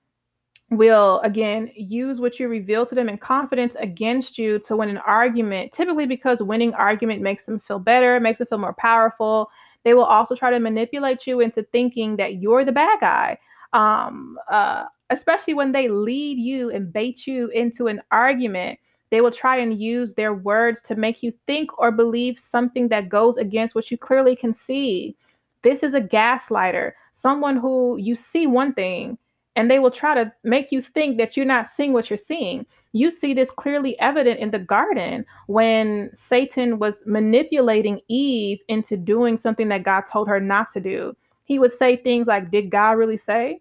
will 0.70 1.20
again 1.20 1.70
use 1.74 2.20
what 2.20 2.38
you 2.38 2.46
reveal 2.48 2.86
to 2.86 2.94
them 2.94 3.08
in 3.08 3.18
confidence 3.18 3.74
against 3.80 4.38
you 4.38 4.58
to 4.60 4.76
win 4.76 4.88
an 4.88 4.98
argument 4.98 5.72
typically 5.72 6.06
because 6.06 6.42
winning 6.42 6.72
argument 6.74 7.20
makes 7.20 7.44
them 7.44 7.58
feel 7.58 7.80
better 7.80 8.20
makes 8.20 8.38
them 8.38 8.46
feel 8.46 8.58
more 8.58 8.74
powerful 8.74 9.50
they 9.84 9.94
will 9.94 10.04
also 10.04 10.34
try 10.34 10.50
to 10.50 10.60
manipulate 10.60 11.26
you 11.26 11.40
into 11.40 11.62
thinking 11.64 12.16
that 12.16 12.36
you're 12.36 12.64
the 12.64 12.72
bad 12.72 12.98
guy 13.00 13.38
um, 13.72 14.38
uh, 14.50 14.84
especially 15.10 15.54
when 15.54 15.72
they 15.72 15.88
lead 15.88 16.38
you 16.38 16.70
and 16.70 16.92
bait 16.92 17.26
you 17.26 17.48
into 17.48 17.86
an 17.86 18.00
argument 18.10 18.78
they 19.10 19.20
will 19.20 19.30
try 19.30 19.56
and 19.56 19.80
use 19.80 20.14
their 20.14 20.34
words 20.34 20.82
to 20.82 20.94
make 20.94 21.22
you 21.22 21.32
think 21.46 21.76
or 21.78 21.90
believe 21.90 22.38
something 22.38 22.88
that 22.88 23.08
goes 23.08 23.36
against 23.36 23.74
what 23.74 23.90
you 23.90 23.98
clearly 23.98 24.36
can 24.36 24.52
see 24.52 25.16
this 25.62 25.82
is 25.82 25.94
a 25.94 26.00
gaslighter 26.00 26.92
someone 27.12 27.56
who 27.56 27.96
you 27.98 28.14
see 28.14 28.46
one 28.46 28.72
thing 28.74 29.18
and 29.56 29.70
they 29.70 29.78
will 29.78 29.90
try 29.90 30.14
to 30.14 30.32
make 30.44 30.72
you 30.72 30.80
think 30.80 31.18
that 31.18 31.36
you're 31.36 31.46
not 31.46 31.66
seeing 31.66 31.92
what 31.92 32.08
you're 32.08 32.16
seeing. 32.16 32.66
You 32.92 33.10
see 33.10 33.34
this 33.34 33.50
clearly 33.50 33.98
evident 34.00 34.40
in 34.40 34.50
the 34.50 34.58
garden 34.58 35.24
when 35.46 36.10
Satan 36.12 36.78
was 36.78 37.04
manipulating 37.06 38.00
Eve 38.08 38.58
into 38.68 38.96
doing 38.96 39.36
something 39.36 39.68
that 39.68 39.84
God 39.84 40.02
told 40.02 40.28
her 40.28 40.40
not 40.40 40.72
to 40.72 40.80
do. 40.80 41.16
He 41.44 41.58
would 41.58 41.72
say 41.72 41.96
things 41.96 42.26
like, 42.26 42.50
Did 42.50 42.70
God 42.70 42.98
really 42.98 43.16
say? 43.16 43.60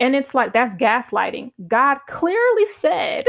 And 0.00 0.14
it's 0.14 0.34
like, 0.34 0.52
that's 0.52 0.76
gaslighting. 0.76 1.50
God 1.66 1.98
clearly 2.06 2.66
said, 2.66 3.26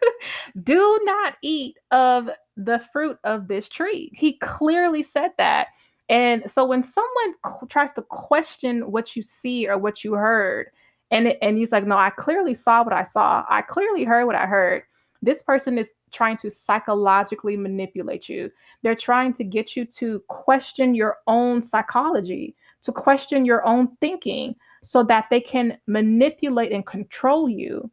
Do 0.62 1.00
not 1.04 1.36
eat 1.42 1.78
of 1.90 2.28
the 2.56 2.78
fruit 2.92 3.18
of 3.24 3.48
this 3.48 3.68
tree. 3.68 4.10
He 4.14 4.34
clearly 4.34 5.02
said 5.02 5.30
that. 5.38 5.68
And 6.08 6.50
so 6.50 6.66
when 6.66 6.82
someone 6.82 7.34
tries 7.68 7.94
to 7.94 8.02
question 8.02 8.90
what 8.90 9.16
you 9.16 9.22
see 9.22 9.66
or 9.66 9.78
what 9.78 10.04
you 10.04 10.12
heard, 10.12 10.66
and 11.12 11.36
and 11.42 11.56
he's 11.56 11.70
like, 11.70 11.86
no, 11.86 11.96
I 11.96 12.10
clearly 12.10 12.54
saw 12.54 12.82
what 12.82 12.94
I 12.94 13.04
saw. 13.04 13.44
I 13.48 13.62
clearly 13.62 14.02
heard 14.04 14.24
what 14.24 14.34
I 14.34 14.46
heard. 14.46 14.82
This 15.24 15.42
person 15.42 15.78
is 15.78 15.94
trying 16.10 16.36
to 16.38 16.50
psychologically 16.50 17.56
manipulate 17.56 18.28
you. 18.28 18.50
They're 18.82 18.96
trying 18.96 19.34
to 19.34 19.44
get 19.44 19.76
you 19.76 19.84
to 19.84 20.18
question 20.26 20.96
your 20.96 21.18
own 21.28 21.62
psychology, 21.62 22.56
to 22.82 22.90
question 22.90 23.44
your 23.44 23.64
own 23.64 23.96
thinking, 24.00 24.56
so 24.82 25.04
that 25.04 25.26
they 25.30 25.40
can 25.40 25.78
manipulate 25.86 26.72
and 26.72 26.84
control 26.84 27.48
you. 27.48 27.88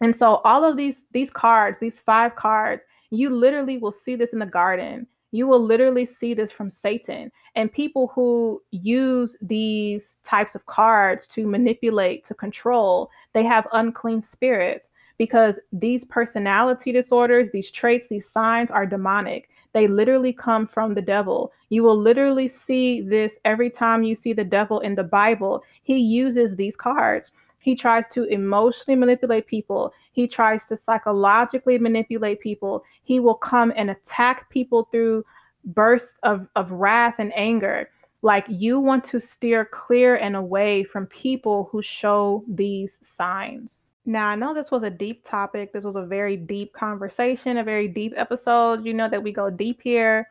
And 0.00 0.16
so 0.16 0.36
all 0.38 0.64
of 0.64 0.76
these 0.76 1.04
these 1.12 1.30
cards, 1.30 1.78
these 1.78 2.00
five 2.00 2.34
cards, 2.34 2.86
you 3.10 3.30
literally 3.30 3.78
will 3.78 3.92
see 3.92 4.16
this 4.16 4.32
in 4.32 4.38
the 4.38 4.46
garden. 4.46 5.06
You 5.32 5.46
will 5.46 5.64
literally 5.64 6.04
see 6.04 6.34
this 6.34 6.50
from 6.50 6.70
Satan 6.70 7.30
and 7.54 7.72
people 7.72 8.10
who 8.14 8.62
use 8.70 9.36
these 9.40 10.18
types 10.24 10.54
of 10.54 10.66
cards 10.66 11.28
to 11.28 11.46
manipulate, 11.46 12.24
to 12.24 12.34
control. 12.34 13.10
They 13.32 13.44
have 13.44 13.68
unclean 13.72 14.20
spirits 14.20 14.90
because 15.18 15.60
these 15.72 16.04
personality 16.04 16.92
disorders, 16.92 17.50
these 17.50 17.70
traits, 17.70 18.08
these 18.08 18.28
signs 18.28 18.70
are 18.70 18.86
demonic. 18.86 19.50
They 19.72 19.86
literally 19.86 20.32
come 20.32 20.66
from 20.66 20.94
the 20.94 21.02
devil. 21.02 21.52
You 21.68 21.82
will 21.82 21.96
literally 21.96 22.48
see 22.48 23.00
this 23.00 23.38
every 23.44 23.70
time 23.70 24.02
you 24.02 24.14
see 24.14 24.32
the 24.32 24.44
devil 24.44 24.80
in 24.80 24.94
the 24.94 25.04
Bible. 25.04 25.62
He 25.82 25.98
uses 25.98 26.56
these 26.56 26.74
cards. 26.74 27.30
He 27.60 27.76
tries 27.76 28.08
to 28.08 28.24
emotionally 28.24 28.98
manipulate 28.98 29.46
people. 29.46 29.92
He 30.12 30.26
tries 30.26 30.64
to 30.66 30.76
psychologically 30.76 31.78
manipulate 31.78 32.40
people. 32.40 32.82
He 33.02 33.20
will 33.20 33.36
come 33.36 33.72
and 33.76 33.90
attack 33.90 34.50
people 34.50 34.88
through 34.90 35.24
bursts 35.64 36.18
of, 36.22 36.48
of 36.56 36.72
wrath 36.72 37.16
and 37.18 37.32
anger. 37.36 37.90
Like 38.22 38.46
you 38.48 38.80
want 38.80 39.04
to 39.04 39.20
steer 39.20 39.64
clear 39.64 40.16
and 40.16 40.36
away 40.36 40.84
from 40.84 41.06
people 41.06 41.68
who 41.70 41.80
show 41.80 42.44
these 42.48 42.98
signs. 43.02 43.94
Now, 44.04 44.28
I 44.28 44.36
know 44.36 44.52
this 44.52 44.70
was 44.70 44.82
a 44.82 44.90
deep 44.90 45.24
topic. 45.24 45.72
This 45.72 45.84
was 45.84 45.96
a 45.96 46.04
very 46.04 46.36
deep 46.36 46.72
conversation, 46.72 47.58
a 47.58 47.64
very 47.64 47.88
deep 47.88 48.12
episode. 48.16 48.84
You 48.84 48.92
know 48.92 49.08
that 49.08 49.22
we 49.22 49.32
go 49.32 49.48
deep 49.48 49.80
here. 49.82 50.28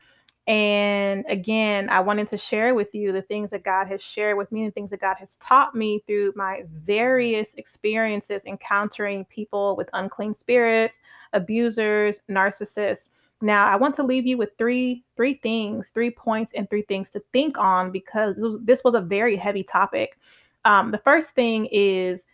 And 0.47 1.25
again, 1.27 1.89
I 1.89 1.99
wanted 1.99 2.27
to 2.29 2.37
share 2.37 2.73
with 2.73 2.95
you 2.95 3.11
the 3.11 3.21
things 3.21 3.51
that 3.51 3.63
God 3.63 3.87
has 3.87 4.01
shared 4.01 4.35
with 4.37 4.51
me 4.51 4.63
and 4.63 4.73
things 4.73 4.89
that 4.89 5.01
God 5.01 5.15
has 5.19 5.35
taught 5.37 5.75
me 5.75 6.03
through 6.07 6.33
my 6.35 6.63
various 6.73 7.53
experiences 7.53 8.45
encountering 8.45 9.25
people 9.25 9.75
with 9.75 9.89
unclean 9.93 10.33
spirits, 10.33 11.01
abusers, 11.33 12.21
narcissists. 12.29 13.09
Now, 13.41 13.67
I 13.67 13.75
want 13.75 13.93
to 13.95 14.03
leave 14.03 14.25
you 14.25 14.37
with 14.37 14.49
three 14.57 15.03
three 15.15 15.35
things, 15.35 15.89
three 15.89 16.11
points 16.11 16.51
and 16.53 16.69
three 16.69 16.81
things 16.81 17.09
to 17.11 17.21
think 17.31 17.57
on 17.57 17.91
because 17.91 18.35
this 18.35 18.43
was, 18.43 18.57
this 18.63 18.83
was 18.83 18.95
a 18.95 19.01
very 19.01 19.35
heavy 19.35 19.63
topic. 19.63 20.17
Um, 20.65 20.91
the 20.91 20.97
first 20.97 21.35
thing 21.35 21.67
is 21.71 22.25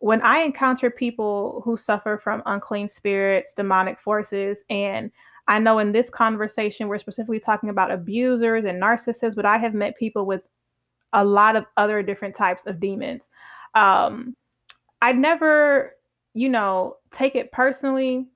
when 0.00 0.20
I 0.22 0.38
encounter 0.40 0.90
people 0.90 1.62
who 1.64 1.76
suffer 1.76 2.18
from 2.18 2.42
unclean 2.46 2.88
spirits, 2.88 3.54
demonic 3.54 4.00
forces, 4.00 4.64
and 4.70 5.10
I 5.50 5.58
know 5.58 5.80
in 5.80 5.90
this 5.90 6.08
conversation, 6.08 6.86
we're 6.86 7.00
specifically 7.00 7.40
talking 7.40 7.70
about 7.70 7.90
abusers 7.90 8.64
and 8.64 8.80
narcissists, 8.80 9.34
but 9.34 9.44
I 9.44 9.58
have 9.58 9.74
met 9.74 9.98
people 9.98 10.24
with 10.24 10.42
a 11.12 11.24
lot 11.24 11.56
of 11.56 11.66
other 11.76 12.04
different 12.04 12.36
types 12.36 12.66
of 12.66 12.78
demons. 12.78 13.30
Um, 13.74 14.36
I 15.02 15.10
never, 15.10 15.96
you 16.34 16.48
know, 16.48 16.98
take 17.10 17.34
it 17.34 17.50
personally 17.50 18.28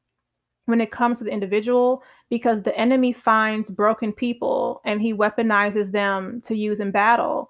when 0.67 0.81
it 0.81 0.91
comes 0.91 1.19
to 1.19 1.25
the 1.25 1.31
individual 1.31 2.03
because 2.31 2.63
the 2.63 2.77
enemy 2.77 3.13
finds 3.13 3.71
broken 3.71 4.13
people 4.13 4.81
and 4.85 5.01
he 5.01 5.15
weaponizes 5.15 5.93
them 5.93 6.41
to 6.41 6.57
use 6.57 6.81
in 6.81 6.91
battle. 6.91 7.49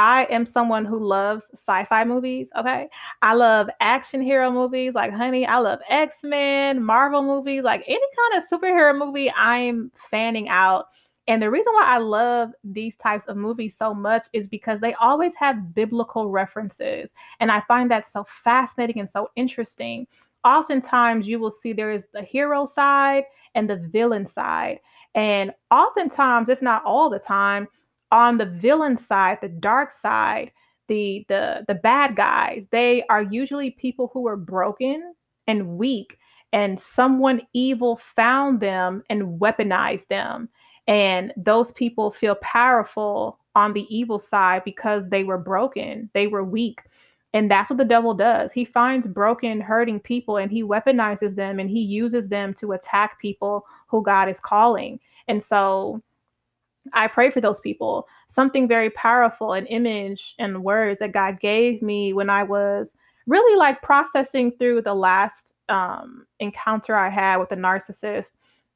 I 0.00 0.24
am 0.30 0.46
someone 0.46 0.86
who 0.86 0.98
loves 0.98 1.50
sci-fi 1.52 2.04
movies. 2.04 2.50
Okay. 2.56 2.88
I 3.20 3.34
love 3.34 3.68
action 3.80 4.22
hero 4.22 4.50
movies. 4.50 4.94
Like, 4.94 5.12
honey, 5.12 5.44
I 5.46 5.58
love 5.58 5.78
X-Men, 5.90 6.82
Marvel 6.82 7.22
movies, 7.22 7.64
like 7.64 7.84
any 7.86 8.00
kind 8.16 8.42
of 8.42 8.48
superhero 8.48 8.96
movie, 8.96 9.30
I'm 9.36 9.92
fanning 9.94 10.48
out. 10.48 10.86
And 11.28 11.42
the 11.42 11.50
reason 11.50 11.74
why 11.74 11.84
I 11.84 11.98
love 11.98 12.48
these 12.64 12.96
types 12.96 13.26
of 13.26 13.36
movies 13.36 13.76
so 13.76 13.92
much 13.92 14.26
is 14.32 14.48
because 14.48 14.80
they 14.80 14.94
always 14.94 15.34
have 15.34 15.74
biblical 15.74 16.30
references. 16.30 17.12
And 17.38 17.52
I 17.52 17.60
find 17.68 17.90
that 17.90 18.06
so 18.06 18.24
fascinating 18.24 19.00
and 19.00 19.10
so 19.10 19.28
interesting. 19.36 20.06
Oftentimes, 20.44 21.28
you 21.28 21.38
will 21.38 21.50
see 21.50 21.74
there 21.74 21.92
is 21.92 22.08
the 22.14 22.22
hero 22.22 22.64
side 22.64 23.24
and 23.54 23.68
the 23.68 23.76
villain 23.76 24.24
side. 24.24 24.80
And 25.14 25.52
oftentimes, 25.70 26.48
if 26.48 26.62
not 26.62 26.82
all 26.86 27.10
the 27.10 27.18
time, 27.18 27.68
on 28.12 28.38
the 28.38 28.46
villain 28.46 28.96
side, 28.96 29.38
the 29.40 29.48
dark 29.48 29.92
side, 29.92 30.52
the 30.88 31.24
the 31.28 31.64
the 31.68 31.74
bad 31.76 32.16
guys, 32.16 32.66
they 32.70 33.04
are 33.08 33.22
usually 33.22 33.70
people 33.70 34.10
who 34.12 34.26
are 34.26 34.36
broken 34.36 35.14
and 35.46 35.78
weak 35.78 36.18
and 36.52 36.80
someone 36.80 37.42
evil 37.52 37.96
found 37.96 38.60
them 38.60 39.02
and 39.08 39.40
weaponized 39.40 40.08
them. 40.08 40.48
And 40.86 41.32
those 41.36 41.72
people 41.72 42.10
feel 42.10 42.34
powerful 42.36 43.38
on 43.54 43.72
the 43.72 43.86
evil 43.94 44.18
side 44.18 44.64
because 44.64 45.08
they 45.08 45.24
were 45.24 45.38
broken, 45.38 46.10
they 46.12 46.26
were 46.26 46.44
weak. 46.44 46.82
And 47.32 47.48
that's 47.48 47.70
what 47.70 47.76
the 47.76 47.84
devil 47.84 48.12
does. 48.12 48.52
He 48.52 48.64
finds 48.64 49.06
broken, 49.06 49.60
hurting 49.60 50.00
people 50.00 50.38
and 50.38 50.50
he 50.50 50.64
weaponizes 50.64 51.36
them 51.36 51.60
and 51.60 51.70
he 51.70 51.80
uses 51.80 52.28
them 52.28 52.52
to 52.54 52.72
attack 52.72 53.20
people 53.20 53.64
who 53.86 54.02
God 54.02 54.28
is 54.28 54.40
calling. 54.40 54.98
And 55.28 55.40
so 55.40 56.02
I 56.92 57.06
pray 57.08 57.30
for 57.30 57.40
those 57.40 57.60
people. 57.60 58.06
Something 58.28 58.66
very 58.66 58.90
powerful, 58.90 59.52
an 59.52 59.66
image 59.66 60.34
and 60.38 60.64
words 60.64 61.00
that 61.00 61.12
God 61.12 61.40
gave 61.40 61.82
me 61.82 62.12
when 62.12 62.30
I 62.30 62.42
was 62.42 62.94
really 63.26 63.56
like 63.56 63.82
processing 63.82 64.52
through 64.52 64.82
the 64.82 64.94
last 64.94 65.54
um, 65.68 66.26
encounter 66.40 66.96
I 66.96 67.10
had 67.10 67.36
with 67.36 67.52
a 67.52 67.56
narcissist. 67.56 68.32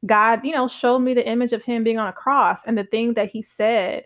God, 0.07 0.45
you 0.45 0.53
know, 0.53 0.69
showed 0.69 1.01
me 1.01 1.15
the 1.15 1.27
image 1.27 1.53
of 1.53 1.65
him 1.65 1.83
being 1.83 1.99
on 1.99 2.09
a 2.09 2.13
cross 2.13 2.61
and 2.67 2.77
the 2.77 2.85
thing 2.85 3.15
that 3.15 3.31
he 3.31 3.43
said. 3.43 4.05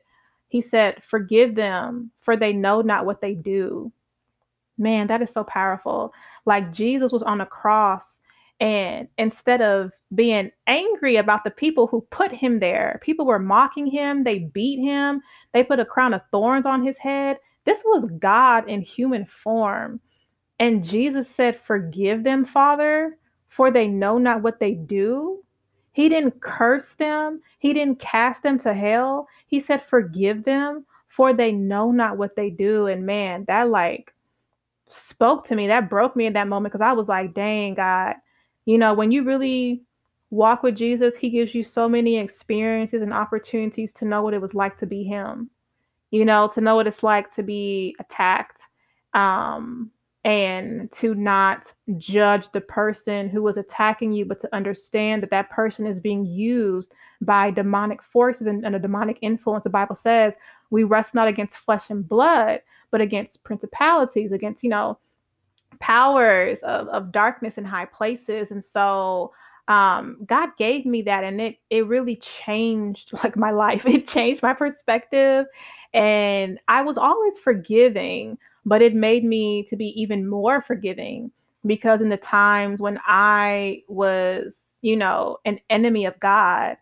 He 0.49 0.61
said, 0.61 1.03
Forgive 1.03 1.55
them, 1.55 2.11
for 2.17 2.37
they 2.37 2.53
know 2.53 2.81
not 2.81 3.05
what 3.05 3.21
they 3.21 3.35
do. 3.35 3.93
Man, 4.79 5.09
that 5.09 5.21
is 5.21 5.31
so 5.31 5.45
powerful. 5.45 6.15
Like 6.47 6.73
Jesus 6.73 7.13
was 7.13 7.23
on 7.25 7.41
a 7.41 7.47
cross 7.47 8.21
and 8.61 9.07
instead 9.19 9.63
of 9.63 9.93
being 10.15 10.51
angry 10.67 11.17
about 11.17 11.45
the 11.45 11.51
people 11.51 11.87
who 11.87 12.01
put 12.11 12.33
him 12.33 12.59
there, 12.59 12.99
people 13.03 13.25
were 13.25 13.39
mocking 13.39 13.87
him, 13.87 14.25
they 14.25 14.41
beat 14.41 14.81
him, 14.81 15.23
they 15.53 15.63
put 15.63 15.79
a 15.79 15.85
crown 15.85 16.13
of 16.13 16.23
thorns 16.33 16.67
on 16.67 16.83
his 16.83 16.99
head. 16.99 17.39
This 17.65 17.83
was 17.85 18.11
God 18.19 18.69
in 18.69 18.81
human 18.81 19.27
form. 19.27 20.01
And 20.59 20.83
Jesus 20.83 21.29
said, 21.29 21.59
Forgive 21.59 22.25
them, 22.25 22.45
Father, 22.45 23.17
for 23.49 23.71
they 23.71 23.87
know 23.87 24.19
not 24.19 24.43
what 24.43 24.59
they 24.59 24.75
do. 24.75 25.45
He 25.93 26.09
didn't 26.09 26.41
curse 26.41 26.95
them, 26.95 27.41
He 27.61 27.73
didn't 27.73 28.01
cast 28.01 28.43
them 28.43 28.59
to 28.61 28.75
hell. 28.75 29.29
He 29.47 29.61
said, 29.61 29.83
Forgive 29.83 30.43
them, 30.43 30.85
for 31.07 31.33
they 31.33 31.53
know 31.53 31.93
not 31.93 32.17
what 32.17 32.35
they 32.35 32.51
do. 32.51 32.89
And 32.89 33.07
man, 33.07 33.45
that 33.47 33.71
like 33.71 34.15
spoke 34.89 35.45
to 35.45 35.55
me. 35.55 35.69
That 35.69 35.89
broke 35.89 36.17
me 36.17 36.27
in 36.27 36.33
that 36.33 36.49
moment 36.49 36.73
because 36.73 36.85
I 36.85 36.93
was 36.93 37.09
like, 37.09 37.35
Dang, 37.35 37.75
God 37.75 38.17
you 38.69 38.77
know, 38.77 38.93
when 38.93 39.11
you 39.11 39.23
really 39.23 39.81
walk 40.29 40.62
with 40.62 40.77
Jesus, 40.77 41.16
he 41.16 41.31
gives 41.31 41.55
you 41.55 41.64
so 41.64 41.89
many 41.89 42.19
experiences 42.19 43.01
and 43.01 43.14
opportunities 43.14 43.95
to 43.95 44.05
know 44.05 44.21
what 44.21 44.35
it 44.35 44.43
was 44.43 44.53
like 44.53 44.77
to 44.77 44.85
be 44.85 45.03
him. 45.05 45.49
You 46.11 46.27
know, 46.27 46.49
to 46.49 46.61
know 46.61 46.77
what 46.77 46.87
it's 46.87 47.03
like 47.03 47.35
to 47.35 47.43
be 47.43 47.97
attacked 47.99 48.61
um 49.14 49.91
and 50.25 50.93
to 50.93 51.14
not 51.14 51.73
judge 51.97 52.53
the 52.53 52.61
person 52.61 53.31
who 53.31 53.43
was 53.43 53.57
attacking 53.57 54.12
you, 54.12 54.27
but 54.27 54.39
to 54.41 54.55
understand 54.55 55.23
that 55.23 55.31
that 55.31 55.49
person 55.49 55.87
is 55.87 55.99
being 55.99 56.27
used 56.27 56.93
by 57.23 57.51
demonic 57.51 58.03
forces 58.03 58.49
and, 58.49 58.66
and, 58.66 58.77
a 58.77 58.79
demonic 58.79 59.16
influence. 59.23 59.64
The 59.64 59.71
Bible 59.71 59.95
says 59.95 60.35
we 60.69 60.85
wrestle 60.85 61.16
not 61.16 61.29
against 61.29 61.57
flesh 61.57 61.89
and 61.89 62.07
blood, 62.07 62.61
but 62.91 63.01
against 63.01 63.45
principalities, 63.45 64.31
against, 64.31 64.62
you 64.62 64.69
know, 64.69 64.99
powers 65.81 66.61
of, 66.62 66.89
of 66.89 67.12
darkness 67.12 67.59
in 67.59 67.64
high 67.64 67.87
places. 67.87 68.51
And 68.51 68.64
so 68.64 69.33
um, 69.68 70.18
God 70.26 70.51
gave 70.57 70.87
me 70.87 71.03
that 71.03 71.24
and 71.24 71.41
it 71.41 71.59
it 71.68 71.87
really 71.87 72.16
changed 72.16 73.12
like 73.24 73.37
my 73.37 73.51
life. 73.51 73.87
It 73.87 74.07
changed 74.09 74.43
my 74.43 74.55
perspective. 74.55 75.47
And 75.95 76.59
I 76.68 76.83
was 76.83 76.99
always 76.99 77.39
forgiving, 77.39 78.39
but 78.64 78.83
it 78.83 78.95
made 78.95 79.24
me 79.24 79.62
to 79.64 79.76
be 79.76 79.89
even 80.01 80.29
more 80.29 80.61
forgiving 80.61 81.31
because 81.66 82.01
in 82.01 82.09
the 82.09 82.16
times 82.16 82.81
when 82.81 82.99
I 83.07 83.83
was, 83.89 84.74
you 84.81 84.97
know, 84.97 85.39
an 85.45 85.59
enemy 85.70 86.07
of 86.07 86.18
God, 86.20 86.76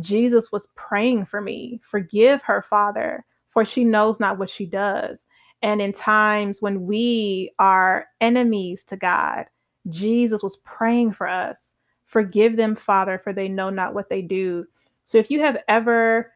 Jesus 0.00 0.52
was 0.52 0.68
praying 0.74 1.24
for 1.26 1.40
me. 1.40 1.80
Forgive 1.82 2.42
her, 2.42 2.60
Father, 2.62 3.24
for 3.48 3.64
she 3.64 3.84
knows 3.84 4.20
not 4.20 4.38
what 4.38 4.50
she 4.50 4.66
does. 4.66 5.26
And 5.62 5.80
in 5.80 5.92
times 5.92 6.60
when 6.60 6.86
we 6.86 7.52
are 7.58 8.06
enemies 8.20 8.84
to 8.84 8.96
God, 8.96 9.46
Jesus 9.88 10.42
was 10.42 10.58
praying 10.58 11.12
for 11.12 11.28
us. 11.28 11.74
Forgive 12.06 12.56
them, 12.56 12.76
Father, 12.76 13.18
for 13.18 13.32
they 13.32 13.48
know 13.48 13.70
not 13.70 13.94
what 13.94 14.08
they 14.08 14.22
do. 14.22 14.66
So 15.04 15.18
if 15.18 15.30
you 15.30 15.40
have 15.40 15.58
ever 15.68 16.32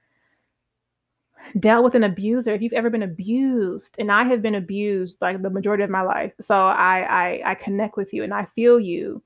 dealt 1.58 1.84
with 1.84 1.94
an 1.94 2.04
abuser, 2.04 2.52
if 2.52 2.62
you've 2.62 2.72
ever 2.72 2.90
been 2.90 3.02
abused, 3.02 3.96
and 3.98 4.10
I 4.10 4.24
have 4.24 4.42
been 4.42 4.56
abused 4.56 5.18
like 5.20 5.40
the 5.42 5.50
majority 5.50 5.82
of 5.82 5.90
my 5.90 6.02
life, 6.02 6.32
so 6.40 6.54
I 6.56 7.06
I, 7.08 7.42
I 7.52 7.54
connect 7.54 7.96
with 7.96 8.12
you 8.12 8.24
and 8.24 8.32
I 8.34 8.44
feel 8.44 8.78
you. 8.78 9.22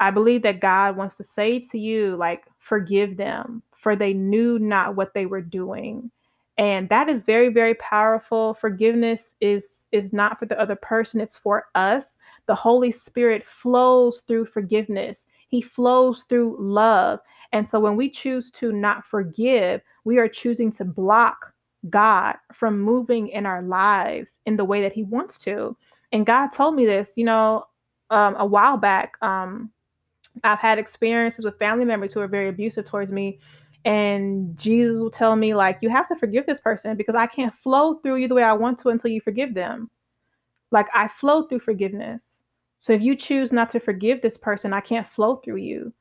I 0.00 0.10
believe 0.10 0.42
that 0.42 0.60
God 0.60 0.96
wants 0.96 1.14
to 1.16 1.24
say 1.24 1.60
to 1.60 1.78
you, 1.78 2.16
like, 2.16 2.44
forgive 2.58 3.16
them, 3.16 3.62
for 3.76 3.94
they 3.94 4.12
knew 4.12 4.58
not 4.58 4.96
what 4.96 5.14
they 5.14 5.26
were 5.26 5.40
doing 5.40 6.10
and 6.56 6.88
that 6.88 7.08
is 7.08 7.22
very 7.22 7.48
very 7.48 7.74
powerful. 7.74 8.54
Forgiveness 8.54 9.34
is 9.40 9.86
is 9.92 10.12
not 10.12 10.38
for 10.38 10.46
the 10.46 10.58
other 10.60 10.76
person 10.76 11.20
it's 11.20 11.36
for 11.36 11.66
us. 11.74 12.16
The 12.46 12.54
holy 12.54 12.92
spirit 12.92 13.44
flows 13.44 14.22
through 14.26 14.46
forgiveness. 14.46 15.26
He 15.48 15.62
flows 15.62 16.24
through 16.28 16.56
love. 16.58 17.20
And 17.52 17.66
so 17.66 17.78
when 17.80 17.96
we 17.96 18.08
choose 18.10 18.50
to 18.52 18.72
not 18.72 19.04
forgive 19.04 19.80
we 20.04 20.18
are 20.18 20.28
choosing 20.28 20.70
to 20.72 20.84
block 20.84 21.52
god 21.90 22.36
from 22.52 22.80
moving 22.80 23.28
in 23.28 23.46
our 23.46 23.62
lives 23.62 24.38
in 24.46 24.56
the 24.56 24.64
way 24.64 24.80
that 24.80 24.92
he 24.92 25.02
wants 25.02 25.38
to. 25.38 25.76
And 26.12 26.26
god 26.26 26.48
told 26.48 26.76
me 26.76 26.86
this 26.86 27.12
you 27.16 27.24
know 27.24 27.66
um, 28.10 28.36
a 28.38 28.46
while 28.46 28.76
back. 28.76 29.16
Um, 29.22 29.70
i've 30.42 30.58
had 30.58 30.78
experiences 30.78 31.44
with 31.44 31.58
family 31.58 31.84
members 31.84 32.12
who 32.12 32.20
are 32.20 32.28
very 32.28 32.48
abusive 32.48 32.84
towards 32.84 33.12
me 33.12 33.38
and 33.84 34.56
Jesus 34.56 35.00
will 35.00 35.10
tell 35.10 35.36
me, 35.36 35.54
like, 35.54 35.78
you 35.82 35.90
have 35.90 36.06
to 36.08 36.16
forgive 36.16 36.46
this 36.46 36.60
person 36.60 36.96
because 36.96 37.14
I 37.14 37.26
can't 37.26 37.52
flow 37.52 37.94
through 37.96 38.16
you 38.16 38.28
the 38.28 38.34
way 38.34 38.42
I 38.42 38.52
want 38.52 38.78
to 38.78 38.88
until 38.88 39.10
you 39.10 39.20
forgive 39.20 39.54
them. 39.54 39.90
Like, 40.70 40.88
I 40.94 41.06
flow 41.06 41.42
through 41.44 41.60
forgiveness. 41.60 42.38
So 42.78 42.92
if 42.92 43.02
you 43.02 43.14
choose 43.16 43.52
not 43.52 43.70
to 43.70 43.80
forgive 43.80 44.20
this 44.20 44.36
person, 44.36 44.72
I 44.72 44.80
can't 44.80 45.06
flow 45.06 45.36
through 45.36 45.56
you. 45.56 45.92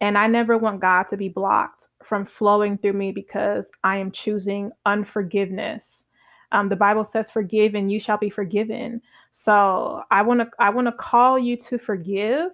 And 0.00 0.16
I 0.16 0.26
never 0.26 0.56
want 0.56 0.80
God 0.80 1.08
to 1.08 1.16
be 1.16 1.28
blocked 1.28 1.88
from 2.02 2.24
flowing 2.24 2.78
through 2.78 2.94
me 2.94 3.12
because 3.12 3.70
I 3.84 3.98
am 3.98 4.10
choosing 4.10 4.72
unforgiveness. 4.86 6.04
Um, 6.52 6.68
the 6.68 6.76
Bible 6.76 7.04
says, 7.04 7.30
"Forgive, 7.30 7.74
and 7.74 7.92
you 7.92 8.00
shall 8.00 8.16
be 8.16 8.30
forgiven." 8.30 9.02
So 9.30 10.02
I 10.10 10.22
want 10.22 10.40
to 10.40 10.50
I 10.58 10.70
want 10.70 10.86
to 10.86 10.92
call 10.92 11.38
you 11.38 11.56
to 11.58 11.78
forgive 11.78 12.52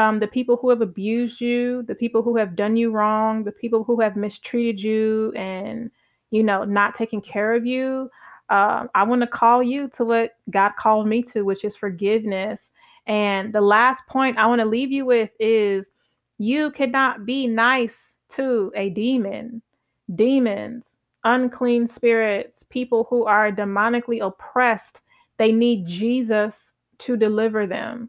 um, 0.00 0.18
the 0.18 0.26
people 0.26 0.56
who 0.56 0.70
have 0.70 0.80
abused 0.80 1.42
you, 1.42 1.82
the 1.82 1.94
people 1.94 2.22
who 2.22 2.34
have 2.38 2.56
done 2.56 2.74
you 2.74 2.90
wrong, 2.90 3.44
the 3.44 3.52
people 3.52 3.84
who 3.84 4.00
have 4.00 4.16
mistreated 4.16 4.82
you 4.82 5.30
and, 5.36 5.90
you 6.30 6.42
know, 6.42 6.64
not 6.64 6.94
taking 6.94 7.20
care 7.20 7.52
of 7.52 7.66
you. 7.66 8.10
Uh, 8.48 8.86
I 8.94 9.02
want 9.02 9.20
to 9.20 9.26
call 9.26 9.62
you 9.62 9.88
to 9.90 10.06
what 10.06 10.36
God 10.48 10.72
called 10.78 11.06
me 11.06 11.22
to, 11.24 11.42
which 11.42 11.66
is 11.66 11.76
forgiveness. 11.76 12.72
And 13.06 13.52
the 13.52 13.60
last 13.60 14.06
point 14.06 14.38
I 14.38 14.46
want 14.46 14.62
to 14.62 14.66
leave 14.66 14.90
you 14.90 15.04
with 15.04 15.36
is 15.38 15.90
you 16.38 16.70
cannot 16.70 17.26
be 17.26 17.46
nice 17.46 18.16
to 18.30 18.72
a 18.74 18.88
demon. 18.88 19.60
Demons, 20.14 20.96
unclean 21.24 21.86
spirits, 21.86 22.64
people 22.70 23.06
who 23.10 23.26
are 23.26 23.52
demonically 23.52 24.26
oppressed, 24.26 25.02
they 25.36 25.52
need 25.52 25.86
Jesus 25.86 26.72
to 27.00 27.18
deliver 27.18 27.66
them. 27.66 28.08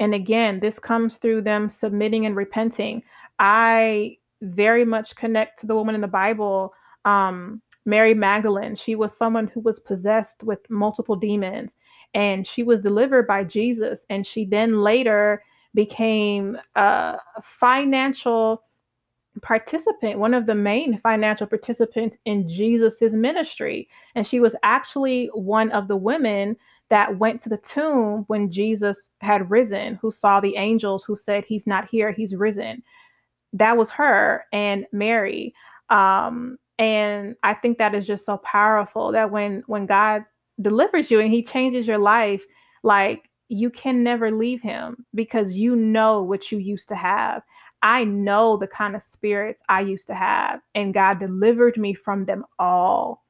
And 0.00 0.14
again, 0.14 0.60
this 0.60 0.78
comes 0.78 1.16
through 1.16 1.42
them 1.42 1.68
submitting 1.68 2.26
and 2.26 2.36
repenting. 2.36 3.02
I 3.38 4.18
very 4.42 4.84
much 4.84 5.16
connect 5.16 5.58
to 5.60 5.66
the 5.66 5.74
woman 5.74 5.94
in 5.94 6.00
the 6.00 6.08
Bible, 6.08 6.72
um, 7.04 7.60
Mary 7.84 8.14
Magdalene. 8.14 8.74
She 8.74 8.94
was 8.94 9.16
someone 9.16 9.48
who 9.48 9.60
was 9.60 9.80
possessed 9.80 10.44
with 10.44 10.58
multiple 10.70 11.16
demons 11.16 11.76
and 12.14 12.46
she 12.46 12.62
was 12.62 12.80
delivered 12.80 13.26
by 13.26 13.44
Jesus. 13.44 14.04
And 14.10 14.26
she 14.26 14.44
then 14.44 14.80
later 14.80 15.42
became 15.74 16.58
a 16.76 17.18
financial 17.42 18.62
participant, 19.42 20.18
one 20.18 20.34
of 20.34 20.46
the 20.46 20.54
main 20.54 20.98
financial 20.98 21.46
participants 21.46 22.16
in 22.24 22.48
Jesus's 22.48 23.14
ministry. 23.14 23.88
And 24.14 24.26
she 24.26 24.40
was 24.40 24.56
actually 24.62 25.26
one 25.34 25.70
of 25.70 25.88
the 25.88 25.96
women 25.96 26.56
that 26.90 27.18
went 27.18 27.40
to 27.42 27.48
the 27.48 27.58
tomb 27.58 28.24
when 28.28 28.50
Jesus 28.50 29.10
had 29.20 29.50
risen, 29.50 29.96
who 29.96 30.10
saw 30.10 30.40
the 30.40 30.56
angels 30.56 31.04
who 31.04 31.14
said, 31.14 31.44
He's 31.44 31.66
not 31.66 31.88
here, 31.88 32.12
He's 32.12 32.34
risen. 32.34 32.82
That 33.52 33.76
was 33.76 33.90
her 33.90 34.44
and 34.52 34.86
Mary. 34.92 35.54
Um, 35.90 36.58
and 36.78 37.34
I 37.42 37.54
think 37.54 37.78
that 37.78 37.94
is 37.94 38.06
just 38.06 38.24
so 38.24 38.38
powerful 38.38 39.12
that 39.12 39.30
when 39.30 39.62
when 39.66 39.86
God 39.86 40.24
delivers 40.60 41.10
you 41.10 41.20
and 41.20 41.32
He 41.32 41.42
changes 41.42 41.86
your 41.86 41.98
life, 41.98 42.44
like 42.82 43.28
you 43.48 43.70
can 43.70 44.02
never 44.02 44.30
leave 44.30 44.62
Him 44.62 45.04
because 45.14 45.54
you 45.54 45.76
know 45.76 46.22
what 46.22 46.52
you 46.52 46.58
used 46.58 46.88
to 46.88 46.94
have. 46.94 47.42
I 47.82 48.04
know 48.04 48.56
the 48.56 48.66
kind 48.66 48.96
of 48.96 49.02
spirits 49.02 49.62
I 49.68 49.82
used 49.82 50.06
to 50.08 50.14
have, 50.14 50.60
and 50.74 50.94
God 50.94 51.20
delivered 51.20 51.76
me 51.76 51.94
from 51.94 52.24
them 52.24 52.44
all. 52.58 53.24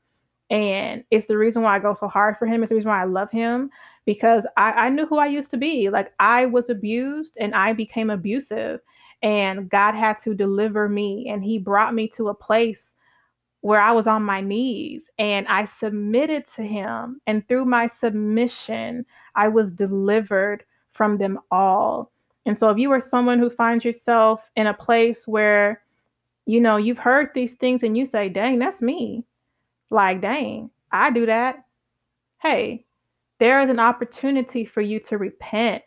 And 0.51 1.05
it's 1.11 1.27
the 1.27 1.37
reason 1.37 1.63
why 1.63 1.77
I 1.77 1.79
go 1.79 1.95
so 1.95 2.09
hard 2.09 2.37
for 2.39 2.47
him. 2.47 2.63
It's 2.63 2.71
the 2.71 2.77
reason 2.77 2.91
why 2.91 3.03
I 3.03 3.07
love 3.07 3.31
him 3.31 3.71
because 4.07 4.47
I, 4.57 4.73
I 4.73 4.89
knew 4.89 5.07
who 5.07 5.19
I 5.19 5.27
used 5.27 5.51
to 5.51 5.59
be. 5.59 5.91
Like 5.91 6.13
I 6.19 6.47
was 6.47 6.71
abused 6.71 7.37
and 7.39 7.55
I 7.55 7.75
became 7.75 8.09
abusive. 8.09 8.81
And 9.23 9.69
God 9.69 9.95
had 9.95 10.17
to 10.19 10.35
deliver 10.35 10.89
me. 10.89 11.29
And 11.29 11.45
he 11.45 11.59
brought 11.59 11.95
me 11.95 12.09
to 12.09 12.29
a 12.29 12.35
place 12.35 12.95
where 13.61 13.81
I 13.81 13.91
was 13.91 14.07
on 14.07 14.23
my 14.23 14.41
knees 14.41 15.11
and 15.19 15.47
I 15.49 15.65
submitted 15.67 16.47
to 16.55 16.63
him. 16.63 17.21
And 17.27 17.47
through 17.49 17.67
my 17.67 17.87
submission, 17.87 19.05
I 19.35 19.49
was 19.49 19.73
delivered 19.73 20.65
from 20.93 21.19
them 21.19 21.39
all. 21.51 22.11
And 22.47 22.57
so 22.57 22.71
if 22.71 22.79
you 22.79 22.91
are 22.93 23.01
someone 23.01 23.39
who 23.39 23.51
finds 23.51 23.85
yourself 23.85 24.51
in 24.57 24.69
a 24.69 24.75
place 24.75 25.29
where, 25.29 25.83
you 26.47 26.61
know, 26.63 26.79
you've 26.79 26.99
heard 26.99 27.29
these 27.35 27.55
things 27.55 27.83
and 27.83 27.99
you 27.99 28.07
say, 28.07 28.31
dang, 28.31 28.59
that's 28.59 28.81
me 28.81 29.25
like, 29.91 30.21
dang, 30.21 30.71
I 30.93 31.11
do 31.11 31.27
that. 31.27 31.65
Hey, 32.41 32.87
there 33.39 33.61
is 33.61 33.71
an 33.71 33.81
opportunity 33.81 34.65
for 34.65 34.81
you 34.81 35.01
to 35.01 35.19
repent. 35.19 35.83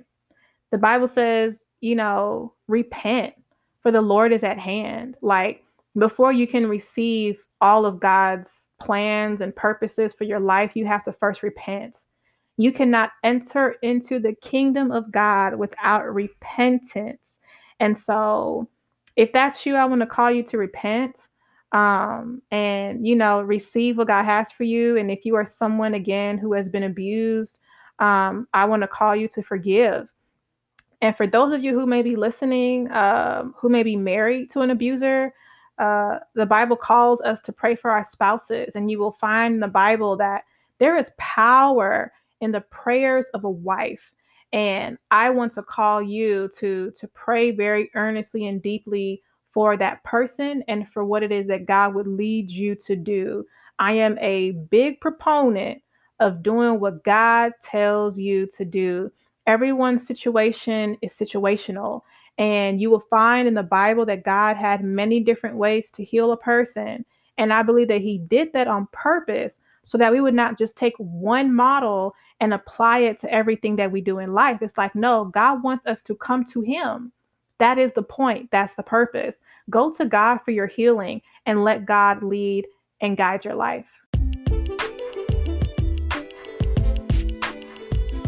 The 0.72 0.78
Bible 0.78 1.08
says, 1.08 1.64
you 1.82 1.96
know, 1.96 2.54
repent, 2.68 3.34
for 3.82 3.92
the 3.92 4.02
Lord 4.02 4.32
is 4.32 4.44
at 4.44 4.58
hand. 4.58 5.16
Like, 5.22 5.64
before 5.98 6.32
you 6.32 6.48
can 6.48 6.68
receive 6.68 7.44
all 7.60 7.86
of 7.86 8.00
God's 8.00 8.70
plans 8.80 9.42
and 9.42 9.56
purposes 9.56 10.14
for 10.14 10.24
your 10.24 10.40
life, 10.40 10.76
you 10.76 10.86
have 10.86 11.04
to 11.04 11.14
first 11.14 11.44
repent. 11.44 12.06
You 12.58 12.72
cannot 12.72 13.12
enter 13.24 13.76
into 13.82 14.20
the 14.20 14.34
kingdom 14.36 14.92
of 14.92 15.12
God 15.12 15.56
without 15.56 16.12
repentance. 16.14 17.40
And 17.80 17.98
so, 17.98 18.70
if 19.16 19.34
that's 19.34 19.66
you, 19.66 19.76
I 19.76 19.86
want 19.86 20.02
to 20.02 20.08
call 20.08 20.32
you 20.32 20.44
to 20.44 20.58
repent 20.58 21.28
um, 21.72 22.42
and 22.52 23.08
you 23.08 23.16
know 23.16 23.42
receive 23.42 23.98
what 23.98 24.08
God 24.08 24.24
has 24.24 24.52
for 24.52 24.64
you. 24.64 24.98
And 24.98 25.10
if 25.10 25.26
you 25.26 25.36
are 25.36 25.46
someone 25.46 25.94
again 25.94 26.38
who 26.38 26.54
has 26.54 26.70
been 26.70 26.84
abused, 26.84 27.60
um, 28.00 28.48
I 28.54 28.66
want 28.66 28.82
to 28.82 28.88
call 28.88 29.16
you 29.16 29.28
to 29.30 29.42
forgive. 29.42 30.12
And 31.02 31.16
for 31.16 31.26
those 31.26 31.54
of 31.54 31.64
you 31.64 31.74
who 31.74 31.88
may 31.88 32.04
be 32.04 32.16
listening, 32.16 32.92
um, 32.92 33.56
who 33.58 33.70
may 33.70 33.84
be 33.84 33.96
married 33.96 34.52
to 34.52 34.62
an 34.62 34.70
abuser, 34.70 35.34
uh, 35.80 36.20
the 36.36 36.46
Bible 36.46 36.76
calls 36.76 37.22
us 37.22 37.42
to 37.42 37.52
pray 37.52 37.76
for 37.76 37.90
our 37.90 38.04
spouses, 38.04 38.76
and 38.76 38.92
you 38.92 39.00
will 39.00 39.14
find 39.14 39.56
in 39.56 39.60
the 39.60 39.68
Bible 39.68 40.16
that 40.18 40.44
there 40.78 40.96
is 40.98 41.12
power 41.18 42.12
in 42.42 42.52
the 42.52 42.62
prayers 42.62 43.28
of 43.34 43.46
a 43.46 43.50
wife. 43.50 44.14
And 44.54 44.98
I 45.10 45.30
want 45.30 45.54
to 45.54 45.64
call 45.64 46.02
you 46.02 46.50
to 46.58 46.92
to 46.92 47.08
pray 47.10 47.52
very 47.52 47.90
earnestly 47.96 48.48
and 48.48 48.62
deeply 48.62 49.24
for 49.52 49.78
that 49.78 50.04
person 50.04 50.64
and 50.68 50.88
for 50.88 51.04
what 51.04 51.24
it 51.24 51.32
is 51.32 51.48
that 51.48 51.66
God 51.66 51.94
would 51.94 52.08
lead 52.08 52.50
you 52.50 52.76
to 52.76 52.96
do. 52.96 53.46
I 53.80 53.94
am 53.94 54.18
a 54.20 54.52
big 54.52 55.02
proponent 55.02 55.82
of 56.20 56.44
doing 56.44 56.80
what 56.80 57.04
God 57.04 57.54
tells 57.62 58.18
you 58.18 58.48
to 58.56 58.64
do. 58.64 59.12
Everyone's 59.48 60.06
situation 60.06 60.98
is 61.02 61.14
situational. 61.14 62.02
And 62.38 62.80
you 62.80 62.90
will 62.90 63.02
find 63.02 63.48
in 63.48 63.56
the 63.56 63.64
Bible 63.64 64.06
that 64.06 64.24
God 64.24 64.56
had 64.56 64.84
many 64.84 65.20
different 65.20 65.58
ways 65.58 65.92
to 65.92 66.04
heal 66.04 66.32
a 66.32 66.38
person. 66.38 67.06
And 67.38 67.52
I 67.52 67.64
believe 67.64 67.88
that 67.90 68.02
He 68.02 68.20
did 68.20 68.54
that 68.54 68.68
on 68.68 68.88
purpose 68.92 69.60
so 69.84 69.98
that 69.98 70.12
we 70.12 70.22
would 70.22 70.34
not 70.34 70.58
just 70.58 70.78
take 70.78 70.94
one 70.98 71.54
model 71.54 72.14
and 72.40 72.54
apply 72.54 73.00
it 73.00 73.20
to 73.22 73.34
everything 73.34 73.76
that 73.78 73.92
we 73.92 74.00
do 74.00 74.20
in 74.20 74.32
life. 74.32 74.62
It's 74.62 74.78
like, 74.78 74.96
no, 74.96 75.26
God 75.26 75.64
wants 75.64 75.86
us 75.86 76.02
to 76.04 76.16
come 76.16 76.44
to 76.46 76.62
Him. 76.62 77.12
That 77.62 77.78
is 77.78 77.94
the 77.94 78.02
point. 78.02 78.50
That's 78.50 78.74
the 78.74 78.82
purpose. 78.82 79.36
Go 79.70 79.94
to 79.94 80.04
God 80.04 80.40
for 80.40 80.50
your 80.50 80.66
healing 80.66 81.22
and 81.46 81.64
let 81.64 81.86
God 81.86 82.24
lead 82.24 82.66
and 83.02 83.16
guide 83.16 83.46
your 83.46 83.54
life. 83.54 83.86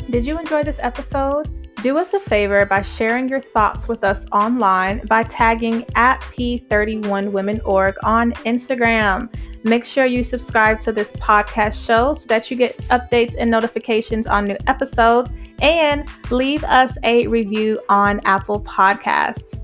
Did 0.08 0.24
you 0.24 0.38
enjoy 0.38 0.62
this 0.62 0.78
episode? 0.84 1.50
Do 1.82 1.98
us 1.98 2.14
a 2.14 2.20
favor 2.20 2.64
by 2.68 2.84
sharing 2.84 3.28
your 3.28 3.42
thoughts 3.42 3.88
with 3.88 4.04
us 4.04 4.24
online 4.32 5.04
by 5.08 5.24
tagging 5.24 5.84
at 5.96 6.22
P31WomenOrg 6.22 7.96
on 8.04 8.34
Instagram. 8.34 9.34
Make 9.64 9.84
sure 9.84 10.06
you 10.06 10.24
subscribe 10.24 10.78
to 10.82 10.92
this 10.92 11.12
podcast 11.14 11.84
show 11.84 12.14
so 12.14 12.28
that 12.28 12.52
you 12.52 12.56
get 12.56 12.78
updates 12.90 13.34
and 13.40 13.50
notifications 13.50 14.28
on 14.28 14.46
new 14.46 14.58
episodes 14.68 15.32
and 15.62 16.08
leave 16.30 16.64
us 16.64 16.98
a 17.04 17.28
review 17.28 17.80
on 17.90 18.20
Apple 18.26 18.62
Podcasts. 18.62 19.63